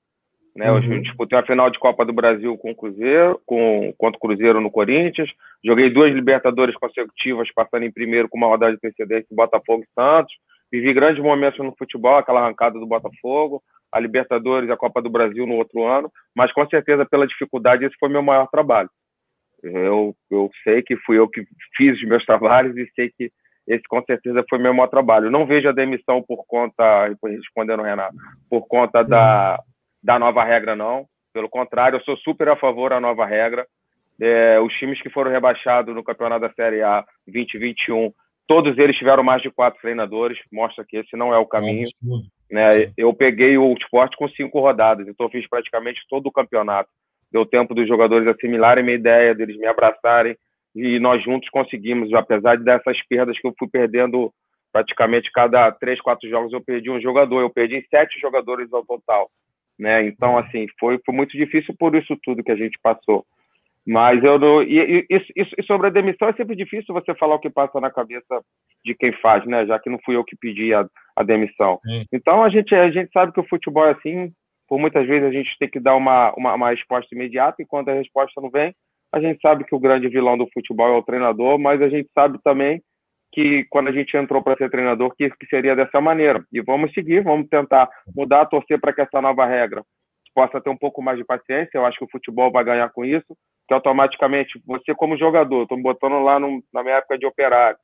Né? 0.55 0.71
Uhum. 0.71 0.93
Eu 0.93 1.03
disputei 1.03 1.37
a 1.37 1.45
final 1.45 1.69
de 1.69 1.79
Copa 1.79 2.05
do 2.05 2.13
Brasil 2.13 2.57
com 2.57 2.71
o 2.71 2.77
Cruzeiro, 2.77 3.41
com, 3.45 3.93
contra 3.99 4.17
o 4.17 4.21
Cruzeiro 4.21 4.61
no 4.61 4.71
Corinthians, 4.71 5.29
joguei 5.65 5.91
duas 5.91 6.15
Libertadores 6.15 6.77
consecutivas, 6.77 7.53
passando 7.53 7.85
em 7.85 7.93
primeiro 7.93 8.29
com 8.29 8.39
uma 8.39 8.47
rodada 8.47 8.73
de 8.73 8.81
precedência 8.81 9.27
Botafogo 9.33 9.83
e 9.83 9.93
Santos, 9.93 10.33
vivi 10.71 10.93
grandes 10.93 11.23
momentos 11.23 11.59
no 11.59 11.75
futebol, 11.77 12.17
aquela 12.17 12.41
arrancada 12.41 12.79
do 12.79 12.87
Botafogo, 12.87 13.61
a 13.91 13.99
Libertadores 13.99 14.69
e 14.69 14.73
a 14.73 14.77
Copa 14.77 15.03
do 15.03 15.11
Brasil 15.11 15.47
no 15.47 15.55
outro 15.55 15.85
ano, 15.85 16.11
mas 16.35 16.53
com 16.53 16.65
certeza 16.69 17.05
pela 17.05 17.27
dificuldade 17.27 17.85
esse 17.85 17.97
foi 17.99 18.09
meu 18.09 18.23
maior 18.23 18.47
trabalho. 18.49 18.91
Eu, 19.63 20.15
eu 20.31 20.49
sei 20.63 20.83
que 20.83 20.97
fui 20.99 21.19
eu 21.19 21.29
que 21.29 21.45
fiz 21.77 21.97
os 21.97 22.07
meus 22.07 22.25
trabalhos 22.27 22.77
e 22.77 22.89
sei 22.95 23.11
que 23.17 23.31
esse 23.69 23.83
com 23.87 24.03
certeza 24.03 24.45
foi 24.49 24.59
meu 24.59 24.73
maior 24.73 24.89
trabalho. 24.89 25.31
Não 25.31 25.47
vejo 25.47 25.69
a 25.69 25.73
demissão 25.73 26.23
por 26.23 26.45
conta, 26.47 27.07
respondendo 27.23 27.83
Renato, 27.83 28.17
por 28.49 28.67
conta 28.67 29.03
da, 29.05 29.63
da 30.03 30.19
nova 30.19 30.43
regra, 30.43 30.75
não. 30.75 31.07
Pelo 31.35 31.49
contrário, 31.49 31.99
eu 31.99 32.03
sou 32.03 32.17
super 32.17 32.49
a 32.49 32.57
favor 32.57 32.91
da 32.91 32.99
nova 32.99 33.27
regra. 33.27 33.67
É, 34.21 34.59
os 34.59 34.73
times 34.75 35.01
que 35.01 35.11
foram 35.11 35.31
rebaixados 35.31 35.95
no 35.95 36.03
campeonato 36.03 36.41
da 36.41 36.53
Série 36.55 36.83
A 36.83 37.05
2021, 37.27 38.11
todos 38.49 38.77
eles 38.79 38.97
tiveram 38.97 39.23
mais 39.23 39.43
de 39.43 39.51
quatro 39.51 39.81
treinadores, 39.81 40.39
mostra 40.51 40.85
que 40.85 40.97
esse 40.97 41.15
não 41.15 41.33
é 41.33 41.39
o 41.39 41.47
caminho. 41.47 41.87
É 42.51 42.55
né? 42.55 42.93
Eu 42.97 43.13
peguei 43.13 43.59
o 43.59 43.73
esporte 43.75 44.17
com 44.17 44.29
cinco 44.31 44.59
rodadas, 44.61 45.07
então 45.07 45.29
fiz 45.29 45.47
praticamente 45.49 46.01
todo 46.09 46.27
o 46.27 46.33
campeonato. 46.33 46.89
Deu 47.31 47.45
tempo 47.45 47.75
dos 47.75 47.87
jogadores 47.87 48.27
assimilarem 48.27 48.83
minha 48.83 48.97
ideia, 48.97 49.35
deles 49.35 49.59
me 49.59 49.67
abraçarem, 49.67 50.35
e 50.79 51.01
nós 51.01 51.23
juntos 51.23 51.49
conseguimos, 51.49 52.13
apesar 52.15 52.57
dessas 52.57 52.97
perdas 53.09 53.39
que 53.39 53.47
eu 53.47 53.55
fui 53.59 53.69
perdendo 53.69 54.33
praticamente 54.73 55.31
cada 55.33 55.73
três, 55.73 56.01
quatro 56.01 56.29
jogos 56.29 56.53
eu 56.53 56.63
perdi 56.63 56.89
um 56.89 57.01
jogador, 57.01 57.41
eu 57.41 57.51
perdi 57.51 57.85
sete 57.91 58.21
jogadores 58.21 58.73
ao 58.73 58.85
total, 58.85 59.29
né? 59.79 60.07
Então 60.07 60.33
uhum. 60.33 60.39
assim 60.39 60.67
foi, 60.79 61.01
foi 61.05 61.15
muito 61.15 61.37
difícil 61.37 61.75
por 61.77 61.97
isso 61.97 62.17
tudo 62.23 62.45
que 62.45 62.53
a 62.53 62.57
gente 62.57 62.79
passou. 62.81 63.27
Mas 63.85 64.23
eu 64.23 64.39
não, 64.39 64.63
e, 64.63 65.07
e, 65.09 65.17
e, 65.35 65.63
sobre 65.65 65.87
a 65.87 65.91
demissão 65.91 66.29
é 66.29 66.35
sempre 66.35 66.55
difícil 66.55 66.95
você 66.95 67.15
falar 67.15 67.37
o 67.37 67.41
que 67.41 67.49
passa 67.49 67.81
na 67.81 67.91
cabeça 67.91 68.43
de 68.85 68.95
quem 68.95 69.13
faz, 69.15 69.47
né? 69.47 69.67
Já 69.67 69.79
que 69.79 69.89
não 69.89 69.99
fui 70.05 70.15
eu 70.15 70.23
que 70.23 70.37
pedi 70.37 70.75
a, 70.75 70.87
a 71.17 71.23
demissão. 71.23 71.81
Sim. 71.85 72.05
Então 72.13 72.45
a 72.45 72.51
gente 72.51 72.75
a 72.75 72.91
gente 72.91 73.11
sabe 73.11 73.33
que 73.33 73.41
o 73.41 73.49
futebol 73.49 73.87
é 73.87 73.93
assim. 73.93 74.31
Por 74.69 74.79
muitas 74.79 75.07
vezes 75.07 75.27
a 75.27 75.33
gente 75.33 75.57
tem 75.59 75.71
que 75.71 75.81
dar 75.81 75.97
uma, 75.97 76.35
uma, 76.37 76.55
uma 76.55 76.71
resposta 76.71 77.15
imediata 77.15 77.63
e 77.63 77.67
quando 77.67 77.89
a 77.89 77.95
resposta 77.95 78.39
não 78.43 78.51
vem, 78.51 78.75
a 79.13 79.21
gente 79.21 79.41
sabe 79.41 79.65
que 79.65 79.75
o 79.75 79.81
grande 79.81 80.09
vilão 80.09 80.37
do 80.37 80.49
futebol 80.53 80.89
é 80.89 80.97
o 80.97 81.03
treinador, 81.03 81.59
mas 81.59 81.81
a 81.81 81.89
gente 81.89 82.09
sabe 82.15 82.39
também 82.43 82.83
que 83.33 83.65
quando 83.71 83.89
a 83.89 83.93
gente 83.93 84.17
entrou 84.17 84.43
para 84.43 84.57
ser 84.57 84.71
treinador, 84.71 85.15
que, 85.15 85.29
que 85.31 85.47
seria 85.47 85.77
dessa 85.77 86.01
maneira. 86.01 86.43
E 86.53 86.61
vamos 86.61 86.93
seguir, 86.93 87.23
vamos 87.23 87.49
tentar 87.49 87.89
mudar, 88.15 88.47
torcer 88.47 88.81
para 88.81 88.93
que 88.93 89.01
essa 89.01 89.21
nova 89.21 89.45
regra 89.47 89.83
possa 90.35 90.61
ter 90.61 90.71
um 90.71 90.77
pouco 90.77 91.03
mais 91.03 91.19
de 91.19 91.25
paciência. 91.25 91.71
Eu 91.75 91.85
acho 91.85 91.99
que 91.99 92.05
o 92.05 92.11
futebol 92.11 92.51
vai 92.51 92.65
ganhar 92.65 92.89
com 92.91 93.05
isso, 93.05 93.37
que 93.67 93.75
automaticamente 93.75 94.61
você 94.67 94.95
como 94.95 95.19
jogador, 95.19 95.63
estou 95.63 95.77
me 95.77 95.83
botando 95.83 96.23
lá 96.23 96.39
no, 96.39 96.63
na 96.73 96.83
minha 96.83 96.97
época 96.97 97.19
de 97.19 97.27
operário, 97.27 97.79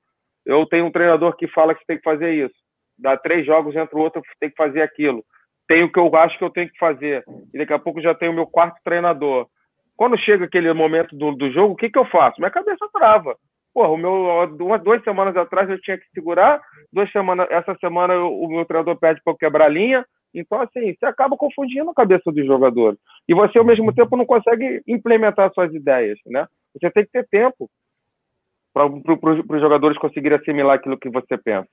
eu 0.46 0.66
tenho 0.66 0.86
um 0.86 0.90
treinador 0.90 1.36
que 1.36 1.48
fala 1.48 1.74
que 1.74 1.80
você 1.80 1.86
tem 1.86 1.96
que 1.96 2.04
fazer 2.04 2.32
isso. 2.32 2.54
Dá 2.98 3.16
três 3.16 3.44
jogos, 3.44 3.74
entra 3.74 3.96
o 3.96 4.00
outro, 4.00 4.22
tem 4.38 4.50
que 4.50 4.56
fazer 4.56 4.82
aquilo. 4.82 5.24
Tenho 5.66 5.86
o 5.86 5.92
que 5.92 5.98
eu 5.98 6.14
acho 6.16 6.38
que 6.38 6.44
eu 6.44 6.50
tenho 6.50 6.68
que 6.68 6.78
fazer. 6.78 7.24
E 7.52 7.58
daqui 7.58 7.72
a 7.72 7.78
pouco 7.78 8.00
já 8.00 8.14
tenho 8.14 8.32
o 8.32 8.34
meu 8.34 8.46
quarto 8.46 8.78
treinador 8.84 9.48
quando 9.96 10.18
chega 10.18 10.44
aquele 10.44 10.72
momento 10.72 11.16
do, 11.16 11.32
do 11.32 11.50
jogo, 11.50 11.74
o 11.74 11.76
que, 11.76 11.90
que 11.90 11.98
eu 11.98 12.04
faço? 12.06 12.40
Minha 12.40 12.50
cabeça 12.50 12.88
trava. 12.92 13.36
Porra, 13.72 13.88
o 13.88 13.96
meu, 13.96 14.46
duas, 14.56 14.82
duas 14.82 15.02
semanas 15.02 15.36
atrás 15.36 15.68
eu 15.68 15.80
tinha 15.80 15.98
que 15.98 16.08
segurar, 16.14 16.60
duas 16.92 17.10
semanas, 17.10 17.48
essa 17.50 17.74
semana 17.76 18.14
eu, 18.14 18.32
o 18.32 18.48
meu 18.48 18.64
treinador 18.64 18.96
pede 18.96 19.20
para 19.22 19.32
eu 19.32 19.36
quebrar 19.36 19.66
a 19.66 19.68
linha. 19.68 20.04
Então, 20.32 20.60
assim, 20.60 20.94
você 20.94 21.06
acaba 21.06 21.36
confundindo 21.36 21.90
a 21.90 21.94
cabeça 21.94 22.30
dos 22.30 22.46
jogadores. 22.46 22.98
E 23.28 23.34
você, 23.34 23.58
ao 23.58 23.64
mesmo 23.64 23.92
tempo, 23.94 24.16
não 24.16 24.26
consegue 24.26 24.82
implementar 24.86 25.52
suas 25.52 25.72
ideias, 25.72 26.18
né? 26.26 26.46
Você 26.74 26.90
tem 26.90 27.04
que 27.04 27.12
ter 27.12 27.26
tempo 27.28 27.70
para 28.72 28.86
os 28.86 29.60
jogadores 29.60 29.96
conseguirem 29.98 30.38
assimilar 30.38 30.76
aquilo 30.76 30.98
que 30.98 31.08
você 31.08 31.38
pensa. 31.38 31.68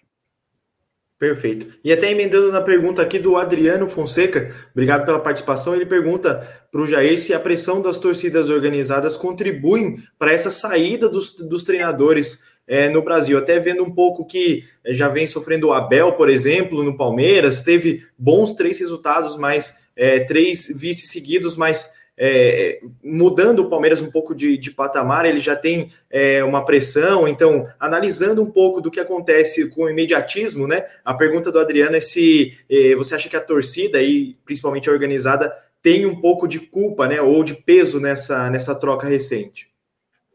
Perfeito. 1.21 1.67
E 1.83 1.93
até 1.93 2.09
emendando 2.09 2.51
na 2.51 2.61
pergunta 2.61 2.99
aqui 2.99 3.19
do 3.19 3.35
Adriano 3.35 3.87
Fonseca, 3.87 4.51
obrigado 4.71 5.05
pela 5.05 5.19
participação. 5.19 5.75
Ele 5.75 5.85
pergunta 5.85 6.39
para 6.71 6.81
o 6.81 6.85
Jair 6.87 7.15
se 7.15 7.31
a 7.31 7.39
pressão 7.39 7.79
das 7.79 7.99
torcidas 7.99 8.49
organizadas 8.49 9.15
contribuem 9.15 9.97
para 10.17 10.31
essa 10.31 10.49
saída 10.49 11.07
dos, 11.07 11.35
dos 11.35 11.61
treinadores 11.61 12.39
é, 12.67 12.89
no 12.89 13.03
Brasil. 13.03 13.37
Até 13.37 13.59
vendo 13.59 13.83
um 13.83 13.93
pouco 13.93 14.25
que 14.25 14.63
é, 14.83 14.95
já 14.95 15.09
vem 15.09 15.27
sofrendo 15.27 15.67
o 15.67 15.73
Abel, 15.73 16.13
por 16.13 16.27
exemplo, 16.27 16.83
no 16.83 16.97
Palmeiras, 16.97 17.61
teve 17.61 18.03
bons 18.17 18.53
três 18.53 18.79
resultados, 18.79 19.37
mas 19.37 19.77
é, 19.95 20.21
três 20.21 20.73
vices 20.75 21.11
seguidos, 21.11 21.55
mas 21.55 21.91
é, 22.17 22.79
mudando 23.03 23.59
o 23.59 23.69
Palmeiras 23.69 24.01
um 24.01 24.11
pouco 24.11 24.35
de, 24.35 24.57
de 24.57 24.71
patamar, 24.71 25.25
ele 25.25 25.39
já 25.39 25.55
tem 25.55 25.89
é, 26.09 26.43
uma 26.43 26.63
pressão. 26.63 27.27
Então, 27.27 27.65
analisando 27.79 28.43
um 28.43 28.51
pouco 28.51 28.81
do 28.81 28.91
que 28.91 28.99
acontece 28.99 29.69
com 29.73 29.83
o 29.83 29.89
imediatismo, 29.89 30.67
né? 30.67 30.83
A 31.03 31.13
pergunta 31.13 31.51
do 31.51 31.59
Adriano 31.59 31.95
é 31.95 32.01
se 32.01 32.57
é, 32.69 32.95
você 32.95 33.15
acha 33.15 33.29
que 33.29 33.35
a 33.35 33.41
torcida, 33.41 34.01
e 34.01 34.35
principalmente 34.45 34.89
a 34.89 34.93
organizada, 34.93 35.51
tem 35.81 36.05
um 36.05 36.19
pouco 36.19 36.47
de 36.47 36.59
culpa, 36.59 37.07
né? 37.07 37.21
Ou 37.21 37.43
de 37.43 37.55
peso 37.55 37.99
nessa, 37.99 38.49
nessa 38.49 38.79
troca 38.79 39.07
recente. 39.07 39.69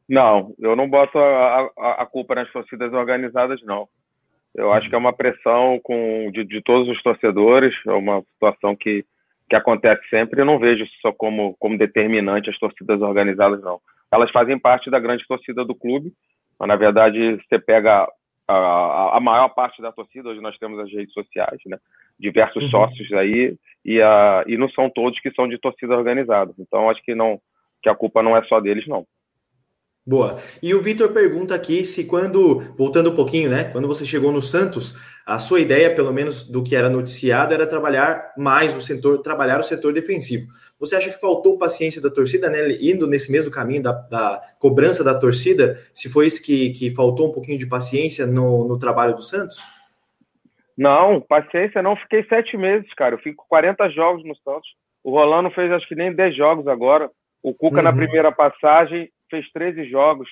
Não, 0.08 0.54
eu 0.58 0.76
não 0.76 0.88
boto 0.88 1.18
a, 1.18 1.70
a, 1.76 2.02
a 2.02 2.06
culpa 2.06 2.34
nas 2.34 2.50
torcidas 2.52 2.92
organizadas, 2.92 3.60
não. 3.62 3.88
Eu 4.54 4.72
acho 4.72 4.88
que 4.88 4.94
é 4.94 4.98
uma 4.98 5.12
pressão 5.12 5.78
com, 5.82 6.30
de, 6.32 6.44
de 6.44 6.62
todos 6.62 6.88
os 6.88 7.02
torcedores, 7.02 7.74
é 7.86 7.92
uma 7.92 8.22
situação 8.32 8.74
que 8.74 9.04
que 9.48 9.56
acontece 9.56 10.02
sempre, 10.09 10.40
eu 10.40 10.44
não 10.44 10.59
vejo 10.59 10.85
só 11.00 11.12
como, 11.12 11.56
como 11.59 11.78
determinante 11.78 12.50
as 12.50 12.59
torcidas 12.59 13.00
organizadas, 13.00 13.61
não. 13.62 13.80
Elas 14.12 14.30
fazem 14.30 14.59
parte 14.59 14.90
da 14.90 14.98
grande 14.98 15.26
torcida 15.26 15.64
do 15.64 15.74
clube, 15.74 16.12
mas 16.59 16.68
na 16.68 16.76
verdade 16.76 17.37
você 17.37 17.59
pega 17.59 18.09
a, 18.48 19.16
a 19.16 19.20
maior 19.20 19.48
parte 19.48 19.82
da 19.82 19.92
torcida, 19.92 20.28
hoje 20.28 20.40
nós 20.40 20.56
temos 20.59 20.78
as 20.78 20.90
redes 20.90 21.12
sociais, 21.12 21.61
né? 21.66 21.78
diversos 22.18 22.64
uhum. 22.64 22.70
sócios 22.70 23.12
aí, 23.12 23.56
e, 23.85 24.00
a, 24.00 24.44
e 24.46 24.56
não 24.56 24.68
são 24.70 24.88
todos 24.90 25.20
que 25.20 25.30
são 25.32 25.48
de 25.48 25.59
torcida 25.59 25.96
organizada. 25.96 26.52
Então 26.59 26.88
acho 26.90 27.02
que 27.02 27.14
não 27.14 27.40
que 27.82 27.88
a 27.88 27.94
culpa 27.94 28.22
não 28.22 28.37
é 28.37 28.42
só 28.44 28.59
deles, 28.59 28.87
não. 28.88 29.06
Boa. 30.07 30.38
E 30.62 30.73
o 30.73 30.81
Vitor 30.81 31.09
pergunta 31.12 31.53
aqui 31.53 31.85
se 31.85 32.05
quando, 32.05 32.61
voltando 32.77 33.11
um 33.11 33.16
pouquinho, 33.16 33.51
né? 33.51 33.64
Quando 33.64 33.88
você 33.88 34.05
chegou 34.07 34.31
no 34.31 34.40
Santos, 34.40 34.95
a 35.27 35.37
sua 35.37 35.59
ideia, 35.59 35.92
pelo 35.92 36.12
menos 36.12 36.45
do 36.49 36.62
que 36.62 36.77
era 36.77 36.88
noticiado, 36.88 37.53
era 37.53 37.66
trabalhar 37.66 38.33
mais 38.38 38.73
o 38.77 38.81
setor, 38.81 39.21
trabalhar 39.21 39.59
o 39.59 39.64
setor 39.64 39.92
defensivo. 39.92 40.47
Você 40.79 40.95
acha 40.95 41.11
que 41.11 41.21
faltou 41.21 41.59
paciência 41.59 42.01
da 42.01 42.09
torcida, 42.09 42.49
né? 42.49 42.79
Indo 42.81 43.09
nesse 43.09 43.33
mesmo 43.33 43.51
caminho 43.51 43.83
da, 43.83 43.90
da 43.90 44.40
cobrança 44.61 45.03
da 45.03 45.19
torcida, 45.19 45.75
se 45.92 46.09
foi 46.09 46.27
isso 46.27 46.40
que, 46.40 46.71
que 46.71 46.95
faltou 46.95 47.29
um 47.29 47.33
pouquinho 47.33 47.59
de 47.59 47.66
paciência 47.66 48.29
no, 48.29 48.69
no 48.69 48.79
trabalho 48.79 49.16
do 49.16 49.23
Santos? 49.23 49.59
Não, 50.79 51.21
paciência 51.21 51.83
não. 51.83 51.97
Fiquei 51.97 52.23
sete 52.29 52.57
meses, 52.57 52.88
cara. 52.95 53.16
Eu 53.16 53.19
fico 53.19 53.45
40 53.49 53.88
jogos 53.90 54.25
no 54.25 54.37
Santos. 54.37 54.69
O 55.03 55.11
Rolando 55.11 55.51
fez 55.51 55.73
acho 55.73 55.88
que 55.88 55.97
nem 55.97 56.14
10 56.14 56.37
jogos 56.37 56.69
agora. 56.69 57.11
O 57.42 57.53
Cuca, 57.53 57.79
uhum. 57.79 57.83
na 57.83 57.92
primeira 57.92 58.31
passagem, 58.31 59.11
fez 59.30 59.50
13 59.52 59.84
jogos. 59.88 60.28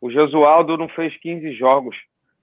O 0.00 0.10
Jesualdo 0.10 0.76
não 0.76 0.88
fez 0.88 1.16
15 1.18 1.52
jogos. 1.54 1.96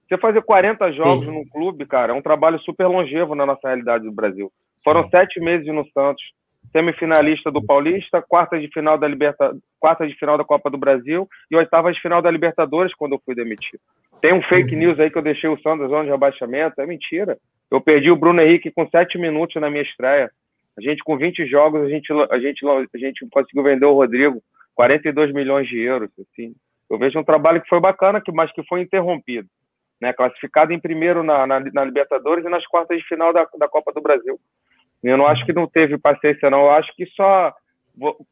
Você 0.08 0.18
fazer 0.18 0.42
40 0.42 0.90
jogos 0.90 1.24
Sim. 1.24 1.32
num 1.32 1.48
clube, 1.48 1.86
cara, 1.86 2.12
é 2.12 2.16
um 2.16 2.22
trabalho 2.22 2.58
super 2.60 2.86
longevo 2.86 3.34
na 3.34 3.46
nossa 3.46 3.68
realidade 3.68 4.04
do 4.04 4.12
Brasil. 4.12 4.52
Foram 4.84 5.08
sete 5.08 5.40
meses 5.40 5.66
no 5.66 5.86
Santos, 5.92 6.22
semifinalista 6.70 7.50
do 7.50 7.64
Paulista, 7.64 8.20
quarta 8.20 8.58
de 8.60 8.68
final 8.68 8.98
da 8.98 9.08
Liberta... 9.08 9.56
quarta 9.80 10.06
de 10.06 10.14
final 10.14 10.36
da 10.36 10.44
Copa 10.44 10.68
do 10.68 10.76
Brasil 10.76 11.26
e 11.50 11.56
oitava 11.56 11.92
de 11.92 12.00
final 12.00 12.20
da 12.20 12.30
Libertadores 12.30 12.94
quando 12.94 13.12
eu 13.12 13.22
fui 13.24 13.34
demitido. 13.34 13.80
Tem 14.20 14.34
um 14.34 14.42
fake 14.42 14.74
uhum. 14.74 14.80
news 14.80 15.00
aí 15.00 15.10
que 15.10 15.16
eu 15.16 15.22
deixei 15.22 15.48
o 15.48 15.58
Santos 15.60 15.80
na 15.80 15.88
zona 15.88 16.04
de 16.04 16.10
rebaixamento, 16.10 16.80
é 16.80 16.86
mentira. 16.86 17.38
Eu 17.70 17.80
perdi 17.80 18.10
o 18.10 18.16
Bruno 18.16 18.40
Henrique 18.42 18.70
com 18.70 18.88
sete 18.88 19.18
minutos 19.18 19.60
na 19.60 19.70
minha 19.70 19.82
estreia. 19.82 20.30
A 20.76 20.82
gente 20.82 21.02
com 21.04 21.16
20 21.16 21.46
jogos, 21.46 21.82
a 21.82 21.88
gente, 21.88 22.12
a 22.12 22.38
gente, 22.38 22.66
a 22.66 22.98
gente 22.98 23.26
conseguiu 23.30 23.62
vender 23.62 23.86
o 23.86 23.94
Rodrigo 23.94 24.42
42 24.74 25.32
milhões 25.32 25.68
de 25.68 25.78
euros. 25.80 26.10
Assim. 26.18 26.54
Eu 26.90 26.98
vejo 26.98 27.18
um 27.18 27.24
trabalho 27.24 27.62
que 27.62 27.68
foi 27.68 27.80
bacana, 27.80 28.22
mas 28.32 28.52
que 28.52 28.62
foi 28.64 28.80
interrompido. 28.80 29.48
Né? 30.00 30.12
Classificado 30.12 30.72
em 30.72 30.80
primeiro 30.80 31.22
na, 31.22 31.46
na, 31.46 31.60
na 31.60 31.84
Libertadores 31.84 32.44
e 32.44 32.48
nas 32.48 32.66
quartas 32.66 32.98
de 32.98 33.06
final 33.06 33.32
da, 33.32 33.46
da 33.58 33.68
Copa 33.68 33.92
do 33.92 34.02
Brasil. 34.02 34.38
Eu 35.02 35.18
não 35.18 35.26
acho 35.26 35.44
que 35.44 35.52
não 35.52 35.66
teve 35.66 35.98
paciência, 35.98 36.48
não. 36.48 36.62
Eu 36.62 36.70
acho 36.70 36.94
que 36.96 37.06
só. 37.06 37.52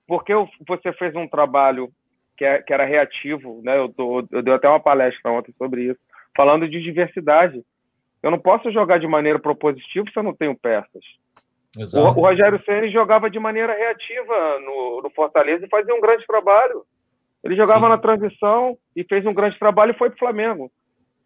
Porque 0.07 0.33
você 0.67 0.93
fez 0.95 1.15
um 1.15 1.29
trabalho 1.29 1.91
que, 2.37 2.45
é, 2.45 2.63
que 2.63 2.73
era 2.73 2.85
reativo, 2.85 3.61
né? 3.63 3.79
Eu, 3.79 3.89
tô, 3.91 4.27
eu 4.31 4.43
dei 4.43 4.55
até 4.55 4.69
uma 4.69 4.81
palestra 4.81 5.31
ontem 5.31 5.53
sobre 5.59 5.85
isso, 5.85 6.01
falando 6.37 6.69
de 6.69 6.81
diversidade. 6.81 7.63
Eu 8.23 8.31
não 8.31 8.39
posso 8.39 8.73
jogar 8.73 8.99
de 8.99 9.07
maneira 9.07 9.39
propositiva 9.39 10.07
se 10.11 10.19
eu 10.19 10.23
não 10.23 10.35
tenho 10.35 10.57
peças. 10.57 11.05
O, 11.77 11.99
o, 11.99 12.11
Rogério 12.11 12.63
Ceni 12.65 12.91
jogava 12.91 13.31
de 13.31 13.39
maneira 13.39 13.73
reativa 13.73 14.61
no, 14.61 15.03
no, 15.03 15.11
Fortaleza 15.11 15.65
e 15.65 15.71
fazia 15.71 15.95
um 15.95 16.01
grande 16.01 16.27
trabalho. 16.27 16.83
Ele 17.43 17.57
jogava 17.57 17.87
Sim. 17.87 17.89
na 17.89 17.99
transição 17.99 18.77
e 18.95 19.03
fez 19.05 19.25
um 19.25 19.33
grande 19.33 19.59
trabalho 19.59 19.93
e 19.93 19.99
foi 19.99 20.11
para 20.11 20.17
o 20.17 20.19
Flamengo, 20.19 20.71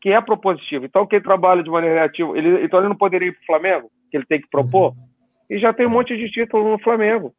que 0.00 0.10
é 0.10 0.20
propositivo. 0.20 0.84
Então, 0.84 1.06
quem 1.06 1.20
trabalha 1.20 1.62
de 1.62 1.70
maneira 1.70 1.96
reativa, 1.96 2.38
ele, 2.38 2.64
então 2.64 2.78
ele 2.78 2.88
não 2.88 2.96
poderia 2.96 3.28
ir 3.28 3.32
para 3.32 3.42
o 3.42 3.46
Flamengo, 3.46 3.90
que 4.10 4.16
ele 4.16 4.26
tem 4.26 4.40
que 4.40 4.48
propor, 4.48 4.92
uhum. 4.92 5.08
e 5.50 5.58
já 5.58 5.72
tem 5.72 5.86
um 5.86 5.90
monte 5.90 6.16
de 6.16 6.30
título 6.30 6.70
no 6.70 6.78
Flamengo. 6.78 7.34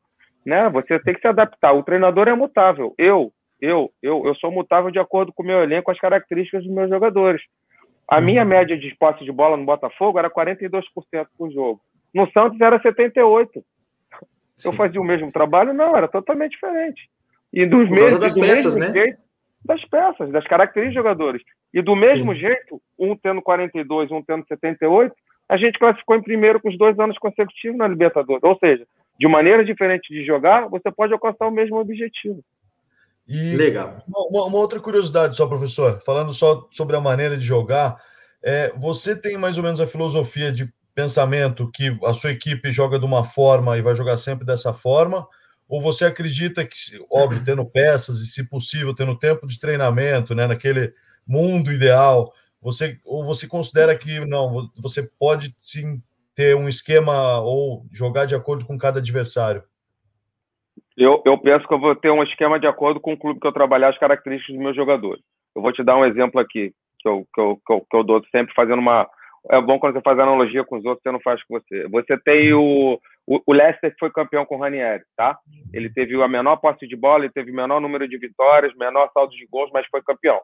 Né? 0.45 0.69
Você 0.69 0.99
tem 0.99 1.13
que 1.13 1.21
se 1.21 1.27
adaptar. 1.27 1.73
O 1.73 1.83
treinador 1.83 2.27
é 2.27 2.35
mutável. 2.35 2.93
Eu, 2.97 3.31
eu, 3.59 3.89
eu, 4.03 4.25
eu 4.25 4.35
sou 4.35 4.51
mutável 4.51 4.91
de 4.91 4.99
acordo 4.99 5.31
com 5.33 5.43
o 5.43 5.45
meu 5.45 5.63
elenco, 5.63 5.85
com 5.85 5.91
as 5.91 5.99
características 5.99 6.63
dos 6.63 6.73
meus 6.73 6.89
jogadores. 6.89 7.41
A 8.09 8.21
minha 8.21 8.43
uhum. 8.43 8.49
média 8.49 8.77
de 8.77 8.95
posse 8.95 9.23
de 9.23 9.31
bola 9.31 9.57
no 9.57 9.65
Botafogo 9.65 10.19
era 10.19 10.29
42% 10.29 10.83
por 11.37 11.51
jogo. 11.51 11.81
No 12.13 12.29
Santos 12.31 12.59
era 12.59 12.81
78. 12.81 13.63
Sim. 14.55 14.69
Eu 14.69 14.73
fazia 14.73 14.99
o 14.99 15.03
mesmo 15.03 15.31
trabalho? 15.31 15.73
Não, 15.73 15.95
era 15.95 16.07
totalmente 16.07 16.51
diferente. 16.51 17.09
E 17.53 17.65
dos 17.65 17.89
mesmos 17.89 18.19
das 18.19 18.35
peças, 18.35 18.75
né? 18.75 18.91
Jeito, 18.91 19.19
das 19.63 19.83
peças, 19.85 20.31
das 20.31 20.45
características 20.47 21.03
dos 21.03 21.09
jogadores. 21.11 21.41
E 21.73 21.81
do 21.81 21.95
mesmo 21.95 22.33
Sim. 22.33 22.39
jeito, 22.39 22.81
um 22.97 23.15
tendo 23.15 23.41
42, 23.41 24.11
um 24.11 24.21
tendo 24.21 24.45
78, 24.47 25.13
a 25.49 25.57
gente 25.57 25.79
classificou 25.79 26.15
em 26.15 26.23
primeiro 26.23 26.59
com 26.59 26.69
os 26.69 26.77
dois 26.77 26.97
anos 26.99 27.17
consecutivos 27.17 27.77
na 27.77 27.87
Libertadores. 27.87 28.43
Ou 28.43 28.57
seja, 28.57 28.85
de 29.19 29.27
maneira 29.27 29.63
diferente 29.63 30.13
de 30.13 30.25
jogar, 30.25 30.67
você 30.67 30.91
pode 30.91 31.13
alcançar 31.13 31.47
o 31.47 31.51
mesmo 31.51 31.77
objetivo. 31.77 32.43
E 33.27 33.55
Legal. 33.55 34.01
Uma, 34.07 34.45
uma, 34.45 34.57
outra 34.57 34.79
curiosidade 34.79 35.35
só, 35.35 35.47
professor, 35.47 35.99
falando 36.01 36.33
só 36.33 36.65
sobre 36.71 36.95
a 36.95 37.01
maneira 37.01 37.35
de 37.35 37.43
jogar, 37.43 37.97
é, 38.41 38.71
você 38.77 39.19
tem 39.19 39.37
mais 39.37 39.57
ou 39.57 39.63
menos 39.63 39.81
a 39.81 39.87
filosofia 39.87 40.51
de 40.51 40.71
pensamento 40.97 41.69
que 41.71 41.95
a 42.03 42.13
sua 42.15 42.31
equipe 42.31 42.71
joga 42.71 42.97
de 42.97 43.05
uma 43.05 43.23
forma 43.23 43.77
e 43.77 43.83
vai 43.83 43.93
jogar 43.93 44.17
sempre 44.17 44.43
dessa 44.43 44.73
forma? 44.73 45.27
Ou 45.69 45.79
você 45.79 46.05
acredita 46.05 46.65
que, 46.65 46.75
óbvio, 47.11 47.43
tendo 47.45 47.63
peças 47.63 48.17
e, 48.17 48.25
se 48.25 48.49
possível, 48.49 48.95
tendo 48.95 49.15
tempo 49.15 49.45
de 49.45 49.59
treinamento, 49.59 50.33
né, 50.33 50.47
naquele 50.47 50.91
mundo 51.27 51.71
ideal, 51.71 52.33
você 52.59 52.97
ou 53.05 53.23
você 53.23 53.47
considera 53.47 53.95
que 53.95 54.19
não, 54.25 54.71
você 54.75 55.07
pode 55.19 55.55
sim 55.59 56.01
ter 56.33 56.55
um 56.55 56.67
esquema 56.67 57.41
ou 57.41 57.85
jogar 57.91 58.25
de 58.25 58.33
acordo 58.33 58.65
com 58.65 58.75
cada 58.75 58.97
adversário? 58.97 59.61
Eu, 60.97 61.21
eu 61.27 61.37
penso 61.37 61.67
que 61.67 61.73
eu 61.75 61.79
vou 61.79 61.95
ter 61.95 62.09
um 62.09 62.23
esquema 62.23 62.59
de 62.59 62.65
acordo 62.65 62.99
com 62.99 63.13
o 63.13 63.17
clube 63.17 63.39
que 63.39 63.45
eu 63.45 63.51
trabalhar, 63.51 63.89
as 63.89 63.99
características 63.99 64.55
dos 64.55 64.63
meus 64.63 64.75
jogadores. 64.75 65.21
Eu 65.55 65.61
vou 65.61 65.71
te 65.71 65.83
dar 65.83 65.95
um 65.95 66.05
exemplo 66.05 66.39
aqui, 66.41 66.73
que 66.99 67.07
eu, 67.07 67.27
que 67.31 67.39
eu, 67.39 67.61
que 67.63 67.73
eu, 67.73 67.81
que 67.81 67.97
eu 67.97 68.03
dou 68.03 68.23
sempre 68.31 68.51
fazendo 68.55 68.79
uma, 68.79 69.07
é 69.49 69.61
bom 69.61 69.79
quando 69.79 69.93
você 69.93 70.01
faz 70.01 70.19
analogia 70.19 70.63
com 70.63 70.77
os 70.77 70.85
outros, 70.85 71.01
você 71.03 71.11
não 71.11 71.19
faz 71.21 71.41
com 71.43 71.59
você. 71.59 71.87
Você 71.87 72.17
tem 72.19 72.53
o, 72.53 72.99
o, 73.25 73.41
o 73.45 73.53
Leicester 73.53 73.91
que 73.91 73.99
foi 73.99 74.11
campeão 74.11 74.45
com 74.45 74.55
o 74.55 74.59
Ranieri, 74.59 75.03
tá? 75.15 75.37
Ele 75.73 75.89
teve 75.91 76.21
a 76.21 76.27
menor 76.27 76.57
posse 76.57 76.87
de 76.87 76.95
bola, 76.95 77.23
ele 77.23 77.33
teve 77.33 77.51
o 77.51 77.55
menor 77.55 77.79
número 77.79 78.07
de 78.07 78.17
vitórias, 78.17 78.75
menor 78.75 79.09
saldo 79.13 79.35
de 79.35 79.45
gols, 79.47 79.69
mas 79.73 79.87
foi 79.87 80.01
campeão. 80.01 80.39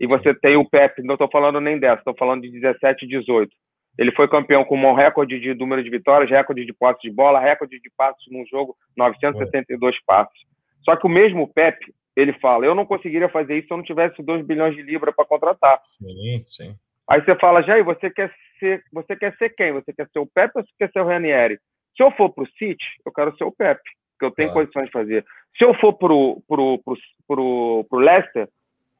E 0.00 0.06
você 0.06 0.34
tem 0.34 0.56
o 0.56 0.68
Pep, 0.68 1.02
não 1.02 1.14
estou 1.14 1.28
falando 1.30 1.60
nem 1.60 1.78
dessa, 1.78 1.98
estou 1.98 2.16
falando 2.16 2.42
de 2.42 2.50
17 2.50 3.04
e 3.04 3.08
18. 3.08 3.50
Ele 3.98 4.10
foi 4.12 4.26
campeão 4.26 4.64
com 4.64 4.76
um 4.76 4.94
recorde 4.94 5.38
de 5.38 5.54
número 5.54 5.82
de 5.84 5.90
vitórias, 5.90 6.30
recorde 6.30 6.64
de 6.64 6.72
posse 6.72 7.00
de 7.02 7.10
bola, 7.10 7.38
recorde 7.38 7.78
de 7.78 7.90
passos 7.96 8.24
num 8.30 8.44
jogo, 8.46 8.74
972 8.96 9.96
passos. 10.04 10.38
Só 10.82 10.96
que 10.96 11.06
o 11.06 11.10
mesmo 11.10 11.46
Pep, 11.52 11.78
ele 12.16 12.32
fala, 12.34 12.64
eu 12.64 12.74
não 12.74 12.86
conseguiria 12.86 13.28
fazer 13.28 13.58
isso 13.58 13.68
se 13.68 13.72
eu 13.72 13.76
não 13.76 13.84
tivesse 13.84 14.22
2 14.22 14.44
bilhões 14.44 14.74
de 14.74 14.82
libras 14.82 15.14
para 15.14 15.26
contratar. 15.26 15.80
Sim, 15.98 16.44
sim. 16.48 16.76
Aí 17.12 17.22
você 17.22 17.36
fala, 17.36 17.62
Jair, 17.62 17.84
você 17.84 18.08
quer 18.08 18.32
ser, 18.58 18.82
você 18.90 19.14
quer 19.14 19.36
ser 19.36 19.50
quem? 19.50 19.70
Você 19.72 19.92
quer 19.92 20.08
ser 20.08 20.18
o 20.18 20.26
Pepe 20.26 20.52
ou 20.56 20.62
você 20.62 20.70
quer 20.78 20.90
ser 20.90 21.00
o 21.00 21.06
Ranieri? 21.06 21.58
Se 21.94 22.02
eu 22.02 22.10
for 22.12 22.30
para 22.30 22.44
o 22.44 22.48
City, 22.52 22.82
eu 23.04 23.12
quero 23.12 23.36
ser 23.36 23.44
o 23.44 23.52
Pepe, 23.52 23.82
que 24.18 24.24
eu 24.24 24.30
tenho 24.30 24.50
claro. 24.50 24.66
condições 24.66 24.86
de 24.86 24.92
fazer. 24.92 25.24
Se 25.58 25.62
eu 25.62 25.74
for 25.74 25.92
para 25.92 26.10
o 26.10 26.42
pro, 26.48 26.78
pro, 26.78 26.96
pro, 27.28 27.86
pro 27.90 27.98
Leicester, 27.98 28.48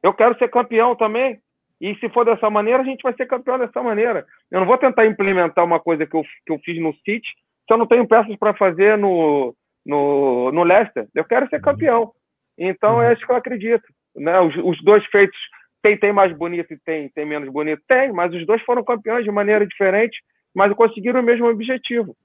eu 0.03 0.13
quero 0.13 0.37
ser 0.37 0.47
campeão 0.49 0.95
também. 0.95 1.39
E 1.81 1.95
se 1.95 2.07
for 2.09 2.23
dessa 2.23 2.51
maneira, 2.51 2.83
a 2.83 2.85
gente 2.85 3.01
vai 3.01 3.15
ser 3.15 3.25
campeão 3.25 3.57
dessa 3.57 3.81
maneira. 3.81 4.23
Eu 4.51 4.59
não 4.59 4.67
vou 4.67 4.77
tentar 4.77 5.07
implementar 5.07 5.65
uma 5.65 5.79
coisa 5.79 6.05
que 6.05 6.15
eu, 6.15 6.21
que 6.45 6.53
eu 6.53 6.59
fiz 6.59 6.79
no 6.79 6.93
City 6.97 7.27
se 7.67 7.73
eu 7.73 7.77
não 7.77 7.87
tenho 7.87 8.07
peças 8.07 8.35
para 8.35 8.53
fazer 8.53 8.95
no, 8.95 9.55
no, 9.83 10.51
no 10.51 10.61
Leicester. 10.61 11.07
Eu 11.15 11.25
quero 11.25 11.49
ser 11.49 11.55
uhum. 11.55 11.61
campeão. 11.63 12.11
Então 12.59 13.01
é 13.01 13.07
uhum. 13.07 13.13
isso 13.13 13.25
que 13.25 13.31
eu 13.31 13.37
acredito. 13.37 13.87
Né? 14.15 14.39
Os, 14.39 14.55
os 14.57 14.83
dois 14.83 15.03
feitos 15.07 15.39
tem, 15.83 15.95
tem 15.97 16.11
mais 16.11 16.35
bonito 16.35 16.73
e 16.73 16.79
tem, 16.79 17.09
tem 17.09 17.25
menos 17.27 17.47
bonito? 17.49 17.83
Tem, 17.87 18.11
mas 18.11 18.33
os 18.33 18.43
dois 18.47 18.61
foram 18.63 18.83
campeões 18.83 19.23
de 19.23 19.29
maneira 19.29 19.67
diferente 19.67 20.17
mas 20.53 20.73
conseguiram 20.73 21.19
o 21.19 21.23
mesmo 21.23 21.47
objetivo. 21.47 22.15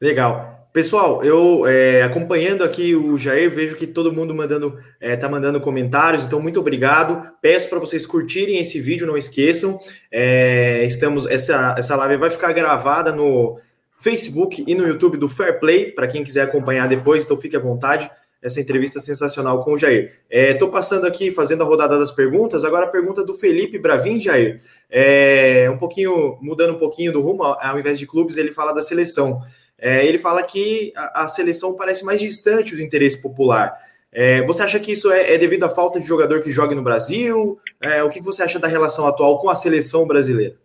Legal. 0.00 0.56
Pessoal, 0.72 1.24
eu 1.24 1.66
é, 1.66 2.02
acompanhando 2.02 2.62
aqui 2.62 2.94
o 2.94 3.16
Jair, 3.16 3.50
vejo 3.50 3.74
que 3.74 3.86
todo 3.86 4.12
mundo 4.12 4.34
mandando, 4.34 4.78
é, 5.00 5.16
tá 5.16 5.28
mandando 5.28 5.60
comentários, 5.60 6.24
então 6.24 6.40
muito 6.40 6.60
obrigado. 6.60 7.32
Peço 7.42 7.68
para 7.68 7.80
vocês 7.80 8.06
curtirem 8.06 8.58
esse 8.58 8.80
vídeo, 8.80 9.06
não 9.06 9.16
esqueçam. 9.16 9.78
É, 10.12 10.84
estamos, 10.84 11.26
essa, 11.26 11.74
essa 11.76 11.96
live 11.96 12.18
vai 12.18 12.30
ficar 12.30 12.52
gravada 12.52 13.10
no 13.10 13.58
Facebook 13.98 14.62
e 14.68 14.74
no 14.74 14.86
YouTube 14.86 15.16
do 15.16 15.28
Fair 15.28 15.58
Play, 15.58 15.90
para 15.90 16.06
quem 16.06 16.22
quiser 16.22 16.42
acompanhar 16.42 16.86
depois, 16.86 17.24
então 17.24 17.36
fique 17.36 17.56
à 17.56 17.60
vontade. 17.60 18.08
Essa 18.42 18.60
entrevista 18.60 19.00
sensacional 19.00 19.64
com 19.64 19.72
o 19.72 19.78
Jair. 19.78 20.12
Estou 20.30 20.68
é, 20.68 20.70
passando 20.70 21.06
aqui, 21.06 21.32
fazendo 21.32 21.62
a 21.62 21.66
rodada 21.66 21.98
das 21.98 22.12
perguntas. 22.12 22.64
Agora 22.64 22.86
a 22.86 22.88
pergunta 22.88 23.24
do 23.24 23.34
Felipe 23.34 23.78
Bravin, 23.78 24.20
Jair. 24.20 24.60
É, 24.88 25.68
um 25.70 25.76
pouquinho, 25.76 26.38
mudando 26.40 26.74
um 26.74 26.78
pouquinho 26.78 27.12
do 27.12 27.20
rumo, 27.20 27.42
ao 27.42 27.78
invés 27.78 27.98
de 27.98 28.06
clubes, 28.06 28.36
ele 28.36 28.52
fala 28.52 28.72
da 28.72 28.82
seleção. 28.82 29.42
É, 29.80 30.04
ele 30.04 30.18
fala 30.18 30.42
que 30.42 30.92
a, 30.96 31.22
a, 31.22 31.28
seleção 31.28 31.76
parece 31.76 32.04
mais 32.04 32.20
distante 32.20 32.74
do 32.74 32.82
interesse 32.82 33.22
popular. 33.22 33.74
É, 34.10 34.42
você 34.42 34.62
acha 34.62 34.80
que 34.80 34.92
isso 34.92 35.10
é, 35.10 35.34
é, 35.34 35.38
devido 35.38 35.64
à 35.64 35.68
falta 35.68 36.00
de 36.00 36.06
jogador 36.06 36.40
que 36.40 36.50
jogue 36.50 36.74
no 36.74 36.82
Brasil? 36.82 37.58
É, 37.80 38.02
o 38.02 38.08
que 38.08 38.20
você 38.20 38.42
acha 38.42 38.58
da 38.58 38.66
relação 38.66 39.06
atual 39.06 39.38
com 39.38 39.48
a 39.48 39.54
seleção 39.54 40.06
brasileira? 40.06 40.56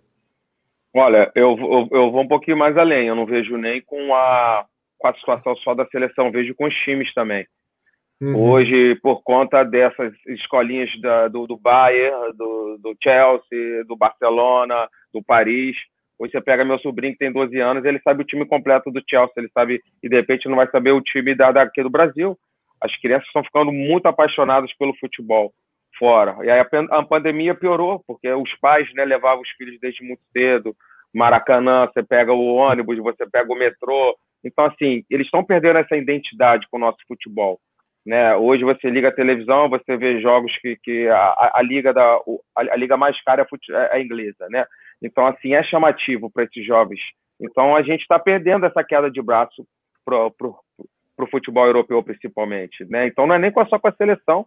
Olha, 0.95 1.31
eu, 1.35 1.57
eu, 1.57 1.87
eu, 1.91 2.11
vou 2.11 2.21
um 2.21 2.27
pouquinho 2.27 2.57
mais 2.57 2.77
além. 2.77 3.07
Eu 3.07 3.15
não 3.15 3.25
vejo 3.25 3.57
nem 3.57 3.81
com 3.81 4.15
a, 4.15 4.65
com 4.97 5.07
a 5.07 5.13
situação 5.13 5.55
só 5.57 5.75
da 5.75 5.85
seleção, 5.87 6.31
vejo 6.31 6.55
com 6.55 6.65
os 6.65 6.75
times 6.83 7.13
também. 7.13 7.45
Uhum. 8.23 8.51
Hoje, 8.51 8.95
por 9.01 9.21
conta 9.23 9.63
dessas 9.63 10.13
escolinhas 10.27 10.89
da, 11.01 11.27
do, 11.27 11.45
do 11.45 11.57
Bayern, 11.57 12.31
do, 12.37 12.77
do 12.77 12.95
Chelsea, 13.01 13.83
do 13.85 13.95
Barcelona, 13.95 14.87
do 15.13 15.21
Paris, 15.23 15.75
Hoje 16.19 16.31
você 16.31 16.41
pega 16.41 16.63
meu 16.63 16.79
sobrinho 16.79 17.13
que 17.13 17.19
tem 17.19 17.31
12 17.31 17.59
anos, 17.59 17.83
ele 17.83 17.99
sabe 17.99 18.21
o 18.21 18.25
time 18.25 18.45
completo 18.45 18.91
do 18.91 19.03
Chelsea, 19.09 19.33
ele 19.35 19.49
sabe, 19.53 19.81
e 20.01 20.07
de 20.07 20.15
repente 20.15 20.47
não 20.47 20.55
vai 20.55 20.69
saber 20.69 20.91
o 20.91 21.01
time 21.01 21.35
da, 21.35 21.51
daqui 21.51 21.81
do 21.83 21.89
Brasil. 21.89 22.37
As 22.79 22.95
crianças 23.01 23.27
estão 23.27 23.43
ficando 23.43 23.71
muito 23.71 24.05
apaixonadas 24.05 24.71
pelo 24.77 24.95
futebol 24.97 25.51
fora. 25.97 26.37
E 26.43 26.49
aí 26.49 26.59
a, 26.59 26.67
a 26.97 27.03
pandemia 27.03 27.55
piorou, 27.55 28.01
porque 28.07 28.31
os 28.31 28.53
pais 28.59 28.87
né, 28.93 29.03
levavam 29.03 29.41
os 29.41 29.49
filhos 29.57 29.79
desde 29.81 30.03
muito 30.03 30.21
cedo. 30.31 30.75
Maracanã, 31.13 31.87
você 31.87 32.01
pega 32.03 32.31
o 32.31 32.55
ônibus, 32.55 32.97
você 32.99 33.29
pega 33.29 33.51
o 33.51 33.57
metrô. 33.57 34.15
Então, 34.43 34.65
assim, 34.65 35.03
eles 35.09 35.27
estão 35.27 35.43
perdendo 35.43 35.79
essa 35.79 35.95
identidade 35.95 36.67
com 36.69 36.77
o 36.77 36.79
nosso 36.79 36.99
futebol. 37.07 37.59
Né? 38.05 38.35
Hoje 38.35 38.63
você 38.63 38.89
liga 38.89 39.09
a 39.09 39.15
televisão, 39.15 39.69
você 39.69 39.95
vê 39.95 40.19
jogos 40.21 40.51
que, 40.57 40.77
que 40.83 41.07
a, 41.07 41.51
a, 41.55 41.61
liga 41.61 41.93
da 41.93 42.19
a, 42.55 42.61
a, 42.73 42.75
liga 42.75 42.97
mais 42.97 43.21
cara 43.23 43.47
é, 43.69 43.73
é 43.73 43.95
a 43.95 44.01
inglesa, 44.01 44.47
né? 44.49 44.65
Então, 45.01 45.25
assim, 45.25 45.53
é 45.53 45.63
chamativo 45.63 46.29
para 46.29 46.43
esses 46.43 46.65
jovens. 46.65 46.99
Então, 47.41 47.75
a 47.75 47.81
gente 47.81 48.01
está 48.01 48.19
perdendo 48.19 48.65
essa 48.65 48.83
queda 48.83 49.09
de 49.09 49.21
braço 49.21 49.65
para 50.05 50.27
o 50.27 51.27
futebol 51.29 51.65
europeu, 51.65 52.01
principalmente. 52.03 52.85
Né? 52.85 53.07
Então, 53.07 53.27
não 53.27 53.35
é 53.35 53.39
nem 53.39 53.51
só 53.69 53.79
com 53.79 53.87
a 53.87 53.93
seleção, 53.93 54.45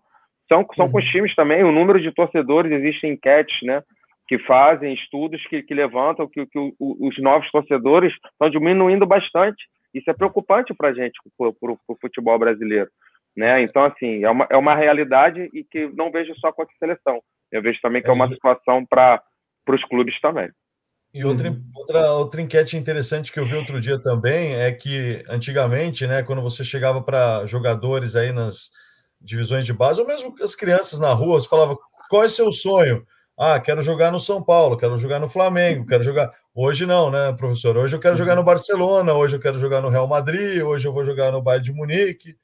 são, 0.48 0.66
são 0.76 0.90
com 0.90 0.98
os 0.98 1.04
uhum. 1.04 1.10
times 1.10 1.34
também. 1.34 1.64
O 1.64 1.72
número 1.72 2.00
de 2.00 2.12
torcedores, 2.12 2.72
existem 2.72 3.12
enquetes 3.12 3.56
né, 3.62 3.82
que 4.28 4.38
fazem, 4.40 4.94
estudos 4.94 5.44
que, 5.48 5.62
que 5.62 5.74
levantam 5.74 6.28
que, 6.28 6.46
que 6.46 6.58
os 6.78 7.18
novos 7.18 7.50
torcedores 7.50 8.12
estão 8.32 8.48
diminuindo 8.48 9.06
bastante. 9.06 9.62
Isso 9.92 10.10
é 10.10 10.14
preocupante 10.14 10.74
para 10.74 10.88
a 10.88 10.94
gente, 10.94 11.18
para 11.38 11.48
o 11.48 11.96
futebol 12.00 12.38
brasileiro. 12.38 12.88
Né? 13.36 13.62
Então, 13.62 13.84
assim, 13.84 14.24
é 14.24 14.30
uma, 14.30 14.46
é 14.50 14.56
uma 14.56 14.74
realidade 14.74 15.50
e 15.52 15.62
que 15.62 15.88
não 15.88 16.10
vejo 16.10 16.34
só 16.36 16.50
com 16.52 16.62
a 16.62 16.66
seleção. 16.78 17.20
Eu 17.52 17.62
vejo 17.62 17.78
também 17.80 18.02
que 18.02 18.08
é 18.08 18.12
uma 18.12 18.24
é. 18.24 18.28
situação 18.28 18.84
para 18.86 19.22
os 19.68 19.84
clubes 19.84 20.18
também. 20.20 20.50
E 21.12 21.24
outra, 21.24 21.50
uhum. 21.50 21.62
outra, 21.74 22.12
outra 22.12 22.42
enquete 22.42 22.76
interessante 22.76 23.32
que 23.32 23.38
eu 23.38 23.46
vi 23.46 23.54
outro 23.54 23.80
dia 23.80 23.98
também 23.98 24.54
é 24.54 24.72
que 24.72 25.22
antigamente, 25.28 26.06
né, 26.06 26.22
quando 26.22 26.42
você 26.42 26.64
chegava 26.64 27.00
para 27.02 27.46
jogadores 27.46 28.16
aí 28.16 28.32
nas 28.32 28.70
divisões 29.20 29.64
de 29.64 29.72
base, 29.72 30.00
ou 30.00 30.06
mesmo 30.06 30.34
as 30.42 30.54
crianças 30.54 31.00
na 31.00 31.12
rua, 31.12 31.40
você 31.40 31.48
falava 31.48 31.76
qual 32.08 32.24
é 32.24 32.28
seu 32.28 32.52
sonho? 32.52 33.04
Ah, 33.38 33.60
quero 33.60 33.82
jogar 33.82 34.10
no 34.10 34.18
São 34.18 34.42
Paulo, 34.42 34.76
quero 34.76 34.96
jogar 34.96 35.18
no 35.18 35.28
Flamengo, 35.28 35.86
quero 35.86 36.02
jogar. 36.02 36.32
Hoje 36.54 36.86
não, 36.86 37.10
né, 37.10 37.32
professor? 37.34 37.76
Hoje 37.76 37.94
eu 37.94 38.00
quero 38.00 38.16
jogar 38.16 38.34
no. 38.34 38.42
Barcelona, 38.42 39.12
hoje 39.12 39.36
eu 39.36 39.40
quero 39.40 39.58
jogar 39.58 39.82
no 39.82 39.90
Real 39.90 40.06
Madrid, 40.06 40.62
hoje 40.62 40.88
eu 40.88 40.92
vou 40.92 41.04
jogar 41.04 41.30
no 41.32 41.42
Bayern 41.42 41.64
de 41.64 41.72
Munique, 41.72 42.36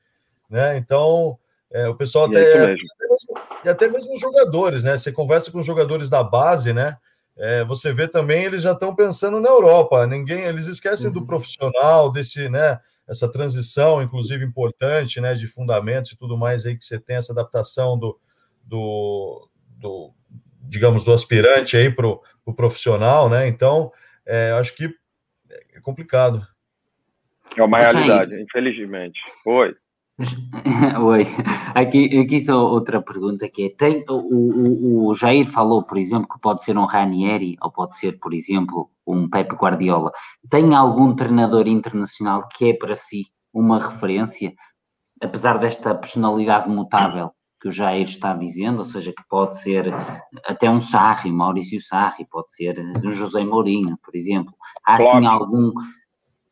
né? 0.52 0.76
Então, 0.76 1.36
é, 1.72 1.88
o 1.88 1.96
pessoal 1.96 2.26
até, 2.26 2.42
é 2.42 2.62
até 2.62 2.68
mesmo, 2.68 3.40
e 3.64 3.68
até 3.68 3.88
mesmo 3.88 4.14
os 4.14 4.20
jogadores, 4.20 4.84
né? 4.84 4.96
Você 4.96 5.10
conversa 5.10 5.50
com 5.50 5.58
os 5.58 5.66
jogadores 5.66 6.08
da 6.08 6.22
base, 6.22 6.72
né? 6.72 6.96
é, 7.36 7.64
você 7.64 7.92
vê 7.92 8.06
também 8.06 8.44
eles 8.44 8.62
já 8.62 8.72
estão 8.72 8.94
pensando 8.94 9.40
na 9.40 9.48
Europa. 9.48 10.06
Ninguém, 10.06 10.42
eles 10.42 10.66
esquecem 10.66 11.08
uhum. 11.08 11.12
do 11.12 11.26
profissional, 11.26 12.10
desse, 12.12 12.48
né? 12.48 12.78
Essa 13.08 13.30
transição, 13.30 14.02
inclusive 14.02 14.44
importante, 14.44 15.20
né? 15.20 15.34
De 15.34 15.46
fundamentos 15.46 16.12
e 16.12 16.16
tudo 16.16 16.36
mais 16.36 16.66
aí 16.66 16.76
que 16.76 16.84
você 16.84 16.98
tem 16.98 17.16
essa 17.16 17.32
adaptação 17.32 17.98
do, 17.98 18.18
do, 18.62 19.48
do 19.78 20.14
digamos, 20.60 21.04
do 21.04 21.12
aspirante 21.12 21.76
aí 21.76 21.90
para 21.90 22.06
o 22.06 22.22
pro 22.44 22.54
profissional, 22.54 23.28
né? 23.28 23.46
Então, 23.46 23.90
é, 24.26 24.52
acho 24.52 24.74
que 24.76 24.90
é 25.74 25.80
complicado. 25.80 26.46
É 27.56 27.62
uma 27.62 27.78
realidade, 27.78 28.40
infelizmente. 28.40 29.20
Oi. 29.44 29.74
Oi, 31.02 31.24
aqui, 31.74 32.18
aqui 32.18 32.40
só 32.40 32.66
outra 32.66 33.00
pergunta 33.00 33.48
que 33.48 33.64
é, 33.64 33.68
tem, 33.70 34.04
o, 34.08 34.14
o, 34.14 35.08
o, 35.08 35.14
Jair 35.14 35.46
falou, 35.46 35.82
por 35.82 35.96
exemplo, 35.96 36.28
que 36.28 36.38
pode 36.38 36.62
ser 36.62 36.76
um 36.76 36.84
Ranieri 36.84 37.56
ou 37.62 37.70
pode 37.70 37.96
ser, 37.96 38.18
por 38.18 38.34
exemplo, 38.34 38.90
um 39.06 39.28
Pepe 39.28 39.54
Guardiola. 39.54 40.12
Tem 40.50 40.74
algum 40.74 41.14
treinador 41.14 41.66
internacional 41.66 42.46
que 42.48 42.70
é 42.70 42.74
para 42.74 42.94
si 42.94 43.26
uma 43.52 43.78
referência, 43.78 44.54
apesar 45.20 45.58
desta 45.58 45.94
personalidade 45.94 46.68
mutável 46.68 47.30
que 47.60 47.68
o 47.68 47.72
Jair 47.72 48.06
está 48.06 48.34
dizendo, 48.34 48.80
ou 48.80 48.84
seja, 48.84 49.12
que 49.12 49.22
pode 49.28 49.58
ser 49.58 49.94
até 50.46 50.68
um 50.68 50.80
Sarri, 50.80 51.30
Maurício 51.30 51.80
Sarri, 51.80 52.26
pode 52.28 52.52
ser 52.52 52.78
um 53.02 53.10
José 53.10 53.44
Mourinho, 53.44 53.96
por 54.02 54.14
exemplo. 54.14 54.52
Há 54.84 54.98
sim 54.98 55.26
algum 55.26 55.72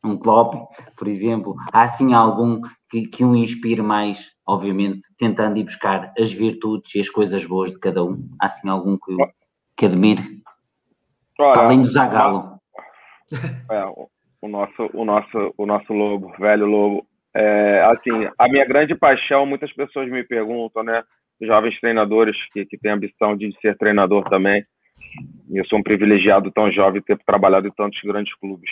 um 0.03 0.17
Klopp, 0.17 0.55
por 0.97 1.07
exemplo, 1.07 1.55
há 1.71 1.87
sim 1.87 2.13
algum 2.13 2.61
que, 2.89 3.03
que 3.03 3.23
o 3.23 3.35
inspire 3.35 3.81
mais, 3.81 4.31
obviamente, 4.47 5.01
tentando 5.17 5.59
ir 5.59 5.63
buscar 5.63 6.11
as 6.17 6.31
virtudes 6.31 6.95
e 6.95 6.99
as 6.99 7.09
coisas 7.09 7.45
boas 7.45 7.71
de 7.71 7.79
cada 7.79 8.03
um? 8.03 8.27
Há 8.39 8.49
sim 8.49 8.69
algum 8.69 8.97
que, 8.97 9.15
que 9.77 9.85
admire? 9.85 10.41
Olha, 11.39 11.61
Além 11.61 11.81
do 11.81 11.87
Zagalo. 11.87 12.59
É, 13.69 13.85
o 14.41 14.47
nosso, 14.47 14.89
o 14.93 15.05
nosso, 15.05 15.53
o 15.57 15.65
nosso 15.65 15.93
lobo, 15.93 16.33
velho 16.39 16.65
lobo. 16.65 17.05
É, 17.33 17.81
assim, 17.83 18.27
a 18.37 18.49
minha 18.49 18.65
grande 18.65 18.93
paixão, 18.95 19.45
muitas 19.45 19.71
pessoas 19.73 20.09
me 20.09 20.23
perguntam, 20.23 20.83
né? 20.83 21.03
Jovens 21.41 21.79
treinadores 21.79 22.35
que, 22.51 22.65
que 22.65 22.77
têm 22.77 22.91
ambição 22.91 23.35
de 23.35 23.55
ser 23.61 23.77
treinador 23.77 24.23
também. 24.25 24.65
Eu 25.51 25.65
sou 25.65 25.79
um 25.79 25.83
privilegiado 25.83 26.51
tão 26.51 26.71
jovem 26.71 27.01
ter 27.01 27.17
trabalhado 27.25 27.67
em 27.67 27.71
tantos 27.71 27.99
grandes 28.03 28.33
clubes. 28.35 28.69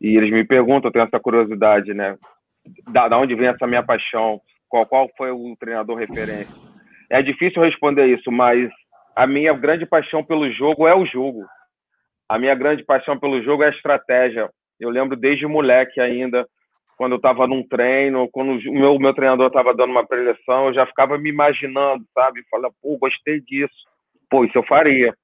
E 0.00 0.16
eles 0.16 0.30
me 0.30 0.44
perguntam, 0.44 0.88
eu 0.88 0.92
tenho 0.92 1.04
essa 1.04 1.20
curiosidade, 1.20 1.92
né? 1.92 2.16
Da, 2.90 3.08
da 3.08 3.18
onde 3.18 3.34
vem 3.34 3.48
essa 3.48 3.66
minha 3.66 3.82
paixão? 3.82 4.40
Qual, 4.68 4.86
qual 4.86 5.08
foi 5.16 5.30
o 5.30 5.56
treinador 5.58 5.96
referência? 5.96 6.54
É 7.10 7.22
difícil 7.22 7.62
responder 7.62 8.06
isso, 8.06 8.30
mas 8.30 8.70
a 9.16 9.26
minha 9.26 9.52
grande 9.54 9.86
paixão 9.86 10.22
pelo 10.22 10.50
jogo 10.52 10.86
é 10.86 10.94
o 10.94 11.06
jogo. 11.06 11.44
A 12.28 12.38
minha 12.38 12.54
grande 12.54 12.84
paixão 12.84 13.18
pelo 13.18 13.42
jogo 13.42 13.62
é 13.62 13.68
a 13.68 13.70
estratégia. 13.70 14.50
Eu 14.78 14.90
lembro 14.90 15.16
desde 15.16 15.46
moleque 15.46 16.00
ainda, 16.00 16.46
quando 16.96 17.12
eu 17.12 17.16
estava 17.16 17.46
num 17.46 17.66
treino, 17.66 18.28
quando 18.30 18.52
o 18.52 18.72
meu, 18.72 18.98
meu 18.98 19.14
treinador 19.14 19.46
estava 19.46 19.74
dando 19.74 19.90
uma 19.90 20.06
preleção, 20.06 20.66
eu 20.66 20.74
já 20.74 20.86
ficava 20.86 21.16
me 21.16 21.30
imaginando, 21.30 22.04
sabe? 22.14 22.42
Falei, 22.50 22.70
pô, 22.82 22.98
gostei 22.98 23.40
disso. 23.40 23.74
Pô, 24.30 24.44
isso 24.44 24.58
eu 24.58 24.62
faria. 24.64 25.14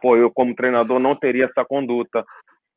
Pô, 0.00 0.16
eu 0.16 0.30
como 0.30 0.54
treinador 0.54 0.98
não 0.98 1.14
teria 1.14 1.44
essa 1.44 1.64
conduta 1.64 2.24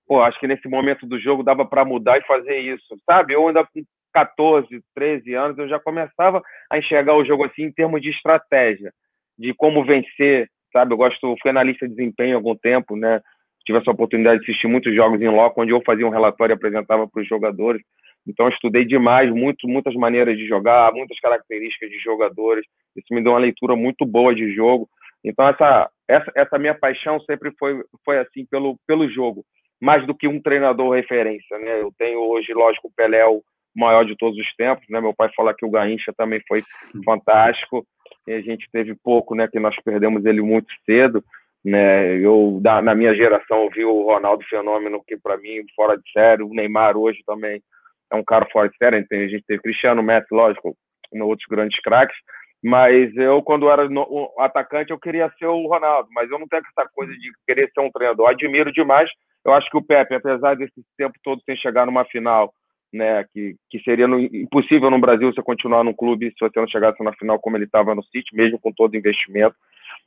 pô, 0.08 0.22
acho 0.22 0.40
que 0.40 0.48
nesse 0.48 0.68
momento 0.68 1.06
do 1.06 1.20
jogo 1.20 1.44
dava 1.44 1.66
para 1.66 1.84
mudar 1.84 2.18
e 2.18 2.26
fazer 2.26 2.58
isso, 2.60 2.98
sabe? 3.06 3.34
Eu 3.34 3.48
ainda 3.48 3.64
com 3.66 3.84
14, 4.14 4.68
13 4.96 5.34
anos, 5.36 5.58
eu 5.58 5.68
já 5.68 5.80
começava 5.80 6.42
a 6.72 6.78
enxergar 6.78 7.16
o 7.16 7.26
jogo 7.26 7.44
assim 7.44 7.64
em 7.64 7.72
termos 7.72 8.02
de 8.02 8.10
estratégia, 8.10 8.92
de 9.38 9.54
como 9.54 9.86
vencer, 9.86 10.50
sabe? 10.72 10.94
Eu 10.94 10.98
gosto, 10.98 11.36
fui 11.42 11.52
analista 11.52 11.88
de 11.88 11.94
desempenho 11.94 12.36
há 12.36 12.38
algum 12.38 12.56
tempo, 12.56 12.96
né? 12.96 13.22
Tive 13.66 13.80
essa 13.80 13.92
oportunidade 13.92 14.40
de 14.40 14.46
assistir 14.46 14.68
muitos 14.68 14.96
jogos 14.96 15.22
em 15.22 15.28
loco, 15.28 15.62
onde 15.62 15.72
eu 15.72 15.84
fazia 15.86 16.08
um 16.08 16.12
relatório 16.12 16.54
e 16.54 16.56
apresentava 16.56 17.08
para 17.08 17.22
os 17.22 17.28
jogadores. 17.28 17.82
Então, 18.26 18.48
estudei 18.48 18.86
demais, 18.86 19.30
muito, 19.30 19.68
muitas 19.68 19.94
maneiras 19.94 20.38
de 20.38 20.48
jogar, 20.48 20.92
muitas 20.94 21.20
características 21.20 21.90
de 21.90 22.00
jogadores. 22.00 22.66
Isso 22.96 23.14
me 23.14 23.22
deu 23.22 23.34
uma 23.34 23.40
leitura 23.40 23.76
muito 23.76 24.06
boa 24.06 24.34
de 24.34 24.54
jogo. 24.54 24.90
Então, 25.24 25.48
essa, 25.48 25.90
essa, 26.08 26.32
essa 26.34 26.58
minha 26.58 26.74
paixão 26.74 27.20
sempre 27.22 27.52
foi, 27.60 27.84
foi 28.04 28.20
assim 28.20 28.46
pelo, 28.50 28.78
pelo 28.88 29.10
jogo 29.10 29.46
mais 29.82 30.06
do 30.06 30.16
que 30.16 30.28
um 30.28 30.42
treinador 30.42 30.96
referência, 30.96 31.58
né? 31.60 31.82
Eu 31.82 31.92
tenho 31.98 32.20
hoje, 32.20 32.54
lógico, 32.54 32.88
o 32.88 32.92
Pelé 32.96 33.20
é 33.20 33.28
o 33.28 33.42
maior 33.76 34.04
de 34.04 34.16
todos 34.18 34.38
os 34.38 34.56
tempos, 34.56 34.86
né? 34.90 35.00
Meu 35.00 35.14
pai 35.14 35.30
fala 35.36 35.54
que 35.54 35.66
o 35.66 35.70
Garrincha 35.70 36.12
também 36.18 36.42
foi 36.48 36.64
fantástico, 37.06 37.86
e 38.28 38.34
a 38.34 38.42
gente 38.42 38.68
teve 38.72 38.94
pouco, 38.96 39.36
né? 39.36 39.48
Que 39.48 39.60
nós 39.60 39.76
perdemos 39.84 40.26
ele 40.26 40.42
muito 40.42 40.68
cedo, 40.86 41.24
Né? 41.64 42.18
Eu, 42.18 42.60
da, 42.62 42.82
na 42.82 42.94
minha 42.94 43.14
geração, 43.16 43.70
vi 43.70 43.86
o 43.86 44.04
Ronaldo 44.04 44.44
Fenômeno, 44.50 45.04
que 45.06 45.18
para 45.18 45.38
mim, 45.38 45.64
fora 45.76 45.98
de 45.98 46.12
série, 46.12 46.44
o 46.44 46.50
Neymar 46.50 46.98
hoje 46.98 47.22
também 47.26 47.62
é 48.12 48.16
um 48.16 48.24
cara 48.24 48.48
fora 48.52 48.70
de 48.70 48.78
série. 48.78 48.98
A 48.98 49.28
gente 49.28 49.44
tem 49.46 49.60
Cristiano 49.60 50.02
Messi, 50.04 50.28
lógico, 50.32 50.76
no 51.14 51.28
outros 51.28 51.48
grandes 51.50 51.80
craques. 51.82 52.16
Mas 52.64 53.16
eu, 53.16 53.42
quando 53.44 53.70
era 53.70 53.88
no, 53.88 54.34
atacante, 54.40 54.92
eu 54.92 55.00
queria 55.00 55.32
ser 55.38 55.46
o 55.46 55.68
Ronaldo. 55.68 56.10
Mas 56.12 56.30
eu 56.30 56.40
não 56.40 56.48
tenho 56.48 56.64
essa 56.78 56.90
coisa 56.94 57.14
de 57.14 57.32
querer 57.46 57.70
ser 57.74 57.82
um 57.82 57.92
treinador. 57.92 58.30
Admiro 58.30 58.72
demais. 58.72 59.10
Eu 59.48 59.54
acho 59.54 59.70
que 59.70 59.78
o 59.78 59.82
Pepe, 59.82 60.14
apesar 60.14 60.56
desse 60.56 60.84
tempo 60.98 61.18
todo 61.24 61.42
sem 61.46 61.56
chegar 61.56 61.86
numa 61.86 62.04
final, 62.04 62.54
né, 62.94 63.24
que, 63.34 63.56
que 63.70 63.80
seria 63.80 64.08
no, 64.08 64.20
impossível 64.20 64.92
no 64.92 65.00
Brasil 65.00 65.32
você 65.32 65.42
continuar 65.42 65.86
num 65.86 65.94
clube 65.94 66.32
se 66.32 66.40
você 66.40 66.60
não 66.60 66.68
chegasse 66.68 67.02
na 67.02 67.14
final 67.14 67.40
como 67.40 67.56
ele 67.56 67.64
estava 67.64 67.96
no 67.96 68.04
City, 68.04 68.36
mesmo 68.36 68.60
com 68.60 68.74
todo 68.74 68.94
o 68.94 68.98
investimento. 68.98 69.56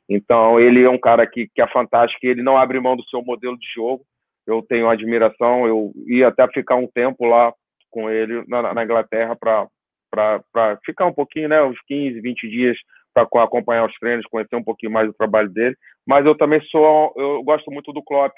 Então, 0.07 0.59
ele 0.59 0.83
é 0.83 0.89
um 0.89 0.99
cara 0.99 1.25
que, 1.25 1.47
que 1.55 1.61
é 1.61 1.67
fantástico, 1.67 2.19
ele 2.23 2.43
não 2.43 2.55
abre 2.55 2.79
mão 2.79 2.95
do 2.95 3.03
seu 3.05 3.23
modelo 3.23 3.57
de 3.57 3.67
jogo. 3.73 4.03
Eu 4.45 4.61
tenho 4.61 4.89
admiração, 4.89 5.65
eu 5.65 5.91
ia 6.07 6.27
até 6.27 6.47
ficar 6.49 6.75
um 6.75 6.87
tempo 6.87 7.25
lá 7.25 7.51
com 7.89 8.09
ele 8.09 8.43
na, 8.47 8.73
na 8.73 8.83
Inglaterra 8.83 9.35
para 9.35 10.79
ficar 10.85 11.07
um 11.07 11.13
pouquinho, 11.13 11.49
né, 11.49 11.63
uns 11.63 11.79
15, 11.87 12.21
20 12.21 12.47
dias 12.47 12.77
para 13.13 13.23
acompanhar 13.43 13.85
os 13.85 13.95
treinos, 13.97 14.25
conhecer 14.27 14.55
um 14.55 14.63
pouquinho 14.63 14.91
mais 14.91 15.07
do 15.07 15.13
trabalho 15.13 15.49
dele. 15.49 15.75
Mas 16.05 16.25
eu 16.25 16.35
também 16.35 16.61
sou, 16.69 17.13
eu 17.15 17.43
gosto 17.43 17.71
muito 17.71 17.91
do 17.91 18.03
Klopp, 18.03 18.33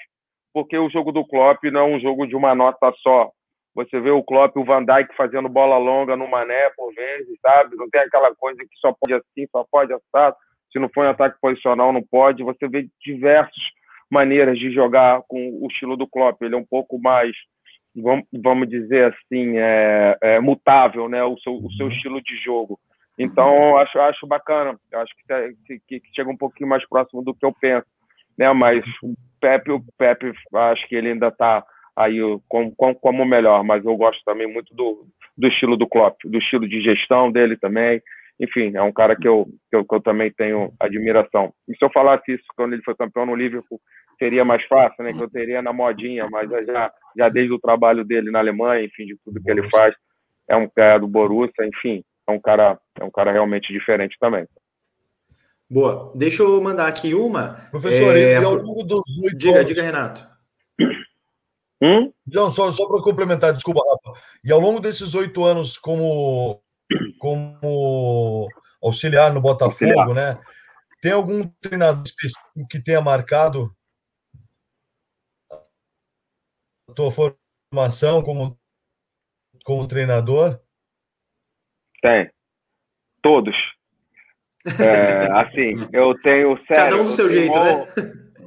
porque 0.54 0.78
o 0.78 0.88
jogo 0.88 1.10
do 1.10 1.26
Klopp 1.26 1.64
não 1.64 1.80
é 1.80 1.84
um 1.84 2.00
jogo 2.00 2.26
de 2.26 2.36
uma 2.36 2.54
nota 2.54 2.92
só. 3.02 3.30
Você 3.74 3.98
vê 4.00 4.10
o 4.10 4.22
Klopp, 4.22 4.56
o 4.56 4.64
Van 4.64 4.84
Dijk 4.84 5.16
fazendo 5.16 5.48
bola 5.48 5.76
longa 5.76 6.16
no 6.16 6.30
Mané 6.30 6.70
por 6.76 6.94
vezes, 6.94 7.36
sabe? 7.42 7.74
Não 7.76 7.90
tem 7.90 8.02
aquela 8.02 8.32
coisa 8.36 8.62
que 8.62 8.78
só 8.78 8.92
pode 8.92 9.14
assim, 9.14 9.48
só 9.50 9.66
pode 9.68 9.92
assado. 9.92 10.36
Se 10.72 10.78
não 10.78 10.88
for 10.88 11.04
em 11.04 11.08
ataque 11.08 11.36
posicional, 11.40 11.92
não 11.92 12.02
pode. 12.02 12.44
Você 12.44 12.68
vê 12.68 12.86
diversas 13.04 13.52
maneiras 14.08 14.56
de 14.56 14.72
jogar 14.72 15.22
com 15.26 15.58
o 15.60 15.66
estilo 15.68 15.96
do 15.96 16.06
Klopp. 16.06 16.40
Ele 16.40 16.54
é 16.54 16.58
um 16.58 16.64
pouco 16.64 17.00
mais 17.00 17.34
vamos 18.32 18.68
dizer 18.68 19.12
assim, 19.12 19.56
é, 19.56 20.18
é 20.20 20.40
mutável, 20.40 21.08
né? 21.08 21.22
O 21.24 21.38
seu, 21.38 21.54
o 21.54 21.72
seu 21.72 21.88
estilo 21.88 22.20
de 22.22 22.36
jogo. 22.38 22.78
Então, 23.18 23.76
acho, 23.78 23.98
acho 24.00 24.26
bacana. 24.26 24.78
Acho 24.92 25.14
que, 25.16 25.78
que, 25.86 26.00
que, 26.00 26.14
chega 26.14 26.28
um 26.28 26.36
pouquinho 26.36 26.68
mais 26.68 26.86
próximo 26.88 27.22
do 27.22 27.34
que 27.34 27.46
eu 27.46 27.52
penso, 27.52 27.86
né? 28.38 28.52
Mas 28.52 28.84
o 29.02 29.14
Pepe, 29.40 29.70
o 29.70 29.84
Pepe, 29.98 30.32
acho 30.54 30.88
que 30.88 30.94
ele 30.94 31.10
ainda 31.10 31.28
está 31.28 31.64
aí 31.96 32.18
como, 32.48 32.74
como 32.74 33.24
melhor. 33.24 33.62
Mas 33.64 33.84
eu 33.84 33.96
gosto 33.96 34.22
também 34.24 34.46
muito 34.46 34.74
do, 34.74 35.06
do 35.36 35.48
estilo 35.48 35.76
do 35.76 35.86
Klopp, 35.86 36.16
do 36.24 36.38
estilo 36.38 36.68
de 36.68 36.80
gestão 36.80 37.30
dele 37.30 37.56
também. 37.56 38.02
Enfim, 38.40 38.72
é 38.74 38.82
um 38.82 38.92
cara 38.92 39.14
que 39.14 39.28
eu, 39.28 39.46
que 39.70 39.76
eu, 39.76 39.84
que 39.84 39.94
eu 39.94 40.00
também 40.00 40.32
tenho 40.32 40.72
admiração. 40.80 41.52
E 41.68 41.76
se 41.76 41.84
eu 41.84 41.90
falasse 41.90 42.32
isso 42.32 42.44
quando 42.56 42.72
ele 42.72 42.82
foi 42.82 42.94
campeão 42.96 43.26
no 43.26 43.36
Liverpool, 43.36 43.80
seria 44.18 44.44
mais 44.44 44.64
fácil, 44.66 45.04
né? 45.04 45.12
Que 45.12 45.22
eu 45.22 45.30
teria 45.30 45.62
na 45.62 45.72
modinha, 45.72 46.26
mas 46.30 46.50
já, 46.50 46.92
já 47.16 47.28
desde 47.28 47.52
o 47.52 47.60
trabalho 47.60 48.04
dele 48.04 48.30
na 48.30 48.40
Alemanha, 48.40 48.84
enfim, 48.84 49.06
de 49.06 49.16
tudo 49.24 49.40
que 49.40 49.50
ele 49.50 49.68
faz, 49.70 49.94
é 50.48 50.56
um 50.56 50.68
cara 50.68 50.98
do 50.98 51.06
Borussia, 51.06 51.64
enfim, 51.64 52.02
é 52.28 52.32
um 52.32 52.40
cara, 52.40 52.78
é 53.00 53.04
um 53.04 53.10
cara 53.10 53.32
realmente 53.32 53.72
diferente 53.72 54.16
também. 54.18 54.46
Boa. 55.74 56.12
Deixa 56.14 56.40
eu 56.44 56.62
mandar 56.62 56.86
aqui 56.86 57.16
uma. 57.16 57.54
Professor, 57.72 58.16
é... 58.16 58.34
e 58.34 58.36
ao 58.36 58.54
longo 58.54 58.84
dos 58.84 59.02
oito 59.24 59.36
Diga, 59.36 59.56
anos... 59.56 59.66
diga, 59.66 59.82
Renato. 59.82 60.24
Hum? 61.82 62.12
Não, 62.24 62.48
só, 62.52 62.70
só 62.70 62.86
para 62.86 63.02
complementar, 63.02 63.52
desculpa, 63.52 63.80
Rafa. 63.80 64.20
E 64.44 64.52
ao 64.52 64.60
longo 64.60 64.78
desses 64.78 65.16
oito 65.16 65.44
anos 65.44 65.76
como, 65.76 66.62
como 67.18 68.48
auxiliar 68.80 69.34
no 69.34 69.40
Botafogo, 69.40 69.98
auxiliar. 69.98 70.36
né? 70.36 70.44
Tem 71.02 71.10
algum 71.10 71.48
treinador 71.60 72.04
específico 72.04 72.68
que 72.70 72.80
tenha 72.80 73.00
marcado 73.00 73.76
tua 76.94 77.10
formação 77.10 78.22
como, 78.22 78.56
como 79.64 79.88
treinador? 79.88 80.60
Tem. 82.00 82.30
Todos. 83.20 83.56
É, 84.80 85.28
assim, 85.32 85.88
eu 85.92 86.14
tenho. 86.20 86.58
Sério, 86.66 86.90
Cada 86.90 86.96
um 86.96 87.04
do 87.04 87.12
seu 87.12 87.28
jeito, 87.28 87.58
maior, 87.58 87.86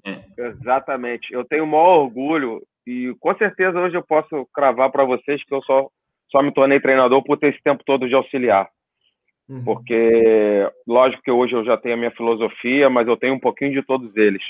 né? 0.05 0.23
Exatamente. 0.37 1.33
Eu 1.33 1.43
tenho 1.45 1.63
o 1.63 1.67
maior 1.67 2.03
orgulho 2.03 2.61
e 2.85 3.13
com 3.19 3.35
certeza 3.35 3.79
hoje 3.79 3.95
eu 3.95 4.03
posso 4.03 4.47
cravar 4.53 4.91
para 4.91 5.03
vocês 5.03 5.43
que 5.43 5.53
eu 5.53 5.61
só, 5.63 5.87
só 6.29 6.41
me 6.41 6.53
tornei 6.53 6.79
treinador 6.79 7.23
por 7.23 7.37
ter 7.37 7.49
esse 7.49 7.61
tempo 7.63 7.83
todo 7.85 8.07
de 8.07 8.15
auxiliar. 8.15 8.67
Uhum. 9.49 9.63
Porque, 9.63 10.69
lógico 10.85 11.23
que 11.23 11.31
hoje 11.31 11.53
eu 11.53 11.63
já 11.63 11.77
tenho 11.77 11.95
a 11.95 11.97
minha 11.97 12.11
filosofia, 12.11 12.89
mas 12.89 13.07
eu 13.07 13.17
tenho 13.17 13.33
um 13.33 13.39
pouquinho 13.39 13.71
de 13.71 13.81
todos 13.81 14.15
eles 14.15 14.43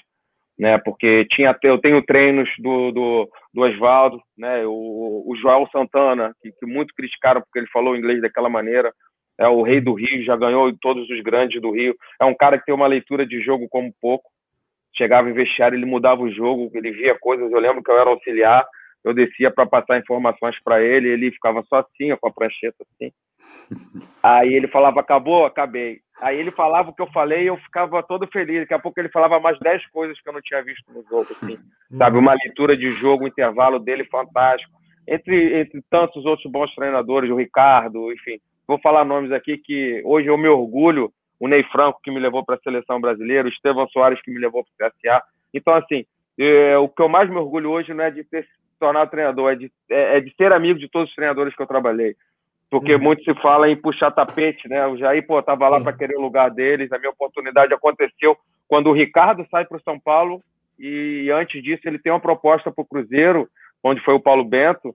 né? 0.57 0.77
Porque 0.79 1.25
tinha 1.29 1.55
eu 1.63 1.77
tenho 1.77 2.01
treinos 2.01 2.49
do, 2.57 2.91
do, 2.91 3.29
do 3.53 3.61
Oswaldo, 3.61 4.19
né? 4.37 4.65
O, 4.65 5.23
o 5.27 5.35
Joel 5.39 5.67
Santana, 5.71 6.33
que, 6.41 6.51
que 6.51 6.65
muito 6.65 6.93
criticaram 6.95 7.41
porque 7.41 7.59
ele 7.59 7.67
falou 7.67 7.95
inglês 7.95 8.21
daquela 8.21 8.49
maneira. 8.49 8.91
É 9.37 9.47
o 9.47 9.61
rei 9.61 9.79
do 9.79 9.93
Rio, 9.93 10.23
já 10.23 10.35
ganhou 10.35 10.75
todos 10.81 11.09
os 11.09 11.21
grandes 11.21 11.61
do 11.61 11.71
Rio. 11.71 11.95
É 12.19 12.25
um 12.25 12.35
cara 12.35 12.57
que 12.57 12.65
tem 12.65 12.73
uma 12.73 12.87
leitura 12.87 13.25
de 13.25 13.39
jogo 13.41 13.67
como 13.69 13.93
pouco. 14.01 14.29
Chegava 14.95 15.29
em 15.29 15.33
vestiário, 15.33 15.77
ele 15.77 15.85
mudava 15.85 16.21
o 16.21 16.31
jogo, 16.31 16.71
ele 16.73 16.91
via 16.91 17.17
coisas. 17.19 17.51
Eu 17.51 17.59
lembro 17.59 17.83
que 17.83 17.91
eu 17.91 17.99
era 17.99 18.09
auxiliar, 18.09 18.65
eu 19.03 19.13
descia 19.13 19.51
para 19.51 19.65
passar 19.65 19.99
informações 19.99 20.55
para 20.63 20.81
ele, 20.81 21.07
ele 21.07 21.31
ficava 21.31 21.63
só 21.69 21.77
assim, 21.77 22.15
com 22.15 22.27
a 22.27 22.33
prancheta 22.33 22.83
assim. 22.91 23.11
Aí 24.23 24.53
ele 24.53 24.67
falava, 24.67 24.99
acabou? 24.99 25.45
Acabei. 25.45 25.99
Aí 26.19 26.39
ele 26.39 26.51
falava 26.51 26.89
o 26.89 26.93
que 26.93 27.01
eu 27.01 27.07
falei 27.11 27.43
e 27.43 27.47
eu 27.47 27.57
ficava 27.57 28.01
todo 28.01 28.27
feliz. 28.27 28.61
Daqui 28.61 28.73
a 28.73 28.79
pouco 28.79 28.99
ele 28.99 29.09
falava 29.09 29.39
mais 29.39 29.57
10 29.59 29.85
coisas 29.87 30.19
que 30.19 30.27
eu 30.27 30.33
não 30.33 30.41
tinha 30.41 30.63
visto 30.63 30.91
no 30.91 31.03
jogo. 31.03 31.27
Assim, 31.29 31.59
sabe? 31.95 32.17
Uma 32.17 32.33
leitura 32.33 32.75
de 32.75 32.89
jogo, 32.91 33.23
o 33.23 33.27
intervalo 33.27 33.79
dele 33.79 34.03
fantástico. 34.05 34.73
Entre, 35.07 35.61
entre 35.61 35.81
tantos 35.89 36.25
outros 36.25 36.51
bons 36.51 36.73
treinadores, 36.73 37.29
o 37.29 37.35
Ricardo, 37.35 38.11
enfim. 38.11 38.39
Vou 38.67 38.79
falar 38.79 39.05
nomes 39.05 39.31
aqui 39.31 39.57
que 39.57 40.01
hoje 40.05 40.27
eu 40.27 40.37
me 40.37 40.47
orgulho. 40.47 41.11
O 41.39 41.47
Ney 41.47 41.63
Franco, 41.71 41.99
que 42.03 42.11
me 42.11 42.19
levou 42.19 42.43
para 42.43 42.55
a 42.55 42.59
seleção 42.59 42.99
brasileira, 42.99 43.47
o 43.47 43.51
Estevão 43.51 43.87
Soares, 43.89 44.21
que 44.21 44.31
me 44.31 44.39
levou 44.39 44.65
para 44.77 44.87
o 44.87 44.91
CSA. 44.91 45.21
Então, 45.53 45.73
assim, 45.75 46.03
é, 46.37 46.77
o 46.77 46.89
que 46.89 47.01
eu 47.01 47.07
mais 47.07 47.29
me 47.29 47.37
orgulho 47.37 47.69
hoje 47.69 47.93
não 47.93 48.03
é 48.03 48.09
de 48.09 48.23
ter 48.23 48.43
se 48.43 48.49
tornado 48.79 49.09
treinador, 49.09 49.51
é 49.51 49.55
de, 49.55 49.71
é, 49.89 50.17
é 50.17 50.19
de 50.19 50.33
ser 50.35 50.51
amigo 50.51 50.79
de 50.79 50.89
todos 50.89 51.09
os 51.09 51.15
treinadores 51.15 51.55
que 51.55 51.61
eu 51.61 51.67
trabalhei 51.67 52.15
porque 52.69 52.95
uhum. 52.95 53.01
muito 53.01 53.23
se 53.23 53.33
fala 53.35 53.69
em 53.69 53.75
puxar 53.75 54.11
tapete, 54.11 54.67
né? 54.67 54.85
O 54.87 54.97
Jair, 54.97 55.25
pô, 55.25 55.41
tava 55.41 55.69
lá 55.69 55.79
para 55.79 55.93
querer 55.93 56.17
o 56.17 56.21
lugar 56.21 56.51
deles. 56.51 56.91
A 56.91 56.99
minha 56.99 57.11
oportunidade 57.11 57.73
aconteceu 57.73 58.37
quando 58.67 58.87
o 58.87 58.93
Ricardo 58.93 59.47
sai 59.49 59.65
para 59.65 59.77
o 59.77 59.81
São 59.81 59.99
Paulo 59.99 60.43
e 60.77 61.29
antes 61.31 61.63
disso 61.63 61.83
ele 61.85 61.97
tem 61.97 62.11
uma 62.11 62.19
proposta 62.19 62.71
para 62.71 62.81
o 62.81 62.85
Cruzeiro, 62.85 63.47
onde 63.83 64.01
foi 64.01 64.13
o 64.13 64.19
Paulo 64.19 64.43
Bento, 64.43 64.93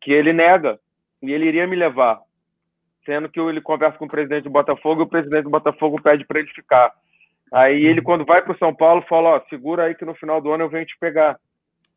que 0.00 0.12
ele 0.12 0.32
nega 0.32 0.78
e 1.22 1.32
ele 1.32 1.46
iria 1.46 1.66
me 1.66 1.74
levar, 1.74 2.20
sendo 3.06 3.28
que 3.28 3.40
ele 3.40 3.60
conversa 3.60 3.96
com 3.96 4.04
o 4.04 4.10
presidente 4.10 4.44
do 4.44 4.50
Botafogo 4.50 5.00
e 5.00 5.04
o 5.04 5.08
presidente 5.08 5.44
do 5.44 5.50
Botafogo 5.50 6.02
pede 6.02 6.26
para 6.26 6.40
ele 6.40 6.48
ficar. 6.48 6.92
Aí 7.52 7.86
ele, 7.86 8.02
quando 8.02 8.24
vai 8.24 8.42
para 8.42 8.52
o 8.52 8.58
São 8.58 8.74
Paulo, 8.74 9.02
fala: 9.08 9.36
Ó, 9.36 9.40
segura 9.48 9.84
aí 9.84 9.94
que 9.94 10.04
no 10.04 10.14
final 10.14 10.40
do 10.40 10.50
ano 10.50 10.64
eu 10.64 10.68
venho 10.68 10.84
te 10.84 10.98
pegar. 10.98 11.38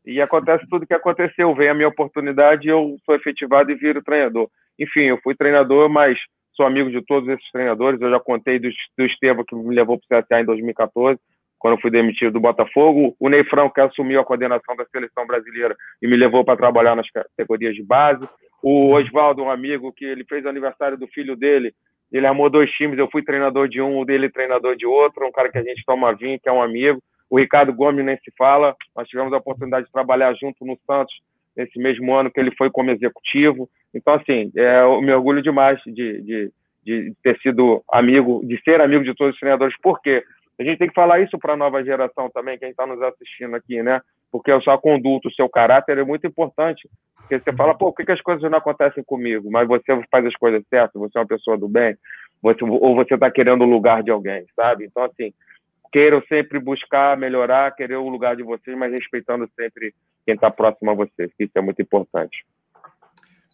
E 0.06 0.20
acontece 0.20 0.66
tudo 0.70 0.84
o 0.84 0.86
que 0.86 0.94
aconteceu. 0.94 1.54
Vem 1.54 1.68
a 1.68 1.74
minha 1.74 1.88
oportunidade, 1.88 2.68
eu 2.68 2.96
sou 3.04 3.14
efetivado 3.14 3.70
e 3.70 3.74
viro 3.74 4.02
treinador. 4.02 4.48
Enfim, 4.78 5.02
eu 5.02 5.18
fui 5.22 5.34
treinador, 5.34 5.90
mas 5.90 6.18
sou 6.54 6.64
amigo 6.64 6.90
de 6.90 7.02
todos 7.04 7.28
esses 7.28 7.50
treinadores. 7.50 8.00
Eu 8.00 8.10
já 8.10 8.20
contei 8.20 8.58
do, 8.58 8.70
do 8.96 9.04
Estevam, 9.04 9.44
que 9.44 9.54
me 9.54 9.74
levou 9.74 9.98
para 9.98 10.20
o 10.20 10.22
CSA 10.22 10.40
em 10.40 10.44
2014, 10.44 11.20
quando 11.60 11.74
eu 11.74 11.80
fui 11.80 11.90
demitido 11.90 12.32
do 12.32 12.40
Botafogo. 12.40 13.14
O 13.20 13.28
Ney 13.28 13.44
Franco, 13.44 13.74
que 13.74 13.80
assumiu 13.80 14.18
a 14.18 14.24
coordenação 14.24 14.74
da 14.74 14.84
seleção 14.86 15.26
brasileira 15.26 15.76
e 16.02 16.08
me 16.08 16.16
levou 16.16 16.44
para 16.44 16.56
trabalhar 16.56 16.96
nas 16.96 17.08
categorias 17.10 17.76
de 17.76 17.82
base. 17.84 18.26
O 18.62 18.92
Oswaldo, 18.94 19.42
um 19.42 19.50
amigo, 19.50 19.92
que 19.92 20.04
ele 20.04 20.24
fez 20.24 20.44
aniversário 20.46 20.96
do 20.96 21.06
filho 21.08 21.36
dele, 21.36 21.72
ele 22.10 22.26
armou 22.26 22.50
dois 22.50 22.70
times, 22.72 22.98
eu 22.98 23.08
fui 23.10 23.22
treinador 23.22 23.68
de 23.68 23.80
um, 23.80 23.98
o 23.98 24.04
dele 24.04 24.28
treinador 24.30 24.74
de 24.74 24.86
outro, 24.86 25.26
um 25.26 25.30
cara 25.30 25.50
que 25.50 25.58
a 25.58 25.62
gente 25.62 25.84
toma 25.86 26.14
vinho, 26.14 26.40
que 26.40 26.48
é 26.48 26.52
um 26.52 26.62
amigo. 26.62 27.00
O 27.28 27.38
Ricardo 27.38 27.72
Gomes 27.72 28.04
nem 28.04 28.16
se 28.16 28.32
fala, 28.36 28.74
nós 28.96 29.06
tivemos 29.06 29.32
a 29.32 29.36
oportunidade 29.36 29.86
de 29.86 29.92
trabalhar 29.92 30.34
junto 30.34 30.64
no 30.64 30.76
Santos 30.86 31.14
nesse 31.56 31.78
mesmo 31.78 32.12
ano 32.14 32.30
que 32.30 32.40
ele 32.40 32.50
foi 32.56 32.70
como 32.70 32.90
executivo. 32.90 33.68
Então, 33.94 34.14
assim, 34.14 34.50
é, 34.56 34.80
eu 34.82 35.00
me 35.00 35.12
orgulho 35.12 35.42
demais 35.42 35.78
de, 35.86 36.22
de, 36.22 36.52
de 36.84 37.12
ter 37.22 37.38
sido 37.40 37.82
amigo, 37.92 38.40
de 38.44 38.60
ser 38.62 38.80
amigo 38.80 39.04
de 39.04 39.14
todos 39.14 39.34
os 39.34 39.40
treinadores. 39.40 39.74
Por 39.80 40.00
quê? 40.00 40.24
A 40.60 40.62
gente 40.62 40.76
tem 40.76 40.88
que 40.88 40.94
falar 40.94 41.20
isso 41.20 41.38
para 41.38 41.54
a 41.54 41.56
nova 41.56 41.82
geração 41.82 42.28
também, 42.28 42.58
quem 42.58 42.68
está 42.68 42.86
nos 42.86 43.00
assistindo 43.00 43.56
aqui, 43.56 43.82
né? 43.82 43.98
Porque 44.30 44.52
a 44.52 44.60
sua 44.60 44.76
conduta, 44.76 45.26
o 45.26 45.32
seu 45.32 45.48
caráter 45.48 45.96
é 45.96 46.04
muito 46.04 46.26
importante. 46.26 46.86
Porque 47.16 47.40
você 47.40 47.56
fala, 47.56 47.72
pô, 47.74 47.86
por 47.86 47.96
que, 47.96 48.04
que 48.04 48.12
as 48.12 48.20
coisas 48.20 48.50
não 48.50 48.58
acontecem 48.58 49.02
comigo? 49.02 49.50
Mas 49.50 49.66
você 49.66 49.98
faz 50.10 50.26
as 50.26 50.36
coisas 50.36 50.62
certas, 50.68 51.00
você 51.00 51.16
é 51.16 51.20
uma 51.22 51.26
pessoa 51.26 51.56
do 51.56 51.66
bem, 51.66 51.96
você, 52.42 52.62
ou 52.62 52.94
você 52.94 53.14
está 53.14 53.30
querendo 53.30 53.62
o 53.62 53.70
lugar 53.70 54.02
de 54.02 54.10
alguém, 54.10 54.44
sabe? 54.54 54.84
Então, 54.84 55.02
assim, 55.02 55.32
queiram 55.90 56.22
sempre 56.28 56.58
buscar 56.58 57.16
melhorar, 57.16 57.74
querer 57.74 57.96
o 57.96 58.10
lugar 58.10 58.36
de 58.36 58.42
vocês, 58.42 58.76
mas 58.76 58.92
respeitando 58.92 59.48
sempre 59.58 59.94
quem 60.26 60.34
está 60.34 60.50
próximo 60.50 60.90
a 60.90 60.94
vocês, 60.94 61.32
que 61.38 61.44
isso 61.44 61.56
é 61.56 61.62
muito 61.62 61.80
importante. 61.80 62.44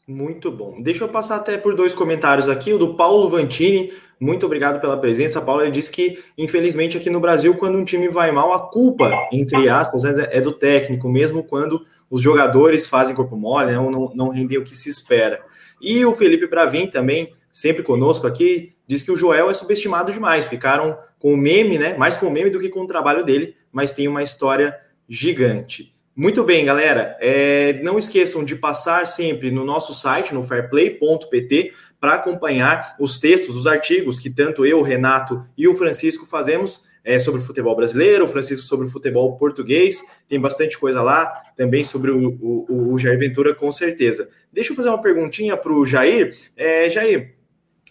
Muito 0.09 0.53
bom. 0.53 0.81
Deixa 0.81 1.03
eu 1.03 1.09
passar 1.09 1.35
até 1.35 1.59
por 1.59 1.75
dois 1.75 1.93
comentários 1.93 2.49
aqui. 2.49 2.73
O 2.73 2.79
do 2.79 2.95
Paulo 2.95 3.29
Vantini. 3.29 3.93
Muito 4.21 4.47
obrigado 4.47 4.81
pela 4.81 4.97
presença. 4.97 5.41
Paulo 5.41 5.63
ele 5.63 5.73
disse 5.73 5.91
que, 5.91 6.23
infelizmente, 6.39 6.97
aqui 6.97 7.11
no 7.11 7.19
Brasil, 7.19 7.57
quando 7.57 7.77
um 7.77 7.85
time 7.85 8.09
vai 8.09 8.31
mal, 8.31 8.53
a 8.53 8.71
culpa, 8.71 9.11
entre 9.33 9.69
aspas, 9.69 10.05
é 10.05 10.41
do 10.41 10.53
técnico, 10.53 11.09
mesmo 11.09 11.43
quando 11.43 11.85
os 12.09 12.23
jogadores 12.23 12.89
fazem 12.89 13.17
corpo 13.17 13.37
mole, 13.37 13.73
né, 13.73 13.75
não, 13.75 14.13
não 14.15 14.29
rendem 14.29 14.59
o 14.59 14.63
que 14.63 14.77
se 14.77 14.89
espera. 14.89 15.45
E 15.83 16.05
o 16.07 16.15
Felipe 16.15 16.47
Bravin 16.47 16.87
também, 16.87 17.35
sempre 17.51 17.83
conosco 17.83 18.29
aqui, 18.29 18.75
diz 18.87 19.03
que 19.03 19.11
o 19.11 19.17
Joel 19.17 19.51
é 19.51 19.55
subestimado 19.55 20.13
demais. 20.13 20.45
Ficaram 20.45 20.97
com 21.19 21.35
o 21.35 21.37
meme, 21.37 21.79
né? 21.79 21.97
Mais 21.97 22.17
com 22.17 22.27
o 22.27 22.31
meme 22.31 22.51
do 22.51 22.61
que 22.61 22.69
com 22.69 22.83
o 22.83 22.87
trabalho 22.87 23.25
dele, 23.25 23.57
mas 23.73 23.91
tem 23.91 24.07
uma 24.07 24.23
história 24.23 24.79
gigante. 25.09 25.96
Muito 26.19 26.43
bem, 26.43 26.65
galera. 26.65 27.15
É, 27.21 27.75
não 27.83 27.99
esqueçam 27.99 28.43
de 28.43 28.57
passar 28.57 29.07
sempre 29.07 29.51
no 29.51 29.67
nosso 29.67 29.93
site, 29.93 30.33
no 30.33 30.43
fairplay.pt, 30.43 31.75
para 32.01 32.15
acompanhar 32.15 32.97
os 32.99 33.19
textos, 33.19 33.55
os 33.55 33.67
artigos 33.67 34.19
que 34.19 34.31
tanto 34.31 34.65
eu, 34.65 34.79
o 34.79 34.83
Renato 34.83 35.47
e 35.59 35.69
o 35.69 35.75
Francisco 35.75 36.25
fazemos 36.25 36.87
é, 37.05 37.19
sobre 37.19 37.43
o 37.43 37.45
futebol 37.45 37.77
brasileiro, 37.77 38.25
o 38.25 38.29
Francisco 38.29 38.63
sobre 38.63 38.87
o 38.87 38.91
futebol 38.91 39.37
português. 39.37 40.03
Tem 40.27 40.41
bastante 40.41 40.79
coisa 40.79 41.03
lá, 41.03 41.27
também 41.55 41.85
sobre 41.85 42.11
o, 42.11 42.31
o, 42.41 42.95
o 42.95 42.99
Jair 42.99 43.19
Ventura, 43.19 43.55
com 43.55 43.71
certeza. 43.71 44.27
Deixa 44.51 44.73
eu 44.73 44.77
fazer 44.77 44.89
uma 44.89 45.03
perguntinha 45.03 45.55
para 45.55 45.71
o 45.71 45.85
Jair. 45.85 46.35
É, 46.57 46.89
Jair, 46.89 47.36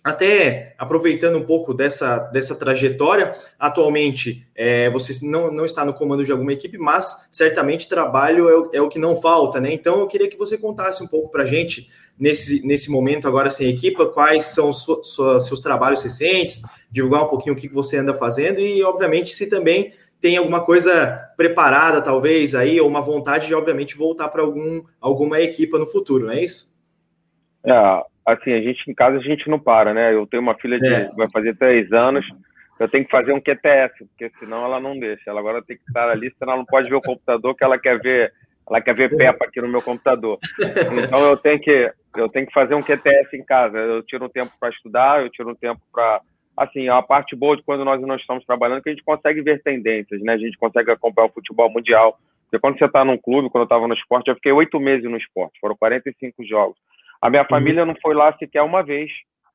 até 0.05 0.75
aproveitando 0.77 1.35
um 1.35 1.43
pouco 1.43 1.73
dessa, 1.73 2.19
dessa 2.19 2.55
trajetória, 2.55 3.35
atualmente 3.57 4.47
é, 4.53 4.87
você 4.91 5.25
não, 5.25 5.51
não 5.51 5.65
está 5.65 5.83
no 5.83 5.95
comando 5.95 6.23
de 6.23 6.31
alguma 6.31 6.53
equipe, 6.53 6.77
mas 6.77 7.27
certamente 7.31 7.89
trabalho 7.89 8.47
é 8.47 8.55
o, 8.55 8.69
é 8.73 8.81
o 8.83 8.87
que 8.87 8.99
não 8.99 9.15
falta, 9.15 9.59
né? 9.59 9.73
Então 9.73 9.99
eu 9.99 10.05
queria 10.05 10.29
que 10.29 10.37
você 10.37 10.59
contasse 10.59 11.03
um 11.03 11.07
pouco 11.07 11.31
para 11.31 11.41
a 11.41 11.45
gente, 11.47 11.89
nesse, 12.19 12.63
nesse 12.63 12.91
momento 12.91 13.27
agora 13.27 13.49
sem 13.49 13.67
equipa, 13.67 14.05
quais 14.05 14.43
são 14.43 14.69
os 14.69 14.85
seus 15.47 15.59
trabalhos 15.59 16.03
recentes, 16.03 16.61
divulgar 16.91 17.23
um 17.23 17.27
pouquinho 17.27 17.55
o 17.55 17.57
que 17.57 17.67
você 17.67 17.97
anda 17.97 18.13
fazendo 18.13 18.59
e, 18.59 18.83
obviamente, 18.83 19.33
se 19.33 19.49
também 19.49 19.91
tem 20.21 20.37
alguma 20.37 20.63
coisa 20.63 21.31
preparada, 21.35 21.99
talvez, 21.99 22.53
aí, 22.53 22.79
ou 22.79 22.87
uma 22.87 23.01
vontade 23.01 23.47
de, 23.47 23.55
obviamente, 23.55 23.97
voltar 23.97 24.29
para 24.29 24.43
algum, 24.43 24.83
alguma 25.01 25.41
equipa 25.41 25.79
no 25.79 25.87
futuro, 25.87 26.27
não 26.27 26.33
é 26.33 26.43
isso? 26.43 26.71
É, 27.65 28.03
assim, 28.25 28.53
a 28.53 28.61
gente 28.61 28.89
em 28.89 28.93
casa 28.93 29.17
a 29.17 29.21
gente 29.21 29.49
não 29.49 29.59
para, 29.59 29.93
né? 29.93 30.13
Eu 30.13 30.25
tenho 30.25 30.41
uma 30.41 30.55
filha 30.55 30.79
de 30.79 30.87
é. 30.87 31.11
vai 31.15 31.27
fazer 31.31 31.55
três 31.55 31.91
anos, 31.91 32.25
eu 32.79 32.89
tenho 32.89 33.05
que 33.05 33.11
fazer 33.11 33.31
um 33.31 33.39
QTS, 33.39 33.93
porque 33.99 34.31
senão 34.39 34.65
ela 34.65 34.79
não 34.79 34.97
deixa. 34.97 35.29
Ela 35.29 35.39
agora 35.39 35.61
tem 35.61 35.77
que 35.77 35.83
estar 35.87 36.09
ali, 36.09 36.33
senão 36.37 36.53
ela 36.53 36.59
não 36.59 36.65
pode 36.65 36.89
ver 36.89 36.95
o 36.95 37.01
computador 37.01 37.55
que 37.55 37.63
ela 37.63 37.77
quer 37.77 37.99
ver, 37.99 38.33
ela 38.67 38.81
quer 38.81 38.95
ver 38.95 39.15
Peppa 39.15 39.45
aqui 39.45 39.61
no 39.61 39.67
meu 39.67 39.81
computador. 39.81 40.39
Então 41.03 41.21
eu 41.21 41.37
tenho 41.37 41.59
que 41.59 41.91
eu 42.17 42.29
tenho 42.29 42.47
que 42.47 42.53
fazer 42.53 42.75
um 42.75 42.81
QTS 42.81 43.33
em 43.33 43.43
casa. 43.43 43.77
Eu 43.77 44.01
tiro 44.03 44.25
um 44.25 44.29
tempo 44.29 44.51
para 44.59 44.69
estudar, 44.69 45.21
eu 45.21 45.29
tiro 45.29 45.51
um 45.51 45.55
tempo 45.55 45.81
para 45.93 46.21
assim, 46.57 46.87
a 46.87 47.01
parte 47.01 47.35
boa 47.35 47.57
de 47.57 47.63
quando 47.63 47.83
nós 47.83 48.01
não 48.01 48.15
estamos 48.15 48.45
trabalhando 48.45 48.79
é 48.79 48.81
que 48.81 48.89
a 48.89 48.93
gente 48.93 49.03
consegue 49.03 49.41
ver 49.41 49.61
tendências, 49.61 50.21
né? 50.21 50.33
A 50.33 50.37
gente 50.37 50.57
consegue 50.57 50.89
acompanhar 50.89 51.27
o 51.27 51.33
futebol 51.33 51.69
mundial. 51.69 52.17
Porque 52.43 52.59
quando 52.59 52.77
você 52.77 52.85
está 52.85 53.03
num 53.03 53.17
clube, 53.17 53.49
quando 53.49 53.63
eu 53.63 53.65
estava 53.65 53.87
no 53.87 53.93
esporte, 53.93 54.29
eu 54.29 54.35
fiquei 54.35 54.51
oito 54.51 54.79
meses 54.79 55.03
no 55.03 55.17
esporte, 55.17 55.59
foram 55.59 55.75
45 55.75 56.45
jogos. 56.45 56.77
A 57.25 57.29
minha 57.31 57.41
uhum. 57.41 57.47
família 57.49 57.83
não 57.83 57.95
foi 57.99 58.13
lá 58.13 58.31
sequer 58.37 58.61
uma 58.61 58.83
vez 58.83 59.09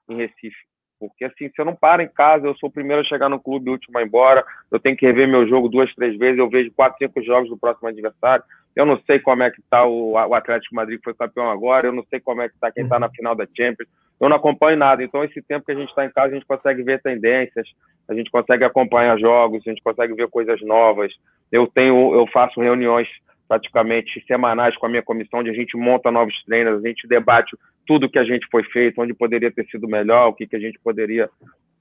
em 0.09 0.17
Recife. 0.17 0.57
Porque 0.99 1.25
assim, 1.25 1.49
se 1.49 1.55
eu 1.57 1.65
não 1.65 1.77
paro 1.77 2.03
em 2.03 2.09
casa, 2.09 2.49
eu 2.49 2.55
sou 2.57 2.69
o 2.69 2.73
primeiro 2.73 3.01
a 3.01 3.05
chegar 3.05 3.29
no 3.29 3.39
clube, 3.39 3.71
o 3.71 3.75
último 3.75 3.97
a 3.97 4.03
ir 4.03 4.07
embora, 4.07 4.45
eu 4.73 4.81
tenho 4.81 4.97
que 4.97 5.07
rever 5.07 5.29
meu 5.29 5.49
jogo 5.49 5.69
duas, 5.69 5.95
três 5.95 6.19
vezes, 6.19 6.37
eu 6.37 6.51
vejo 6.51 6.73
quatro, 6.73 6.99
cinco 6.99 7.23
jogos 7.23 7.49
do 7.49 7.57
próximo 7.57 7.87
adversário. 7.87 8.43
Eu 8.75 8.85
não 8.85 9.01
sei 9.07 9.21
como 9.21 9.45
é 9.45 9.51
que 9.53 9.61
está 9.61 9.87
o, 9.87 10.19
Atlético 10.35 10.75
Madrid 10.75 10.99
que 10.99 11.05
foi 11.05 11.15
campeão 11.15 11.49
agora, 11.49 11.87
eu 11.87 11.93
não 11.93 12.05
sei 12.11 12.19
como 12.19 12.43
é 12.43 12.49
que 12.49 12.55
está 12.57 12.73
quem 12.73 12.83
está 12.83 12.99
na 12.99 13.07
uhum. 13.07 13.13
final 13.13 13.37
da 13.37 13.47
Champions. 13.57 13.89
Eu 14.21 14.29
não 14.29 14.37
acompanho 14.37 14.77
nada. 14.77 15.03
Então, 15.03 15.23
esse 15.23 15.41
tempo 15.41 15.65
que 15.65 15.73
a 15.73 15.77
gente 15.77 15.91
está 15.91 16.05
em 16.05 16.11
casa, 16.11 16.33
a 16.33 16.35
gente 16.35 16.45
consegue 16.45 16.83
ver 16.83 17.01
tendências, 17.01 17.69
a 18.09 18.15
gente 18.15 18.33
consegue 18.33 18.65
acompanhar 18.65 19.17
jogos, 19.19 19.63
a 19.65 19.71
gente 19.71 19.83
consegue 19.83 20.13
ver 20.15 20.29
coisas 20.29 20.61
novas. 20.63 21.13
Eu 21.53 21.69
tenho, 21.69 22.15
eu 22.15 22.27
faço 22.27 22.61
reuniões 22.61 23.09
praticamente 23.51 24.25
semanais 24.29 24.77
com 24.77 24.87
a 24.87 24.89
minha 24.89 25.03
comissão, 25.03 25.41
onde 25.41 25.51
a 25.51 25.53
gente 25.53 25.77
monta 25.77 26.09
novos 26.09 26.41
treinos, 26.45 26.79
a 26.79 26.87
gente 26.87 27.09
debate 27.09 27.57
tudo 27.85 28.09
que 28.09 28.21
a 28.21 28.23
gente 28.23 28.47
foi 28.49 28.63
feito, 28.63 29.03
onde 29.03 29.13
poderia 29.13 29.51
ter 29.51 29.67
sido 29.67 29.89
melhor, 29.89 30.29
o 30.29 30.33
que, 30.33 30.47
que 30.47 30.55
a 30.55 30.61
gente 30.61 30.79
poderia 30.79 31.29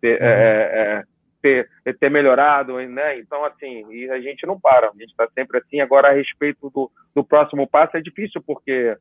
ter, 0.02 0.20
uhum. 0.20 0.28
é, 0.28 0.34
é, 0.74 1.04
ter, 1.40 1.70
ter, 2.00 2.10
melhorado, 2.10 2.80
né? 2.80 3.20
Então, 3.20 3.46
assim, 3.46 3.86
e 3.92 4.10
a 4.10 4.20
gente 4.20 4.48
não 4.48 4.60
para, 4.60 4.88
a 4.88 4.94
gente 4.94 5.12
está 5.12 5.28
sempre 5.38 5.60
assim. 5.60 5.80
Agora, 5.80 6.08
a 6.08 6.12
respeito 6.12 6.72
do, 6.72 6.90
do 7.14 7.24
próximo 7.24 7.68
passo, 7.68 7.98
é 7.98 8.02
difícil, 8.02 8.42
porque 8.42 8.96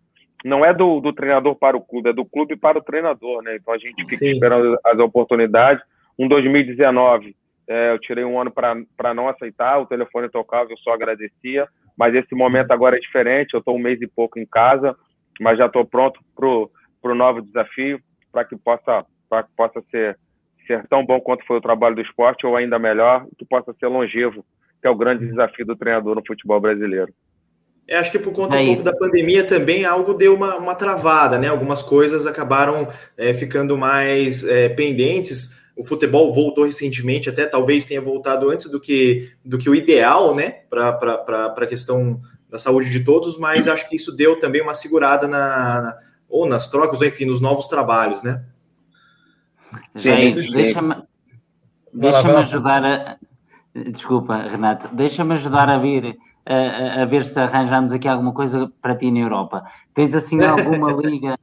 não 0.44 0.62
é 0.62 0.74
do, 0.74 1.00
do, 1.00 1.14
treinador 1.14 1.54
para 1.54 1.74
o 1.74 1.80
clube, 1.80 2.10
é 2.10 2.12
do 2.12 2.26
clube 2.26 2.54
para 2.54 2.76
o 2.76 2.82
treinador, 2.82 3.42
né? 3.42 3.56
Então, 3.56 3.72
a 3.72 3.78
gente 3.78 4.04
fica 4.04 4.26
Sim. 4.26 4.32
esperando 4.32 4.78
as 4.84 4.98
oportunidades. 4.98 5.82
Um 6.18 6.28
2019, 6.28 7.34
é, 7.66 7.92
eu 7.92 7.98
tirei 7.98 8.24
um 8.24 8.38
ano 8.38 8.50
para 8.50 9.14
não 9.14 9.26
aceitar, 9.26 9.78
o 9.78 9.86
telefone 9.86 10.28
tocava, 10.28 10.70
eu 10.70 10.76
só 10.76 10.92
agradecia 10.92 11.66
mas 11.98 12.14
esse 12.14 12.34
momento 12.34 12.70
agora 12.70 12.96
é 12.96 13.00
diferente. 13.00 13.54
Eu 13.54 13.58
estou 13.58 13.74
um 13.74 13.80
mês 13.80 14.00
e 14.00 14.06
pouco 14.06 14.38
em 14.38 14.46
casa, 14.46 14.96
mas 15.40 15.58
já 15.58 15.66
estou 15.66 15.84
pronto 15.84 16.20
para 16.36 16.46
o 16.46 17.14
novo 17.14 17.42
desafio, 17.42 18.00
para 18.30 18.44
que 18.44 18.56
possa, 18.56 19.04
para 19.28 19.42
que 19.42 19.50
possa 19.56 19.82
ser, 19.90 20.16
ser 20.66 20.86
tão 20.86 21.04
bom 21.04 21.20
quanto 21.20 21.44
foi 21.44 21.56
o 21.56 21.60
trabalho 21.60 21.96
do 21.96 22.02
esporte, 22.02 22.46
ou 22.46 22.54
ainda 22.54 22.78
melhor, 22.78 23.26
que 23.36 23.44
possa 23.44 23.74
ser 23.80 23.88
longevo, 23.88 24.44
que 24.80 24.86
é 24.86 24.90
o 24.90 24.96
grande 24.96 25.26
desafio 25.26 25.66
do 25.66 25.74
treinador 25.74 26.14
no 26.14 26.22
futebol 26.24 26.60
brasileiro. 26.60 27.12
É, 27.88 27.96
acho 27.96 28.12
que 28.12 28.18
por 28.18 28.32
conta 28.32 28.56
um 28.58 28.66
pouco 28.66 28.82
da 28.82 28.94
pandemia 28.94 29.44
também 29.44 29.86
algo 29.86 30.12
deu 30.12 30.34
uma, 30.34 30.56
uma 30.56 30.74
travada, 30.74 31.38
né? 31.38 31.48
Algumas 31.48 31.80
coisas 31.80 32.26
acabaram 32.26 32.86
é, 33.16 33.32
ficando 33.32 33.78
mais 33.78 34.46
é, 34.46 34.68
pendentes 34.68 35.57
o 35.78 35.84
futebol 35.84 36.34
voltou 36.34 36.64
recentemente, 36.64 37.30
até 37.30 37.46
talvez 37.46 37.84
tenha 37.84 38.00
voltado 38.00 38.50
antes 38.50 38.68
do 38.68 38.80
que, 38.80 39.32
do 39.44 39.56
que 39.56 39.70
o 39.70 39.74
ideal, 39.74 40.34
né, 40.34 40.62
para 40.68 41.54
a 41.56 41.66
questão 41.66 42.20
da 42.50 42.58
saúde 42.58 42.90
de 42.90 43.04
todos, 43.04 43.38
mas 43.38 43.68
acho 43.68 43.88
que 43.88 43.94
isso 43.94 44.14
deu 44.14 44.38
também 44.40 44.60
uma 44.60 44.74
segurada 44.74 45.28
na, 45.28 45.80
na 45.80 45.96
ou 46.28 46.46
nas 46.46 46.68
trocas, 46.68 47.00
ou 47.00 47.06
enfim, 47.06 47.24
nos 47.24 47.40
novos 47.40 47.68
trabalhos, 47.68 48.22
né? 48.22 48.44
Jair, 49.94 50.34
deixa-me 50.34 50.96
deixa 51.94 52.38
ajudar 52.38 52.84
a. 52.84 53.16
Desculpa, 53.90 54.36
Renato, 54.36 54.88
deixa-me 54.94 55.34
ajudar 55.34 55.68
a 55.68 55.78
vir 55.78 56.18
a, 56.44 57.02
a, 57.02 57.04
ver 57.04 57.24
se 57.24 57.38
arranjamos 57.38 57.92
aqui 57.92 58.08
alguma 58.08 58.32
coisa 58.32 58.70
para 58.82 58.96
ti 58.96 59.10
na 59.10 59.20
Europa. 59.20 59.64
Tens 59.94 60.14
assim 60.14 60.40
alguma 60.42 60.92
liga 60.92 61.38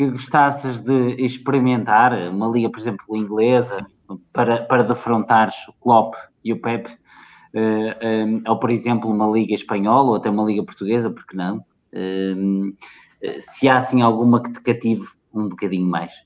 que 0.00 0.10
gostasses 0.10 0.80
de 0.80 1.22
experimentar, 1.22 2.14
uma 2.30 2.48
liga, 2.48 2.70
por 2.70 2.80
exemplo, 2.80 3.14
inglesa, 3.14 3.86
para, 4.32 4.62
para 4.62 4.82
defrontares 4.82 5.68
o 5.68 5.74
Klopp 5.74 6.14
e 6.42 6.54
o 6.54 6.58
Pep, 6.58 6.88
uh, 6.88 8.42
ou 8.48 8.58
por 8.58 8.70
exemplo 8.70 9.10
uma 9.10 9.28
liga 9.28 9.52
espanhola 9.52 10.08
ou 10.08 10.14
até 10.14 10.30
uma 10.30 10.44
liga 10.44 10.64
portuguesa, 10.64 11.10
porque 11.10 11.36
não? 11.36 11.58
Uh, 11.92 12.74
se 13.40 13.68
há 13.68 13.76
assim 13.76 14.00
alguma 14.00 14.42
que 14.42 14.52
te 14.52 14.62
cative 14.62 15.06
um 15.34 15.50
bocadinho 15.50 15.86
mais. 15.86 16.24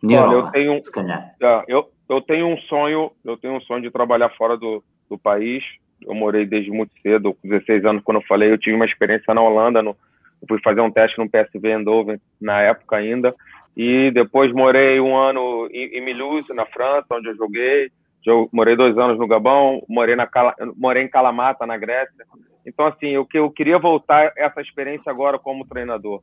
Na 0.00 0.22
Olha, 0.22 0.34
Europa, 0.34 0.46
eu 0.46 0.52
tenho, 0.52 0.84
se 0.84 0.92
calhar. 0.92 1.34
Eu, 1.66 1.90
eu 2.08 2.20
tenho 2.20 2.46
um 2.46 2.58
sonho, 2.58 3.10
eu 3.24 3.36
tenho 3.36 3.56
um 3.56 3.60
sonho 3.62 3.82
de 3.82 3.90
trabalhar 3.90 4.28
fora 4.36 4.56
do, 4.56 4.80
do 5.10 5.18
país. 5.18 5.64
Eu 6.02 6.14
morei 6.14 6.46
desde 6.46 6.70
muito 6.70 6.92
cedo, 7.02 7.34
com 7.34 7.48
16 7.48 7.84
anos, 7.84 8.02
quando 8.04 8.18
eu 8.18 8.26
falei, 8.28 8.52
eu 8.52 8.58
tive 8.58 8.76
uma 8.76 8.84
experiência 8.84 9.34
na 9.34 9.42
Holanda, 9.42 9.82
no, 9.82 9.96
eu 10.42 10.48
fui 10.48 10.60
fazer 10.62 10.80
um 10.80 10.90
teste 10.90 11.18
no 11.18 11.30
PSV 11.30 11.68
Eindhoven 11.68 12.20
na 12.40 12.60
época 12.60 12.96
ainda. 12.96 13.34
E 13.76 14.10
depois 14.10 14.52
morei 14.52 15.00
um 15.00 15.16
ano 15.16 15.68
em, 15.72 15.98
em 15.98 16.54
na 16.54 16.66
França, 16.66 17.06
onde 17.12 17.28
eu 17.28 17.36
joguei. 17.36 17.90
Eu 18.26 18.48
morei 18.52 18.76
dois 18.76 18.96
anos 18.98 19.18
no 19.18 19.26
Gabão, 19.26 19.82
morei, 19.88 20.14
na, 20.14 20.28
morei 20.76 21.02
em 21.02 21.08
Kalamata, 21.08 21.66
na 21.66 21.76
Grécia. 21.76 22.24
Então, 22.66 22.86
assim, 22.86 23.16
o 23.16 23.24
que 23.24 23.38
eu 23.38 23.50
queria 23.50 23.78
voltar 23.78 24.32
essa 24.36 24.60
experiência 24.60 25.10
agora 25.10 25.38
como 25.38 25.66
treinador. 25.66 26.22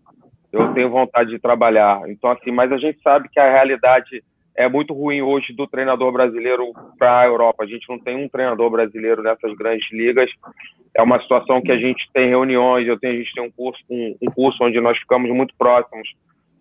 Eu 0.51 0.73
tenho 0.73 0.89
vontade 0.89 1.29
de 1.29 1.39
trabalhar. 1.39 2.01
Então, 2.07 2.31
assim, 2.31 2.51
mas 2.51 2.71
a 2.71 2.77
gente 2.77 3.01
sabe 3.01 3.27
que 3.29 3.39
a 3.39 3.51
realidade 3.51 4.23
é 4.59 4.67
muito 4.67 4.93
ruim 4.93 5.21
hoje 5.21 5.53
do 5.53 5.65
treinador 5.65 6.11
brasileiro 6.11 6.73
para 6.97 7.21
a 7.21 7.25
Europa. 7.25 7.63
A 7.63 7.65
gente 7.65 7.87
não 7.87 7.97
tem 7.97 8.17
um 8.17 8.27
treinador 8.27 8.69
brasileiro 8.69 9.23
nessas 9.23 9.55
grandes 9.55 9.89
ligas. 9.89 10.29
É 10.93 11.01
uma 11.01 11.17
situação 11.21 11.61
que 11.61 11.71
a 11.71 11.77
gente 11.77 12.09
tem 12.13 12.27
reuniões, 12.27 12.85
eu 12.85 12.99
tenho, 12.99 13.13
a 13.13 13.17
gente 13.17 13.33
tem 13.33 13.41
um 13.41 13.49
curso, 13.49 13.81
um, 13.89 14.17
um 14.21 14.25
curso 14.29 14.61
onde 14.61 14.81
nós 14.81 14.97
ficamos 14.97 15.31
muito 15.31 15.55
próximos, 15.57 16.09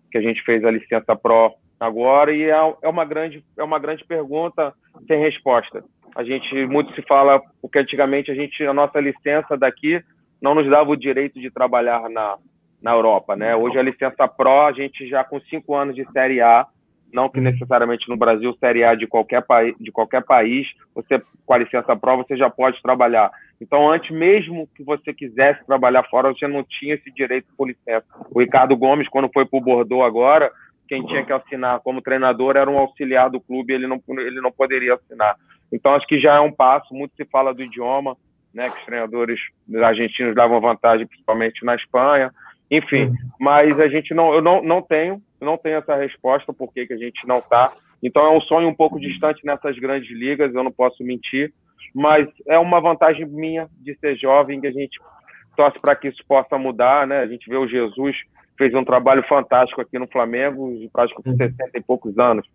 que 0.09 0.17
a 0.17 0.21
gente 0.21 0.41
fez 0.43 0.63
a 0.63 0.71
licença 0.71 1.13
Pro 1.13 1.51
agora, 1.77 2.33
e 2.33 2.43
é, 2.43 2.73
é, 2.81 2.87
uma, 2.87 3.03
grande, 3.03 3.43
é 3.57 3.63
uma 3.63 3.79
grande 3.79 4.05
pergunta 4.05 4.73
sem 5.05 5.19
resposta. 5.19 5.83
A 6.15 6.23
gente 6.23 6.55
muito 6.67 6.95
se 6.95 7.01
fala, 7.01 7.41
porque 7.61 7.79
antigamente 7.79 8.31
a 8.31 8.33
gente, 8.33 8.63
a 8.63 8.73
nossa 8.73 9.01
licença 9.01 9.57
daqui 9.57 10.01
não 10.41 10.55
nos 10.55 10.69
dava 10.69 10.89
o 10.89 10.95
direito 10.95 11.37
de 11.37 11.51
trabalhar 11.51 12.09
na, 12.09 12.37
na 12.81 12.93
Europa, 12.93 13.35
né? 13.35 13.57
Hoje 13.57 13.77
a 13.77 13.83
licença 13.83 14.25
Pro, 14.25 14.67
a 14.67 14.71
gente 14.71 15.05
já 15.09 15.21
com 15.25 15.41
cinco 15.41 15.75
anos 15.75 15.95
de 15.95 16.09
Série 16.13 16.39
A, 16.39 16.65
não 17.13 17.29
que 17.29 17.39
necessariamente 17.39 18.07
no 18.09 18.17
Brasil, 18.17 18.55
Série 18.59 18.83
A 18.83 18.95
de 18.95 19.07
qualquer, 19.07 19.41
país, 19.41 19.75
de 19.79 19.91
qualquer 19.91 20.23
país, 20.23 20.67
você 20.93 21.21
com 21.45 21.53
a 21.53 21.57
licença 21.57 21.95
pró, 21.95 22.17
você 22.17 22.37
já 22.37 22.49
pode 22.49 22.81
trabalhar. 22.81 23.31
Então, 23.59 23.91
antes 23.91 24.11
mesmo 24.11 24.67
que 24.75 24.83
você 24.83 25.13
quisesse 25.13 25.65
trabalhar 25.65 26.03
fora, 26.03 26.31
você 26.31 26.47
não 26.47 26.63
tinha 26.63 26.95
esse 26.95 27.11
direito 27.11 27.47
por 27.57 27.67
licença. 27.67 28.05
O 28.31 28.39
Ricardo 28.39 28.75
Gomes, 28.77 29.09
quando 29.09 29.29
foi 29.33 29.45
para 29.45 29.57
o 29.57 29.61
Bordeaux 29.61 30.05
agora, 30.05 30.51
quem 30.87 31.05
tinha 31.05 31.25
que 31.25 31.33
assinar 31.33 31.79
como 31.81 32.01
treinador 32.01 32.55
era 32.55 32.69
um 32.69 32.77
auxiliar 32.77 33.29
do 33.29 33.39
clube, 33.39 33.73
ele 33.73 33.87
não, 33.87 34.01
ele 34.09 34.41
não 34.41 34.51
poderia 34.51 34.95
assinar. 34.95 35.35
Então, 35.71 35.93
acho 35.93 36.07
que 36.07 36.19
já 36.19 36.35
é 36.35 36.39
um 36.39 36.51
passo. 36.51 36.93
Muito 36.93 37.15
se 37.15 37.25
fala 37.25 37.53
do 37.53 37.63
idioma, 37.63 38.15
né, 38.53 38.69
que 38.69 38.79
os 38.79 38.85
treinadores 38.85 39.39
argentinos 39.83 40.33
davam 40.33 40.59
vantagem, 40.61 41.05
principalmente 41.05 41.63
na 41.63 41.75
Espanha. 41.75 42.31
Enfim, 42.71 43.05
uhum. 43.05 43.15
mas 43.39 43.79
a 43.79 43.87
gente 43.87 44.13
não, 44.13 44.33
eu 44.33 44.41
não, 44.41 44.61
não 44.61 44.81
tenho, 44.81 45.21
não 45.41 45.57
tenho 45.57 45.77
essa 45.77 45.95
resposta 45.95 46.53
por 46.53 46.71
que, 46.71 46.87
a 46.91 46.97
gente 46.97 47.27
não 47.27 47.39
está. 47.39 47.73
Então 48.01 48.25
é 48.25 48.29
um 48.29 48.41
sonho 48.41 48.67
um 48.67 48.75
pouco 48.75 48.99
distante 48.99 49.45
nessas 49.45 49.77
grandes 49.77 50.09
ligas, 50.11 50.53
eu 50.53 50.63
não 50.63 50.71
posso 50.71 51.03
mentir, 51.03 51.51
mas 51.93 52.27
é 52.47 52.57
uma 52.59 52.79
vantagem 52.79 53.25
minha 53.25 53.67
de 53.79 53.95
ser 53.95 54.15
jovem, 54.17 54.61
que 54.61 54.67
a 54.67 54.71
gente 54.71 54.99
torce 55.57 55.79
para 55.79 55.95
que 55.95 56.07
isso 56.07 56.23
possa 56.27 56.57
mudar, 56.57 57.07
né? 57.07 57.19
A 57.19 57.27
gente 57.27 57.49
vê 57.49 57.57
o 57.57 57.67
Jesus 57.67 58.15
fez 58.59 58.73
um 58.73 58.83
trabalho 58.83 59.23
fantástico 59.23 59.79
aqui 59.79 59.97
no 59.97 60.05
Flamengo, 60.07 60.69
acho 60.93 61.15
que 61.15 61.23
com 61.23 61.35
60 61.35 61.63
uhum. 61.63 61.69
e 61.73 61.81
poucos 61.81 62.19
anos. 62.19 62.45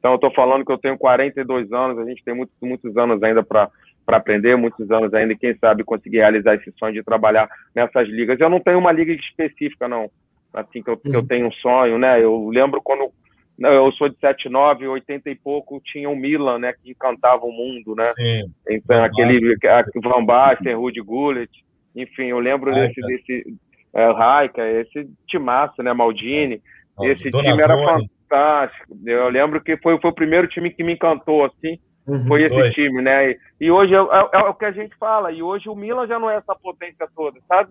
Então, 0.00 0.10
eu 0.10 0.16
estou 0.16 0.34
falando 0.34 0.64
que 0.64 0.72
eu 0.72 0.78
tenho 0.78 0.98
42 0.98 1.72
anos, 1.72 1.96
a 1.96 2.04
gente 2.04 2.24
tem 2.24 2.34
muitos, 2.34 2.56
muitos 2.60 2.96
anos 2.96 3.22
ainda 3.22 3.44
para 3.44 3.70
aprender, 4.08 4.56
muitos 4.56 4.90
anos 4.90 5.12
ainda, 5.14 5.32
e 5.32 5.38
quem 5.38 5.56
sabe 5.56 5.84
conseguir 5.84 6.18
realizar 6.18 6.54
esse 6.54 6.72
sonho 6.78 6.94
de 6.94 7.02
trabalhar 7.02 7.48
nessas 7.74 8.08
ligas. 8.08 8.38
Eu 8.40 8.50
não 8.50 8.60
tenho 8.60 8.78
uma 8.78 8.92
liga 8.92 9.12
específica, 9.12 9.88
não, 9.88 10.10
assim, 10.52 10.82
que 10.82 10.90
eu, 10.90 10.96
que 10.96 11.14
eu 11.14 11.20
uhum. 11.20 11.26
tenho 11.26 11.46
um 11.46 11.52
sonho, 11.52 11.98
né? 11.98 12.22
Eu 12.22 12.48
lembro 12.48 12.80
quando 12.82 13.10
eu 13.58 13.92
sou 13.92 14.08
de 14.08 14.16
79, 14.16 14.88
80 14.88 15.30
e 15.30 15.34
pouco, 15.34 15.80
tinha 15.84 16.08
o 16.08 16.16
Milan, 16.16 16.58
né, 16.58 16.72
que 16.72 16.90
encantava 16.90 17.44
o 17.44 17.52
mundo, 17.52 17.94
né? 17.94 18.12
Sim. 18.16 18.52
Então, 18.68 19.04
aquele 19.04 19.56
Van 20.02 20.24
Basten, 20.24 20.74
Rudy 20.74 21.00
Gullit, 21.00 21.50
enfim, 21.94 22.24
eu 22.24 22.38
lembro 22.38 22.72
desse, 22.72 23.00
desse 23.02 23.54
é, 23.94 24.10
Raika, 24.10 24.66
esse 24.66 25.08
timaço, 25.28 25.82
né, 25.82 25.92
Maldini, 25.92 26.60
esse 27.02 27.30
time 27.30 27.60
era 27.60 27.76
fantástico. 27.76 28.96
Eu 29.04 29.28
lembro 29.28 29.62
que 29.62 29.76
foi, 29.76 29.98
foi 30.00 30.10
o 30.10 30.14
primeiro 30.14 30.48
time 30.48 30.70
que 30.70 30.82
me 30.82 30.94
encantou, 30.94 31.44
assim, 31.44 31.78
uhum, 32.06 32.26
foi 32.26 32.42
esse 32.42 32.54
foi. 32.54 32.70
time, 32.70 33.02
né? 33.02 33.30
E, 33.30 33.38
e 33.60 33.70
hoje 33.70 33.94
é, 33.94 33.98
é, 33.98 34.28
é, 34.32 34.38
o 34.48 34.54
que 34.54 34.64
a 34.64 34.72
gente 34.72 34.94
fala, 34.96 35.32
e 35.32 35.42
hoje 35.42 35.68
o 35.68 35.74
Milan 35.74 36.06
já 36.06 36.18
não 36.18 36.30
é 36.30 36.36
essa 36.36 36.54
potência 36.54 37.06
toda, 37.14 37.38
sabe? 37.48 37.70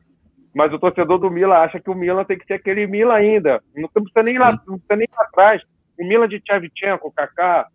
Mas 0.53 0.73
o 0.73 0.79
torcedor 0.79 1.17
do 1.17 1.31
Milan 1.31 1.55
acha 1.55 1.79
que 1.79 1.89
o 1.89 1.95
Milan 1.95 2.25
tem 2.25 2.37
que 2.37 2.45
ser 2.45 2.55
aquele 2.55 2.85
Milan 2.85 3.13
ainda. 3.13 3.61
Não 3.75 3.87
precisa 3.89 4.23
nem, 4.23 4.37
lá, 4.37 4.51
não 4.67 4.77
precisa 4.77 4.95
nem 4.95 5.07
ir 5.07 5.21
atrás. 5.21 5.61
O 5.99 6.05
Milan 6.05 6.27
de 6.27 6.41
Tchevchenko, 6.41 7.11
Kaká, 7.11 7.67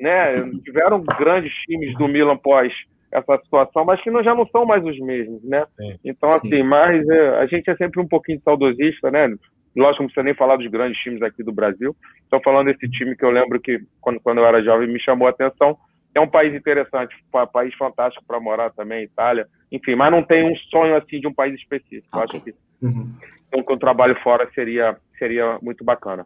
né? 0.00 0.42
Tiveram 0.64 1.02
grandes 1.02 1.52
times 1.66 1.96
do 1.98 2.08
Milan 2.08 2.36
pós 2.38 2.72
essa 3.14 3.38
situação, 3.44 3.84
mas 3.84 4.00
que 4.02 4.10
não, 4.10 4.24
já 4.24 4.34
não 4.34 4.46
são 4.48 4.66
mais 4.66 4.84
os 4.84 4.98
mesmos, 4.98 5.42
né? 5.44 5.64
Sim. 5.76 5.98
Então, 6.04 6.30
assim, 6.30 6.48
Sim. 6.48 6.62
mas 6.64 7.08
é, 7.08 7.28
a 7.38 7.46
gente 7.46 7.70
é 7.70 7.76
sempre 7.76 8.00
um 8.00 8.08
pouquinho 8.08 8.40
saudosista, 8.44 9.08
né? 9.10 9.28
Lógico, 9.76 10.02
não 10.02 10.08
precisa 10.08 10.24
nem 10.24 10.34
falar 10.34 10.56
dos 10.56 10.66
grandes 10.66 10.98
times 11.00 11.22
aqui 11.22 11.42
do 11.42 11.52
Brasil. 11.52 11.94
Estou 12.22 12.40
falando 12.42 12.66
desse 12.66 12.88
time 12.90 13.16
que 13.16 13.24
eu 13.24 13.30
lembro 13.30 13.60
que, 13.60 13.80
quando, 14.00 14.20
quando 14.20 14.38
eu 14.38 14.46
era 14.46 14.62
jovem, 14.62 14.88
me 14.88 15.00
chamou 15.00 15.28
a 15.28 15.30
atenção. 15.30 15.76
É 16.14 16.20
um 16.20 16.28
país 16.28 16.54
interessante, 16.54 17.14
um 17.34 17.46
país 17.46 17.74
fantástico 17.74 18.24
para 18.26 18.38
morar 18.38 18.70
também, 18.70 19.04
Itália. 19.04 19.46
Enfim, 19.70 19.94
mas 19.96 20.12
não 20.12 20.22
tem 20.22 20.48
um 20.48 20.56
sonho 20.70 20.96
assim 20.96 21.20
de 21.20 21.26
um 21.26 21.34
país 21.34 21.54
específico. 21.54 22.08
Eu 22.16 22.22
acho 22.22 22.40
que 22.40 22.54
uhum. 22.80 23.12
um, 23.56 23.72
um 23.72 23.78
trabalho 23.78 24.16
fora 24.22 24.48
seria, 24.54 24.96
seria 25.18 25.58
muito 25.60 25.84
bacana. 25.84 26.24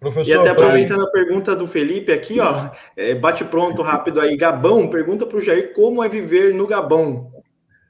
Professor, 0.00 0.30
e 0.30 0.38
até 0.38 0.50
aproveitando 0.50 1.02
a 1.02 1.10
pergunta 1.10 1.56
do 1.56 1.66
Felipe 1.66 2.12
aqui, 2.12 2.38
ó, 2.38 2.70
é, 2.96 3.14
bate 3.16 3.44
pronto 3.44 3.82
rápido 3.82 4.20
aí. 4.20 4.36
Gabão, 4.36 4.88
pergunta 4.88 5.26
para 5.26 5.36
o 5.36 5.40
Jair 5.40 5.72
como 5.72 6.02
é 6.02 6.08
viver 6.08 6.54
no 6.54 6.66
Gabão. 6.66 7.32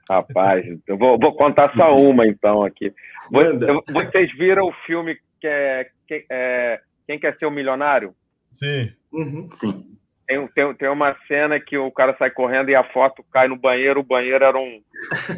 Rapaz, 0.08 0.64
eu 0.86 0.96
vou, 0.96 1.18
vou 1.18 1.34
contar 1.36 1.70
só 1.76 1.94
uma 1.94 2.26
então 2.26 2.64
aqui. 2.64 2.92
Manda. 3.30 3.66
Vocês 3.86 4.32
viram 4.38 4.66
o 4.66 4.72
filme 4.86 5.18
que 5.38 5.46
é, 5.46 5.86
que 6.06 6.24
é 6.30 6.80
Quem 7.06 7.18
Quer 7.18 7.36
Ser 7.36 7.44
o 7.44 7.50
Milionário? 7.50 8.14
Sim. 8.52 8.90
Uhum. 9.12 9.48
Sim. 9.52 9.97
Tem, 10.28 10.46
tem, 10.48 10.74
tem 10.74 10.88
uma 10.90 11.16
cena 11.26 11.58
que 11.58 11.76
o 11.76 11.90
cara 11.90 12.14
sai 12.18 12.30
correndo 12.30 12.68
e 12.68 12.76
a 12.76 12.84
foto 12.84 13.24
cai 13.32 13.48
no 13.48 13.56
banheiro. 13.56 14.00
O 14.00 14.04
banheiro 14.04 14.44
era 14.44 14.58
um, 14.58 14.80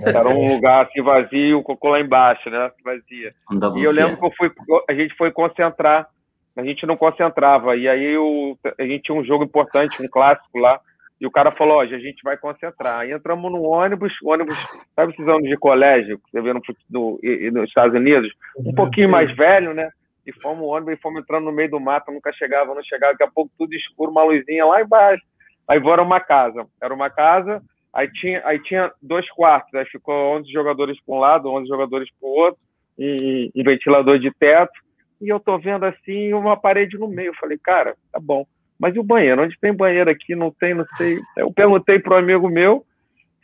era 0.05 0.29
um 0.29 0.55
lugar 0.55 0.85
assim 0.85 1.01
vazio, 1.01 1.61
o 1.61 1.63
cocô 1.63 1.91
lá 1.91 2.01
embaixo, 2.01 2.51
né? 2.51 2.71
Vazia. 2.85 3.33
E 3.77 3.85
eu 3.85 3.93
lembro 3.93 4.19
que 4.19 4.27
eu 4.27 4.33
fui, 4.37 4.51
a 4.89 4.93
gente 4.93 5.15
foi 5.17 5.31
concentrar 5.31 6.09
a 6.57 6.65
gente 6.65 6.87
não 6.87 6.97
concentrava. 6.97 7.77
E 7.77 7.89
aí 7.89 8.17
o, 8.17 8.57
a 8.79 8.83
gente 8.83 9.03
tinha 9.03 9.17
um 9.17 9.25
jogo 9.25 9.45
importante, 9.45 10.03
um 10.03 10.09
clássico 10.09 10.59
lá, 10.59 10.81
e 11.21 11.27
o 11.27 11.31
cara 11.31 11.51
falou, 11.51 11.79
hoje 11.79 11.95
a 11.95 11.99
gente 11.99 12.23
vai 12.23 12.37
concentrar. 12.37 13.01
Aí 13.01 13.13
entramos 13.13 13.51
no 13.53 13.63
ônibus, 13.63 14.13
ônibus, 14.25 14.57
sabe 14.97 15.13
esses 15.13 15.27
ônibus 15.27 15.51
de 15.51 15.57
colégio 15.57 16.19
que 16.19 16.31
você 16.31 16.41
vê 16.41 16.53
no, 16.53 16.61
no, 16.91 17.19
nos 17.53 17.69
Estados 17.69 17.95
Unidos? 17.95 18.33
Um 18.57 18.75
pouquinho 18.75 19.07
Sim. 19.07 19.13
mais 19.13 19.37
velho, 19.37 19.75
né? 19.75 19.91
E 20.31 20.41
fomos 20.41 20.67
ônibus 20.67 20.95
e 20.95 21.01
fomos 21.01 21.23
entrando 21.23 21.45
no 21.45 21.53
meio 21.53 21.71
do 21.71 21.81
mato, 21.81 22.13
nunca 22.13 22.33
chegava, 22.33 22.75
não 22.75 22.83
chegava, 22.83 23.13
daqui 23.13 23.25
a 23.25 23.31
pouco 23.31 23.51
tudo 23.59 23.75
escuro, 23.75 24.11
uma 24.11 24.23
luzinha 24.23 24.65
lá 24.65 24.81
embaixo. 24.81 25.23
Aí 25.69 25.79
era 25.79 26.03
uma 26.03 26.21
casa, 26.21 26.67
era 26.83 26.95
uma 26.95 27.11
casa, 27.11 27.63
aí 27.93 28.11
tinha, 28.13 28.43
aí 28.45 28.61
tinha 28.63 28.93
dois 29.03 29.29
quartos, 29.31 29.75
aí 29.75 29.85
ficou 29.87 30.15
11 30.37 30.51
jogadores 30.51 30.99
para 31.05 31.15
um 31.15 31.19
lado, 31.19 31.51
11 31.51 31.69
jogadores 31.69 32.09
para 32.19 32.29
o 32.29 32.33
outro, 32.33 32.61
um, 32.99 33.51
um 33.55 33.65
ventilador 33.65 34.19
de 34.19 34.31
teto, 34.33 34.73
e 35.21 35.29
eu 35.29 35.39
tô 35.39 35.59
vendo 35.59 35.85
assim 35.85 36.33
uma 36.33 36.57
parede 36.57 36.99
no 36.99 37.07
meio. 37.07 37.29
Eu 37.29 37.35
falei, 37.35 37.59
cara, 37.59 37.95
tá 38.13 38.19
bom. 38.19 38.47
Mas 38.79 38.97
e 38.97 38.99
o 38.99 39.05
banheiro? 39.05 39.43
Onde 39.43 39.59
tem 39.61 39.75
banheiro 39.75 40.11
aqui? 40.11 40.35
Não 40.35 40.51
tem, 40.51 40.73
não 40.73 40.87
sei. 40.97 41.21
Eu 41.37 41.53
perguntei 41.53 41.99
pro 41.99 42.17
amigo 42.17 42.49
meu, 42.49 42.85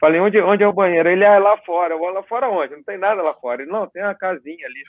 falei, 0.01 0.19
onde, 0.19 0.41
onde 0.41 0.63
é 0.63 0.69
o 0.69 0.73
banheiro? 0.73 1.11
Ele, 1.11 1.25
ah, 1.27 1.35
é 1.35 1.39
lá 1.39 1.59
fora. 1.59 1.93
Eu 1.93 2.01
lá 2.01 2.23
fora 2.23 2.49
onde? 2.49 2.75
Não 2.75 2.83
tem 2.83 2.97
nada 2.97 3.23
lá 3.23 3.35
fora. 3.35 3.63
Ele, 3.63 3.71
não, 3.71 3.87
tem 3.87 4.03
uma 4.03 4.15
casinha 4.15 4.67
ali. 4.67 4.83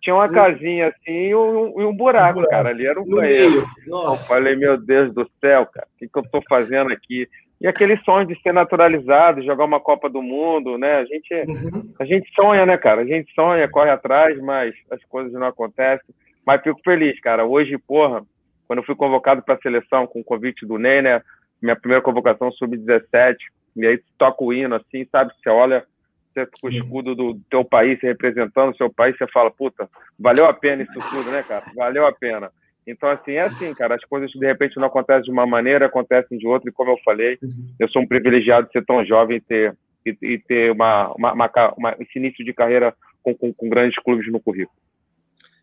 Tinha 0.00 0.14
uma 0.14 0.28
casinha 0.28 0.88
assim 0.88 1.28
e 1.28 1.34
um, 1.34 1.88
um, 1.88 1.94
buraco, 1.94 2.38
um 2.38 2.42
buraco, 2.42 2.50
cara. 2.50 2.70
Ali 2.70 2.86
era 2.86 3.00
um 3.00 3.04
banheiro. 3.04 3.64
Eu 3.86 4.14
falei, 4.14 4.56
meu 4.56 4.76
Deus 4.76 5.12
do 5.12 5.28
céu, 5.40 5.66
cara, 5.66 5.86
o 5.94 5.98
que, 5.98 6.08
que 6.08 6.18
eu 6.18 6.22
tô 6.22 6.40
fazendo 6.48 6.92
aqui? 6.92 7.28
E 7.60 7.66
aquele 7.66 7.96
sonho 7.98 8.26
de 8.26 8.40
ser 8.42 8.52
naturalizado, 8.52 9.42
jogar 9.42 9.64
uma 9.64 9.78
Copa 9.78 10.10
do 10.10 10.20
Mundo, 10.20 10.76
né? 10.76 10.96
A 10.96 11.04
gente, 11.04 11.32
uhum. 11.32 11.94
a 12.00 12.04
gente 12.04 12.28
sonha, 12.34 12.66
né, 12.66 12.76
cara? 12.76 13.02
A 13.02 13.06
gente 13.06 13.32
sonha, 13.34 13.68
corre 13.68 13.90
atrás, 13.90 14.36
mas 14.40 14.74
as 14.90 15.02
coisas 15.04 15.32
não 15.32 15.46
acontecem. 15.46 16.12
Mas 16.44 16.60
fico 16.60 16.80
feliz, 16.84 17.20
cara. 17.20 17.44
Hoje, 17.44 17.78
porra, 17.78 18.24
quando 18.66 18.80
eu 18.80 18.84
fui 18.84 18.96
convocado 18.96 19.42
para 19.42 19.54
a 19.54 19.60
seleção 19.60 20.08
com 20.08 20.20
o 20.20 20.24
convite 20.24 20.66
do 20.66 20.76
Ney, 20.76 21.02
né? 21.02 21.22
Minha 21.62 21.76
primeira 21.76 22.02
convocação 22.02 22.50
sub-17, 22.50 23.36
e 23.76 23.86
aí 23.86 24.00
toca 24.18 24.42
o 24.42 24.52
hino, 24.52 24.74
assim, 24.74 25.06
sabe? 25.12 25.32
Você 25.34 25.48
olha 25.48 25.84
você 26.32 26.46
com 26.60 26.66
o 26.66 26.70
escudo 26.70 27.14
do 27.14 27.38
teu 27.50 27.64
país, 27.64 27.98
representando 28.00 28.72
o 28.72 28.76
seu 28.76 28.92
país, 28.92 29.16
você 29.16 29.26
fala, 29.28 29.50
puta, 29.50 29.88
valeu 30.18 30.46
a 30.46 30.52
pena 30.52 30.82
isso 30.82 31.10
tudo, 31.10 31.30
né, 31.30 31.42
cara? 31.42 31.64
Valeu 31.76 32.06
a 32.06 32.12
pena. 32.12 32.50
Então, 32.86 33.08
assim, 33.08 33.32
é 33.32 33.42
assim, 33.42 33.72
cara, 33.74 33.94
as 33.94 34.04
coisas 34.04 34.30
de 34.30 34.44
repente 34.44 34.76
não 34.76 34.86
acontecem 34.86 35.24
de 35.24 35.30
uma 35.30 35.46
maneira, 35.46 35.86
acontecem 35.86 36.36
de 36.36 36.46
outra, 36.46 36.68
e 36.68 36.72
como 36.72 36.90
eu 36.90 36.98
falei, 37.04 37.38
uhum. 37.42 37.74
eu 37.78 37.88
sou 37.88 38.02
um 38.02 38.06
privilegiado 38.06 38.66
de 38.66 38.72
ser 38.72 38.84
tão 38.84 39.04
jovem 39.04 39.36
e 39.36 39.40
ter, 39.40 39.76
e, 40.04 40.16
e 40.20 40.38
ter 40.38 40.72
uma, 40.72 41.12
uma, 41.12 41.32
uma, 41.32 41.50
uma, 41.76 41.96
esse 42.00 42.18
início 42.18 42.44
de 42.44 42.52
carreira 42.52 42.92
com, 43.22 43.34
com, 43.34 43.52
com 43.52 43.68
grandes 43.68 43.96
clubes 44.02 44.30
no 44.32 44.40
currículo. 44.40 44.76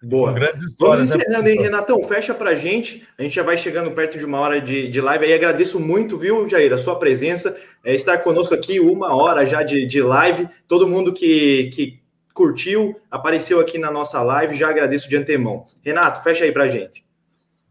Boa. 0.01 0.33
Vamos 0.79 0.99
né, 0.99 1.03
encerrando 1.03 1.43
né, 1.43 1.51
aí, 1.51 1.57
Renatão. 1.57 2.01
Fecha 2.03 2.33
pra 2.33 2.55
gente. 2.55 3.05
A 3.17 3.23
gente 3.23 3.35
já 3.35 3.43
vai 3.43 3.57
chegando 3.57 3.91
perto 3.91 4.17
de 4.17 4.25
uma 4.25 4.39
hora 4.39 4.61
de, 4.61 4.87
de 4.87 5.01
live. 5.01 5.25
Aí 5.25 5.33
agradeço 5.33 5.79
muito, 5.79 6.17
viu, 6.17 6.47
Jair, 6.47 6.71
a 6.71 6.77
sua 6.77 6.97
presença, 6.97 7.55
é, 7.83 7.93
estar 7.93 8.19
conosco 8.19 8.55
aqui 8.55 8.79
uma 8.79 9.13
hora 9.13 9.45
já 9.45 9.61
de, 9.61 9.85
de 9.85 10.01
live. 10.01 10.47
Todo 10.67 10.87
mundo 10.87 11.11
que, 11.11 11.69
que 11.73 11.99
curtiu, 12.33 12.95
apareceu 13.11 13.59
aqui 13.59 13.77
na 13.77 13.91
nossa 13.91 14.21
live, 14.21 14.55
já 14.55 14.69
agradeço 14.69 15.09
de 15.09 15.17
antemão. 15.17 15.65
Renato, 15.83 16.23
fecha 16.23 16.45
aí 16.45 16.51
pra 16.53 16.69
gente. 16.69 17.03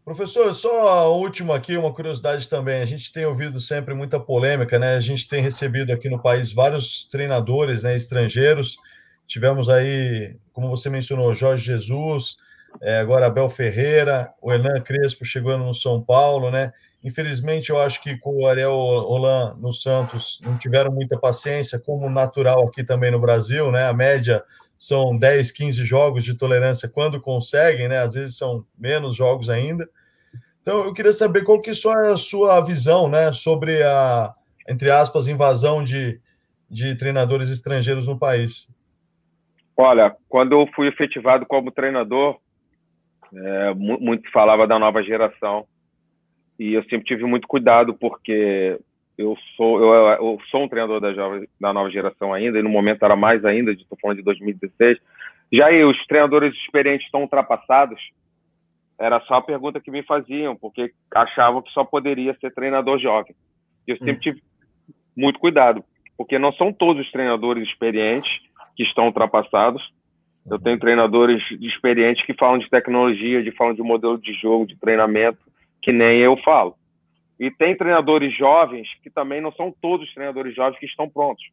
Professor, 0.05 0.55
só 0.55 0.89
a 0.89 1.09
última 1.09 1.55
aqui, 1.57 1.76
uma 1.76 1.93
curiosidade 1.93 2.49
também. 2.49 2.81
A 2.81 2.85
gente 2.87 3.12
tem 3.12 3.24
ouvido 3.24 3.61
sempre 3.61 3.95
muita 3.95 4.20
polêmica, 4.20 4.79
né? 4.79 4.97
A 4.97 5.01
gente 5.01 5.29
tem 5.29 5.43
recebido 5.43 5.93
aqui 5.93 6.09
no 6.09 6.20
país 6.20 6.53
vários 6.53 7.07
treinadores 7.11 7.83
né, 7.83 7.97
estrangeiros 7.97 8.76
Tivemos 9.29 9.68
aí, 9.68 10.37
como 10.53 10.70
você 10.70 10.89
mencionou, 10.89 11.35
Jorge 11.35 11.66
Jesus, 11.66 12.39
é, 12.81 12.99
agora 12.99 13.26
Abel 13.26 13.49
Ferreira, 13.51 14.33
o 14.41 14.51
Hernan 14.51 14.81
Crespo 14.81 15.24
chegando 15.24 15.64
no 15.64 15.74
São 15.74 16.03
Paulo, 16.03 16.51
né? 16.51 16.72
Infelizmente, 17.05 17.70
eu 17.70 17.79
acho 17.79 18.03
que 18.03 18.16
com 18.16 18.43
o 18.43 18.47
Ariel 18.47 18.72
Roland 18.72 19.55
no 19.61 19.72
Santos 19.72 20.41
não 20.43 20.57
tiveram 20.57 20.91
muita 20.91 21.18
paciência, 21.18 21.79
como 21.79 22.09
natural 22.09 22.66
aqui 22.66 22.83
também 22.83 23.11
no 23.11 23.20
Brasil, 23.20 23.70
né? 23.70 23.87
A 23.87 23.93
média 23.93 24.43
são 24.79 25.16
10, 25.16 25.53
15 25.53 25.85
jogos 25.85 26.24
de 26.24 26.35
tolerância 26.35 26.89
quando 26.89 27.20
conseguem, 27.20 27.87
né? 27.87 27.99
Às 27.99 28.14
vezes 28.14 28.37
são 28.37 28.64
menos 28.76 29.14
jogos 29.14 29.51
ainda. 29.51 29.89
Então, 30.62 30.85
eu 30.85 30.93
queria 30.93 31.12
saber 31.12 31.45
qual 31.45 31.61
que 31.61 31.70
é 31.70 31.72
a 32.12 32.16
sua 32.16 32.61
visão, 32.61 33.09
né, 33.09 33.33
sobre 33.33 33.83
a, 33.83 34.35
entre 34.68 34.91
aspas, 34.91 35.26
invasão 35.26 35.83
de, 35.83 36.20
de 36.68 36.95
treinadores 36.95 37.49
estrangeiros 37.49 38.07
no 38.07 38.18
país. 38.18 38.68
Olha, 39.81 40.12
quando 40.29 40.53
eu 40.53 40.68
fui 40.74 40.89
efetivado 40.89 41.47
como 41.47 41.70
treinador, 41.70 42.37
é, 43.33 43.74
muito 43.74 44.29
falava 44.33 44.66
da 44.66 44.76
nova 44.76 45.05
geração 45.05 45.66
e 46.59 46.74
eu 46.74 46.83
sempre 46.85 47.05
tive 47.05 47.24
muito 47.24 47.47
cuidado 47.47 47.95
porque 47.95 48.76
eu 49.16 49.37
sou 49.57 49.81
eu, 49.81 50.09
eu, 50.14 50.39
sou 50.51 50.64
um 50.64 50.68
treinador 50.68 51.01
da, 51.01 51.14
jovem, 51.14 51.49
da 51.61 51.72
nova 51.72 51.89
geração 51.91 52.35
ainda, 52.35 52.59
e 52.59 52.62
no 52.62 52.68
momento 52.68 53.05
era 53.05 53.14
mais 53.14 53.45
ainda, 53.45 53.70
estou 53.70 53.97
falando 54.03 54.16
de 54.16 54.24
2016. 54.24 54.99
Já 55.53 55.66
aí, 55.66 55.85
os 55.85 55.97
treinadores 56.07 56.53
experientes 56.55 57.07
estão 57.07 57.22
ultrapassados? 57.22 58.01
Era 58.99 59.20
só 59.20 59.35
a 59.35 59.43
pergunta 59.43 59.81
que 59.81 59.93
me 59.93 60.03
faziam, 60.03 60.57
porque 60.57 60.93
achavam 61.14 61.62
que 61.62 61.70
só 61.70 61.85
poderia 61.85 62.37
ser 62.41 62.53
treinador 62.53 62.99
jovem. 62.99 63.35
Eu 63.87 63.97
sempre 63.99 64.14
hum. 64.14 64.20
tive 64.20 64.43
muito 65.16 65.39
cuidado, 65.39 65.85
porque 66.16 66.37
não 66.37 66.53
são 66.53 66.72
todos 66.72 67.07
os 67.07 67.12
treinadores 67.12 67.68
experientes 67.68 68.47
que 68.79 68.85
estão 68.85 69.07
ultrapassados. 69.07 69.83
Eu 70.49 70.59
tenho 70.59 70.79
treinadores 70.79 71.43
experientes 71.61 72.24
que 72.24 72.33
falam 72.33 72.59
de 72.59 72.70
tecnologia, 72.70 73.43
de 73.43 73.51
falam 73.51 73.74
de 73.74 73.83
modelo 73.83 74.16
de 74.16 74.33
jogo, 74.35 74.66
de 74.66 74.79
treinamento, 74.79 75.41
que 75.83 75.93
nem 75.93 76.20
eu 76.20 76.37
falo. 76.39 76.76
E 77.41 77.51
tem 77.51 77.76
treinadores 77.76 78.35
jovens 78.37 78.89
que 79.03 79.11
também 79.11 79.41
não 79.41 79.53
são 79.53 79.74
todos 79.83 80.07
os 80.07 80.14
treinadores 80.14 80.55
jovens 80.55 80.79
que 80.79 80.87
estão 80.87 81.09
prontos. 81.09 81.45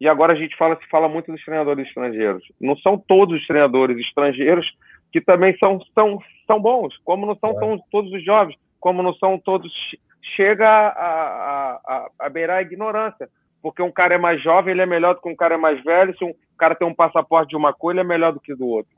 E 0.00 0.08
agora 0.08 0.32
a 0.32 0.36
gente 0.36 0.56
fala 0.56 0.76
se 0.76 0.86
fala 0.88 1.08
muito 1.08 1.32
dos 1.32 1.42
treinadores 1.44 1.86
estrangeiros. 1.86 2.44
Não 2.60 2.76
são 2.78 2.98
todos 2.98 3.40
os 3.40 3.46
treinadores 3.46 3.96
estrangeiros 3.98 4.66
que 5.12 5.20
também 5.20 5.56
são 5.56 5.80
são, 5.94 6.18
são 6.46 6.60
bons, 6.60 6.98
como 7.04 7.24
não 7.24 7.36
são 7.36 7.50
é. 7.50 7.54
tão, 7.54 7.78
todos 7.90 8.12
os 8.12 8.24
jovens, 8.24 8.56
como 8.80 9.02
não 9.02 9.14
são 9.14 9.38
todos 9.38 9.72
chega 10.34 10.68
a, 10.68 10.88
a, 10.88 11.80
a, 11.86 12.10
a 12.18 12.28
beirar 12.28 12.58
a 12.58 12.62
ignorância, 12.62 13.28
porque 13.62 13.82
um 13.82 13.90
cara 13.90 14.14
é 14.14 14.18
mais 14.18 14.42
jovem, 14.42 14.72
ele 14.72 14.82
é 14.82 14.86
melhor 14.86 15.14
do 15.14 15.20
que 15.20 15.28
um 15.28 15.36
cara 15.36 15.54
é 15.54 15.58
mais 15.58 15.82
velho, 15.82 16.16
se 16.16 16.24
um 16.24 16.34
cara 16.58 16.74
tem 16.74 16.86
um 16.86 16.94
passaporte 16.94 17.50
de 17.50 17.56
uma 17.56 17.72
coisa, 17.72 18.00
ele 18.00 18.06
é 18.06 18.08
melhor 18.08 18.32
do 18.32 18.40
que 18.40 18.54
do 18.54 18.66
outro. 18.66 18.92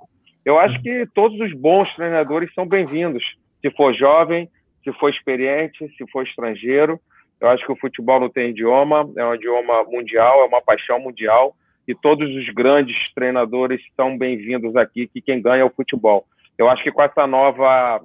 Eu 0.45 0.59
acho 0.59 0.81
que 0.83 1.07
todos 1.15 1.39
os 1.41 1.53
bons 1.53 1.93
treinadores 1.95 2.53
são 2.55 2.67
bem-vindos, 2.67 3.23
se 3.61 3.71
for 3.73 3.95
jovem, 3.95 4.49
se 4.83 4.93
for 4.95 5.11
experiente, 5.11 5.89
se 5.97 6.11
for 6.11 6.27
estrangeiro. 6.27 7.01
Eu 7.41 7.49
acho 7.49 7.65
que 7.65 7.73
o 7.73 7.77
futebol 7.77 8.21
não 8.21 8.29
tem 8.29 8.51
idioma, 8.51 9.09
é 9.17 9.25
um 9.25 9.35
idioma 9.35 9.85
mundial, 9.85 10.43
é 10.43 10.45
uma 10.47 10.63
paixão 10.63 10.99
mundial, 10.99 11.55
e 11.87 11.95
todos 11.95 12.29
os 12.35 12.49
grandes 12.51 12.97
treinadores 13.15 13.81
são 13.97 14.17
bem-vindos 14.17 14.75
aqui, 14.77 15.07
que 15.07 15.21
quem 15.21 15.41
ganha 15.41 15.63
é 15.63 15.65
o 15.65 15.71
futebol. 15.71 16.27
Eu 16.57 16.69
acho 16.69 16.83
que 16.83 16.91
com 16.91 17.03
essa 17.03 17.27
nova, 17.27 18.01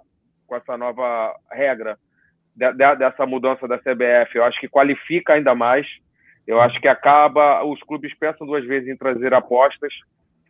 com 0.46 0.56
essa 0.56 0.78
nova 0.78 1.36
regra, 1.52 1.98
de, 2.56 2.72
de, 2.72 2.96
dessa 2.96 3.26
mudança 3.26 3.68
da 3.68 3.78
CBF, 3.78 4.36
eu 4.36 4.44
acho 4.44 4.60
que 4.60 4.70
qualifica 4.70 5.34
ainda 5.34 5.56
mais. 5.56 5.88
Eu 6.48 6.60
acho 6.62 6.80
que 6.80 6.88
acaba, 6.88 7.64
os 7.64 7.82
clubes 7.84 8.14
pensam 8.18 8.46
duas 8.46 8.66
vezes 8.66 8.90
em 8.90 8.98
trazer 8.98 9.34
apostas, 9.34 9.94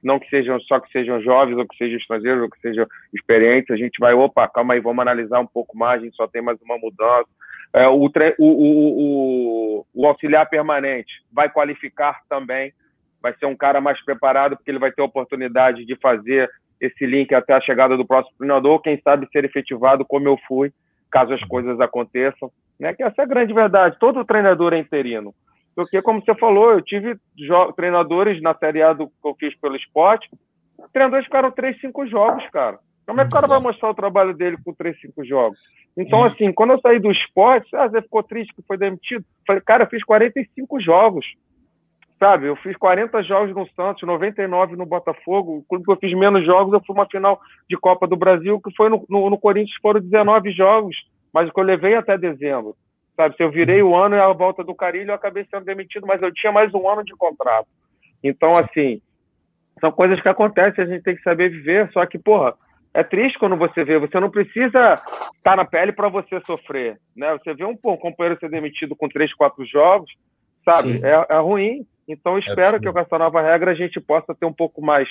não 0.03 0.19
que 0.19 0.29
sejam 0.29 0.59
só 0.61 0.79
que 0.79 0.91
sejam 0.91 1.21
jovens, 1.21 1.57
ou 1.57 1.67
que 1.67 1.77
sejam 1.77 1.97
estrangeiros, 1.97 2.43
ou 2.43 2.49
que 2.49 2.59
sejam 2.59 2.85
experientes, 3.13 3.71
a 3.71 3.77
gente 3.77 3.97
vai, 3.99 4.13
opa, 4.13 4.47
calma 4.47 4.73
aí, 4.73 4.79
vamos 4.79 5.01
analisar 5.01 5.39
um 5.39 5.47
pouco 5.47 5.77
mais, 5.77 6.01
a 6.01 6.05
gente 6.05 6.15
só 6.15 6.27
tem 6.27 6.41
mais 6.41 6.59
uma 6.61 6.77
mudança. 6.77 7.29
É, 7.73 7.87
o, 7.87 8.05
o, 8.05 8.11
o, 8.39 9.85
o, 9.93 10.05
auxiliar 10.05 10.47
permanente 10.47 11.11
vai 11.31 11.49
qualificar 11.49 12.19
também, 12.29 12.71
vai 13.21 13.33
ser 13.35 13.45
um 13.45 13.55
cara 13.55 13.79
mais 13.79 14.03
preparado, 14.03 14.55
porque 14.55 14.69
ele 14.69 14.79
vai 14.79 14.91
ter 14.91 15.01
oportunidade 15.01 15.85
de 15.85 15.95
fazer 15.95 16.49
esse 16.79 17.05
link 17.05 17.33
até 17.33 17.53
a 17.53 17.61
chegada 17.61 17.95
do 17.95 18.05
próximo 18.05 18.37
treinador, 18.37 18.81
quem 18.81 18.99
sabe 19.01 19.27
ser 19.31 19.45
efetivado 19.45 20.05
como 20.05 20.27
eu 20.27 20.37
fui, 20.47 20.71
caso 21.09 21.33
as 21.33 21.43
coisas 21.45 21.79
aconteçam. 21.79 22.51
Né? 22.79 22.93
Que 22.93 23.03
essa 23.03 23.21
é 23.21 23.23
a 23.23 23.27
grande 23.27 23.53
verdade, 23.53 23.97
todo 23.99 24.25
treinador 24.25 24.73
é 24.73 24.77
interino. 24.79 25.33
Porque, 25.75 26.01
como 26.01 26.23
você 26.23 26.35
falou, 26.35 26.71
eu 26.71 26.81
tive 26.81 27.17
treinadores 27.75 28.41
na 28.41 28.53
Série 28.53 28.83
A 28.83 28.93
do 28.93 29.07
que 29.07 29.13
eu 29.25 29.35
fiz 29.39 29.55
pelo 29.59 29.75
esporte, 29.75 30.29
treinadores 30.91 31.25
ficaram 31.25 31.51
3, 31.51 31.79
5 31.81 32.07
jogos, 32.07 32.47
cara. 32.51 32.79
Como 33.05 33.19
é 33.19 33.23
que 33.23 33.29
o 33.29 33.33
cara 33.33 33.47
vai 33.47 33.59
mostrar 33.59 33.89
o 33.89 33.95
trabalho 33.95 34.33
dele 34.33 34.57
com 34.63 34.73
3, 34.73 34.99
5 35.01 35.25
jogos? 35.25 35.59
Então, 35.95 36.23
assim, 36.23 36.51
quando 36.51 36.71
eu 36.71 36.79
saí 36.79 36.99
do 36.99 37.11
esporte, 37.11 37.75
ah, 37.75 37.87
você 37.87 38.01
ficou 38.01 38.23
triste 38.23 38.53
que 38.55 38.63
foi 38.63 38.77
demitido? 38.77 39.23
Falei, 39.45 39.61
cara, 39.61 39.83
eu 39.83 39.89
fiz 39.89 40.03
45 40.03 40.79
jogos. 40.79 41.25
Sabe, 42.19 42.47
eu 42.47 42.55
fiz 42.55 42.75
40 42.77 43.21
jogos 43.23 43.53
no 43.53 43.67
Santos, 43.75 44.03
99 44.03 44.75
no 44.75 44.85
Botafogo. 44.85 45.57
O 45.57 45.63
clube 45.63 45.83
que 45.83 45.91
eu 45.91 45.97
fiz 45.97 46.17
menos 46.17 46.45
jogos, 46.45 46.73
eu 46.73 46.81
fui 46.85 46.95
uma 46.95 47.07
final 47.07 47.39
de 47.69 47.75
Copa 47.75 48.07
do 48.07 48.15
Brasil, 48.15 48.61
que 48.61 48.73
foi 48.75 48.89
no, 48.89 49.05
no, 49.09 49.29
no 49.29 49.37
Corinthians, 49.37 49.77
foram 49.81 49.99
19 49.99 50.51
jogos, 50.51 50.95
mas 51.33 51.51
que 51.51 51.59
eu 51.59 51.63
levei 51.63 51.95
até 51.95 52.17
dezembro. 52.17 52.75
Sabe, 53.15 53.35
se 53.35 53.43
eu 53.43 53.51
virei 53.51 53.83
o 53.83 53.95
ano 53.95 54.15
e 54.15 54.19
a 54.19 54.31
volta 54.33 54.63
do 54.63 54.73
Carilho, 54.73 55.11
eu 55.11 55.15
acabei 55.15 55.45
sendo 55.49 55.65
demitido, 55.65 56.07
mas 56.07 56.21
eu 56.21 56.33
tinha 56.33 56.51
mais 56.51 56.73
um 56.73 56.89
ano 56.89 57.03
de 57.03 57.13
contrato. 57.15 57.67
Então, 58.23 58.57
assim, 58.57 59.01
são 59.79 59.91
coisas 59.91 60.19
que 60.21 60.29
acontecem, 60.29 60.83
a 60.83 60.87
gente 60.87 61.03
tem 61.03 61.15
que 61.15 61.21
saber 61.21 61.49
viver, 61.49 61.91
só 61.91 62.05
que, 62.05 62.17
porra, 62.17 62.55
é 62.93 63.03
triste 63.03 63.39
quando 63.39 63.57
você 63.57 63.83
vê, 63.83 63.99
você 63.99 64.19
não 64.19 64.29
precisa 64.29 64.65
estar 64.65 65.03
tá 65.43 65.55
na 65.55 65.65
pele 65.65 65.91
para 65.91 66.09
você 66.09 66.39
sofrer, 66.41 66.97
né? 67.15 67.33
Você 67.33 67.53
vê 67.53 67.65
um, 67.65 67.71
um, 67.71 67.97
companheiro 67.97 68.39
ser 68.39 68.49
demitido 68.49 68.95
com 68.95 69.09
três, 69.09 69.33
quatro 69.33 69.65
jogos, 69.65 70.11
sabe? 70.63 71.01
É, 71.03 71.35
é, 71.35 71.39
ruim. 71.39 71.85
Então, 72.07 72.37
espero 72.37 72.77
é 72.77 72.79
que 72.79 72.91
com 72.91 72.99
essa 72.99 73.17
nova 73.17 73.41
regra 73.41 73.71
a 73.71 73.75
gente 73.75 73.99
possa 73.99 74.35
ter 74.35 74.45
um 74.45 74.53
pouco 74.53 74.81
mais 74.81 75.09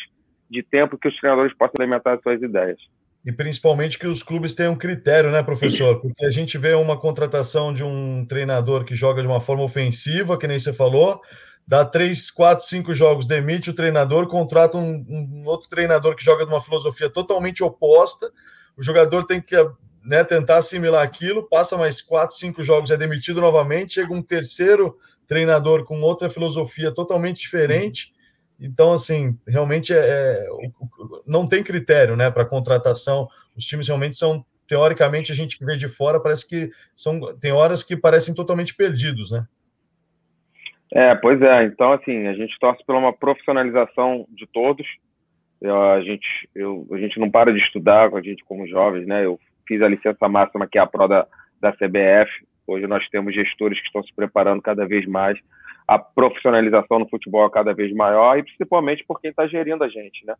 de 0.48 0.62
tempo 0.62 0.98
que 0.98 1.08
os 1.08 1.16
treinadores 1.18 1.54
possam 1.56 1.74
alimentar 1.78 2.12
as 2.12 2.22
suas 2.22 2.40
ideias. 2.40 2.78
E 3.24 3.30
principalmente 3.30 3.98
que 3.98 4.06
os 4.06 4.22
clubes 4.22 4.52
tenham 4.52 4.74
critério, 4.74 5.30
né, 5.30 5.42
professor? 5.42 6.00
Porque 6.00 6.24
a 6.24 6.30
gente 6.30 6.58
vê 6.58 6.74
uma 6.74 6.98
contratação 6.98 7.72
de 7.72 7.84
um 7.84 8.26
treinador 8.26 8.84
que 8.84 8.96
joga 8.96 9.22
de 9.22 9.28
uma 9.28 9.40
forma 9.40 9.62
ofensiva, 9.62 10.36
que 10.36 10.48
nem 10.48 10.58
você 10.58 10.72
falou, 10.72 11.20
dá 11.66 11.84
três, 11.84 12.30
quatro, 12.30 12.64
cinco 12.64 12.92
jogos, 12.92 13.24
demite 13.24 13.70
o 13.70 13.74
treinador, 13.74 14.26
contrata 14.26 14.76
um, 14.76 15.06
um 15.08 15.44
outro 15.46 15.68
treinador 15.68 16.16
que 16.16 16.24
joga 16.24 16.44
de 16.44 16.50
uma 16.50 16.60
filosofia 16.60 17.08
totalmente 17.08 17.62
oposta. 17.62 18.32
O 18.76 18.82
jogador 18.82 19.24
tem 19.24 19.40
que 19.40 19.54
né, 20.04 20.24
tentar 20.24 20.56
assimilar 20.56 21.04
aquilo, 21.04 21.48
passa 21.48 21.76
mais 21.76 22.00
quatro, 22.00 22.36
cinco 22.36 22.62
jogos, 22.62 22.90
é 22.90 22.96
demitido 22.96 23.40
novamente, 23.40 23.94
chega 23.94 24.12
um 24.12 24.22
terceiro 24.22 24.98
treinador 25.28 25.84
com 25.84 26.00
outra 26.00 26.28
filosofia 26.28 26.92
totalmente 26.92 27.40
diferente. 27.40 28.12
Então, 28.62 28.92
assim, 28.92 29.36
realmente 29.46 29.92
é, 29.92 29.98
é 29.98 30.46
não 31.26 31.46
tem 31.46 31.64
critério 31.64 32.16
né, 32.16 32.30
para 32.30 32.44
contratação. 32.44 33.28
Os 33.56 33.64
times 33.64 33.88
realmente 33.88 34.16
são, 34.16 34.44
teoricamente, 34.68 35.32
a 35.32 35.34
gente 35.34 35.58
que 35.58 35.64
vê 35.64 35.76
de 35.76 35.88
fora, 35.88 36.22
parece 36.22 36.48
que 36.48 36.70
são. 36.94 37.20
Tem 37.38 37.50
horas 37.50 37.82
que 37.82 37.96
parecem 37.96 38.34
totalmente 38.34 38.74
perdidos, 38.74 39.32
né? 39.32 39.44
É, 40.92 41.14
pois 41.16 41.42
é. 41.42 41.64
Então, 41.64 41.92
assim, 41.92 42.26
a 42.28 42.34
gente 42.34 42.56
torce 42.60 42.84
pela 42.86 42.98
uma 42.98 43.12
profissionalização 43.12 44.26
de 44.30 44.46
todos. 44.46 44.86
Eu, 45.60 45.82
a, 45.90 46.00
gente, 46.02 46.48
eu, 46.54 46.86
a 46.92 46.98
gente 46.98 47.18
não 47.18 47.30
para 47.30 47.52
de 47.52 47.58
estudar 47.58 48.14
a 48.14 48.22
gente 48.22 48.44
como 48.44 48.68
jovens, 48.68 49.06
né? 49.06 49.24
Eu 49.24 49.40
fiz 49.66 49.82
a 49.82 49.88
licença 49.88 50.28
máxima, 50.28 50.68
que 50.68 50.78
é 50.78 50.80
a 50.80 50.86
pró 50.86 51.08
da, 51.08 51.26
da 51.60 51.72
CBF. 51.72 52.30
Hoje 52.66 52.86
nós 52.86 53.08
temos 53.08 53.34
gestores 53.34 53.80
que 53.80 53.86
estão 53.86 54.02
se 54.04 54.14
preparando 54.14 54.62
cada 54.62 54.86
vez 54.86 55.06
mais 55.06 55.38
a 55.86 55.98
profissionalização 55.98 56.98
no 56.98 57.08
futebol 57.08 57.46
é 57.46 57.50
cada 57.50 57.72
vez 57.72 57.92
maior 57.92 58.38
e 58.38 58.42
principalmente 58.42 59.04
por 59.04 59.20
quem 59.20 59.30
está 59.30 59.46
gerindo 59.46 59.82
a 59.84 59.88
gente, 59.88 60.24
né? 60.24 60.34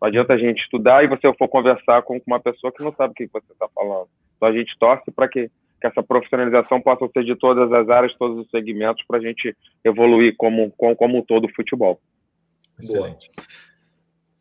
Não 0.00 0.08
adianta 0.08 0.34
a 0.34 0.38
gente 0.38 0.62
estudar 0.62 1.04
e 1.04 1.08
você 1.08 1.32
for 1.34 1.48
conversar 1.48 2.02
com 2.02 2.20
uma 2.26 2.40
pessoa 2.40 2.72
que 2.72 2.82
não 2.82 2.94
sabe 2.94 3.12
o 3.12 3.14
que 3.14 3.28
você 3.32 3.52
está 3.52 3.68
falando. 3.74 4.08
Então 4.36 4.48
a 4.48 4.52
gente 4.52 4.76
torce 4.78 5.10
para 5.10 5.28
que, 5.28 5.50
que, 5.80 5.86
essa 5.86 6.02
profissionalização 6.02 6.80
possa 6.80 7.08
ser 7.08 7.24
de 7.24 7.34
todas 7.34 7.72
as 7.72 7.88
áreas, 7.88 8.14
todos 8.18 8.38
os 8.38 8.50
segmentos, 8.50 9.04
para 9.06 9.18
a 9.18 9.22
gente 9.22 9.56
evoluir 9.82 10.34
como, 10.36 10.70
como, 10.76 10.94
como 10.94 11.18
um 11.18 11.22
todo 11.22 11.46
o 11.46 11.54
futebol. 11.54 11.98
Excelente. 12.78 13.30
Boa. 13.34 13.46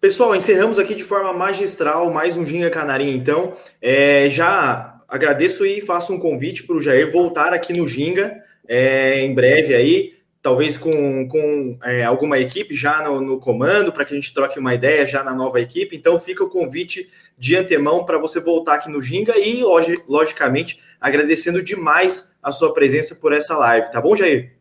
Pessoal, 0.01 0.35
encerramos 0.35 0.77
aqui 0.77 0.93
de 0.93 1.03
forma 1.03 1.33
magistral 1.33 2.11
mais 2.11 2.37
um 2.37 2.45
Ginga 2.45 2.69
Canarinha, 2.69 3.15
então. 3.15 3.53
É, 3.81 4.29
já 4.29 5.01
agradeço 5.07 5.65
e 5.65 5.79
faço 5.81 6.13
um 6.13 6.19
convite 6.19 6.63
para 6.63 6.75
o 6.75 6.81
Jair 6.81 7.11
voltar 7.11 7.53
aqui 7.53 7.73
no 7.73 7.87
Ginga 7.87 8.43
é, 8.67 9.21
em 9.21 9.33
breve 9.33 9.73
aí 9.73 10.14
talvez 10.45 10.77
com, 10.77 11.27
com 11.27 11.75
é, 11.83 12.03
alguma 12.03 12.37
equipe 12.37 12.75
já 12.75 13.01
no, 13.01 13.19
no 13.19 13.39
comando, 13.39 13.91
para 13.91 14.05
que 14.05 14.13
a 14.13 14.15
gente 14.15 14.31
troque 14.31 14.59
uma 14.59 14.75
ideia 14.75 15.03
já 15.03 15.23
na 15.23 15.33
nova 15.33 15.59
equipe. 15.59 15.95
Então 15.95 16.19
fica 16.19 16.43
o 16.43 16.49
convite 16.51 17.09
de 17.35 17.57
antemão 17.57 18.05
para 18.05 18.19
você 18.19 18.39
voltar 18.39 18.75
aqui 18.75 18.87
no 18.87 19.01
Ginga 19.01 19.33
e, 19.39 19.63
logicamente, 20.07 20.79
agradecendo 21.01 21.63
demais 21.63 22.37
a 22.43 22.51
sua 22.51 22.71
presença 22.75 23.15
por 23.15 23.33
essa 23.33 23.57
live, 23.57 23.91
tá 23.91 23.99
bom, 23.99 24.15
Jair? 24.15 24.53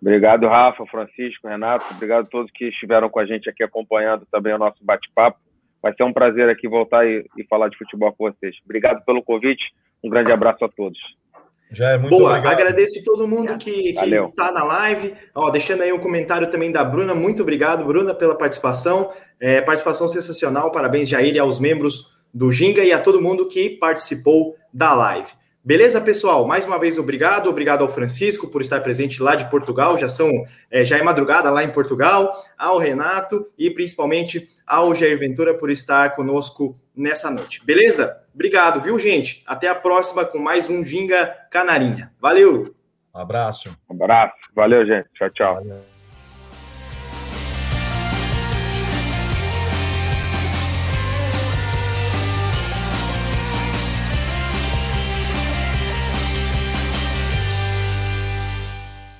Obrigado, 0.00 0.46
Rafa, 0.46 0.86
Francisco, 0.86 1.48
Renato, 1.48 1.86
obrigado 1.92 2.26
a 2.26 2.28
todos 2.28 2.52
que 2.52 2.66
estiveram 2.66 3.10
com 3.10 3.18
a 3.18 3.26
gente 3.26 3.50
aqui 3.50 3.64
acompanhando 3.64 4.24
também 4.30 4.54
o 4.54 4.58
nosso 4.58 4.78
bate-papo. 4.80 5.40
Vai 5.82 5.92
ser 5.92 6.04
um 6.04 6.12
prazer 6.12 6.48
aqui 6.48 6.68
voltar 6.68 7.04
e, 7.04 7.26
e 7.36 7.44
falar 7.48 7.68
de 7.68 7.76
futebol 7.76 8.12
com 8.12 8.30
vocês. 8.30 8.54
Obrigado 8.64 9.04
pelo 9.04 9.24
convite, 9.24 9.74
um 10.04 10.08
grande 10.08 10.30
abraço 10.30 10.64
a 10.64 10.68
todos. 10.68 11.00
Já 11.70 11.90
é 11.90 11.98
muito 11.98 12.16
Boa, 12.16 12.30
obrigado. 12.30 12.52
agradeço 12.52 13.02
todo 13.04 13.26
mundo 13.26 13.56
que, 13.56 13.92
que 13.92 14.32
tá 14.36 14.52
na 14.52 14.64
live. 14.64 15.12
Ó, 15.34 15.50
deixando 15.50 15.82
aí 15.82 15.92
um 15.92 15.98
comentário 15.98 16.48
também 16.48 16.70
da 16.70 16.84
Bruna. 16.84 17.14
Muito 17.14 17.42
obrigado, 17.42 17.84
Bruna, 17.84 18.14
pela 18.14 18.36
participação. 18.36 19.10
É, 19.40 19.60
participação 19.60 20.06
sensacional. 20.06 20.70
Parabéns, 20.70 21.08
Jair, 21.08 21.34
e 21.34 21.38
aos 21.38 21.58
membros 21.58 22.12
do 22.32 22.50
Ginga 22.50 22.84
e 22.84 22.92
a 22.92 22.98
todo 22.98 23.20
mundo 23.20 23.46
que 23.46 23.70
participou 23.70 24.56
da 24.72 24.94
live. 24.94 25.30
Beleza, 25.64 25.98
pessoal? 25.98 26.46
Mais 26.46 26.66
uma 26.66 26.78
vez, 26.78 26.98
obrigado. 26.98 27.48
Obrigado 27.48 27.80
ao 27.80 27.88
Francisco 27.88 28.48
por 28.48 28.60
estar 28.60 28.80
presente 28.80 29.22
lá 29.22 29.34
de 29.34 29.48
Portugal. 29.48 29.96
Já 29.96 30.08
são 30.08 30.30
é, 30.70 30.84
já 30.84 30.98
é 30.98 31.02
madrugada 31.02 31.50
lá 31.50 31.64
em 31.64 31.70
Portugal. 31.70 32.30
Ao 32.58 32.78
Renato 32.78 33.46
e 33.56 33.70
principalmente 33.70 34.46
ao 34.66 34.94
Jair 34.94 35.18
Ventura 35.18 35.54
por 35.54 35.70
estar 35.70 36.14
conosco 36.14 36.78
nessa 36.94 37.30
noite. 37.30 37.64
Beleza? 37.64 38.23
Obrigado, 38.34 38.80
viu, 38.80 38.98
gente? 38.98 39.42
Até 39.46 39.68
a 39.68 39.74
próxima 39.74 40.24
com 40.24 40.38
mais 40.38 40.68
um 40.68 40.84
Ginga 40.84 41.26
Canarinha. 41.50 42.12
Valeu! 42.20 42.74
Um 43.14 43.20
abraço. 43.20 43.76
Um 43.88 43.94
abraço. 43.94 44.34
Valeu, 44.54 44.84
gente. 44.84 45.08
Tchau, 45.14 45.30
tchau. 45.30 45.54
Valeu. 45.54 45.93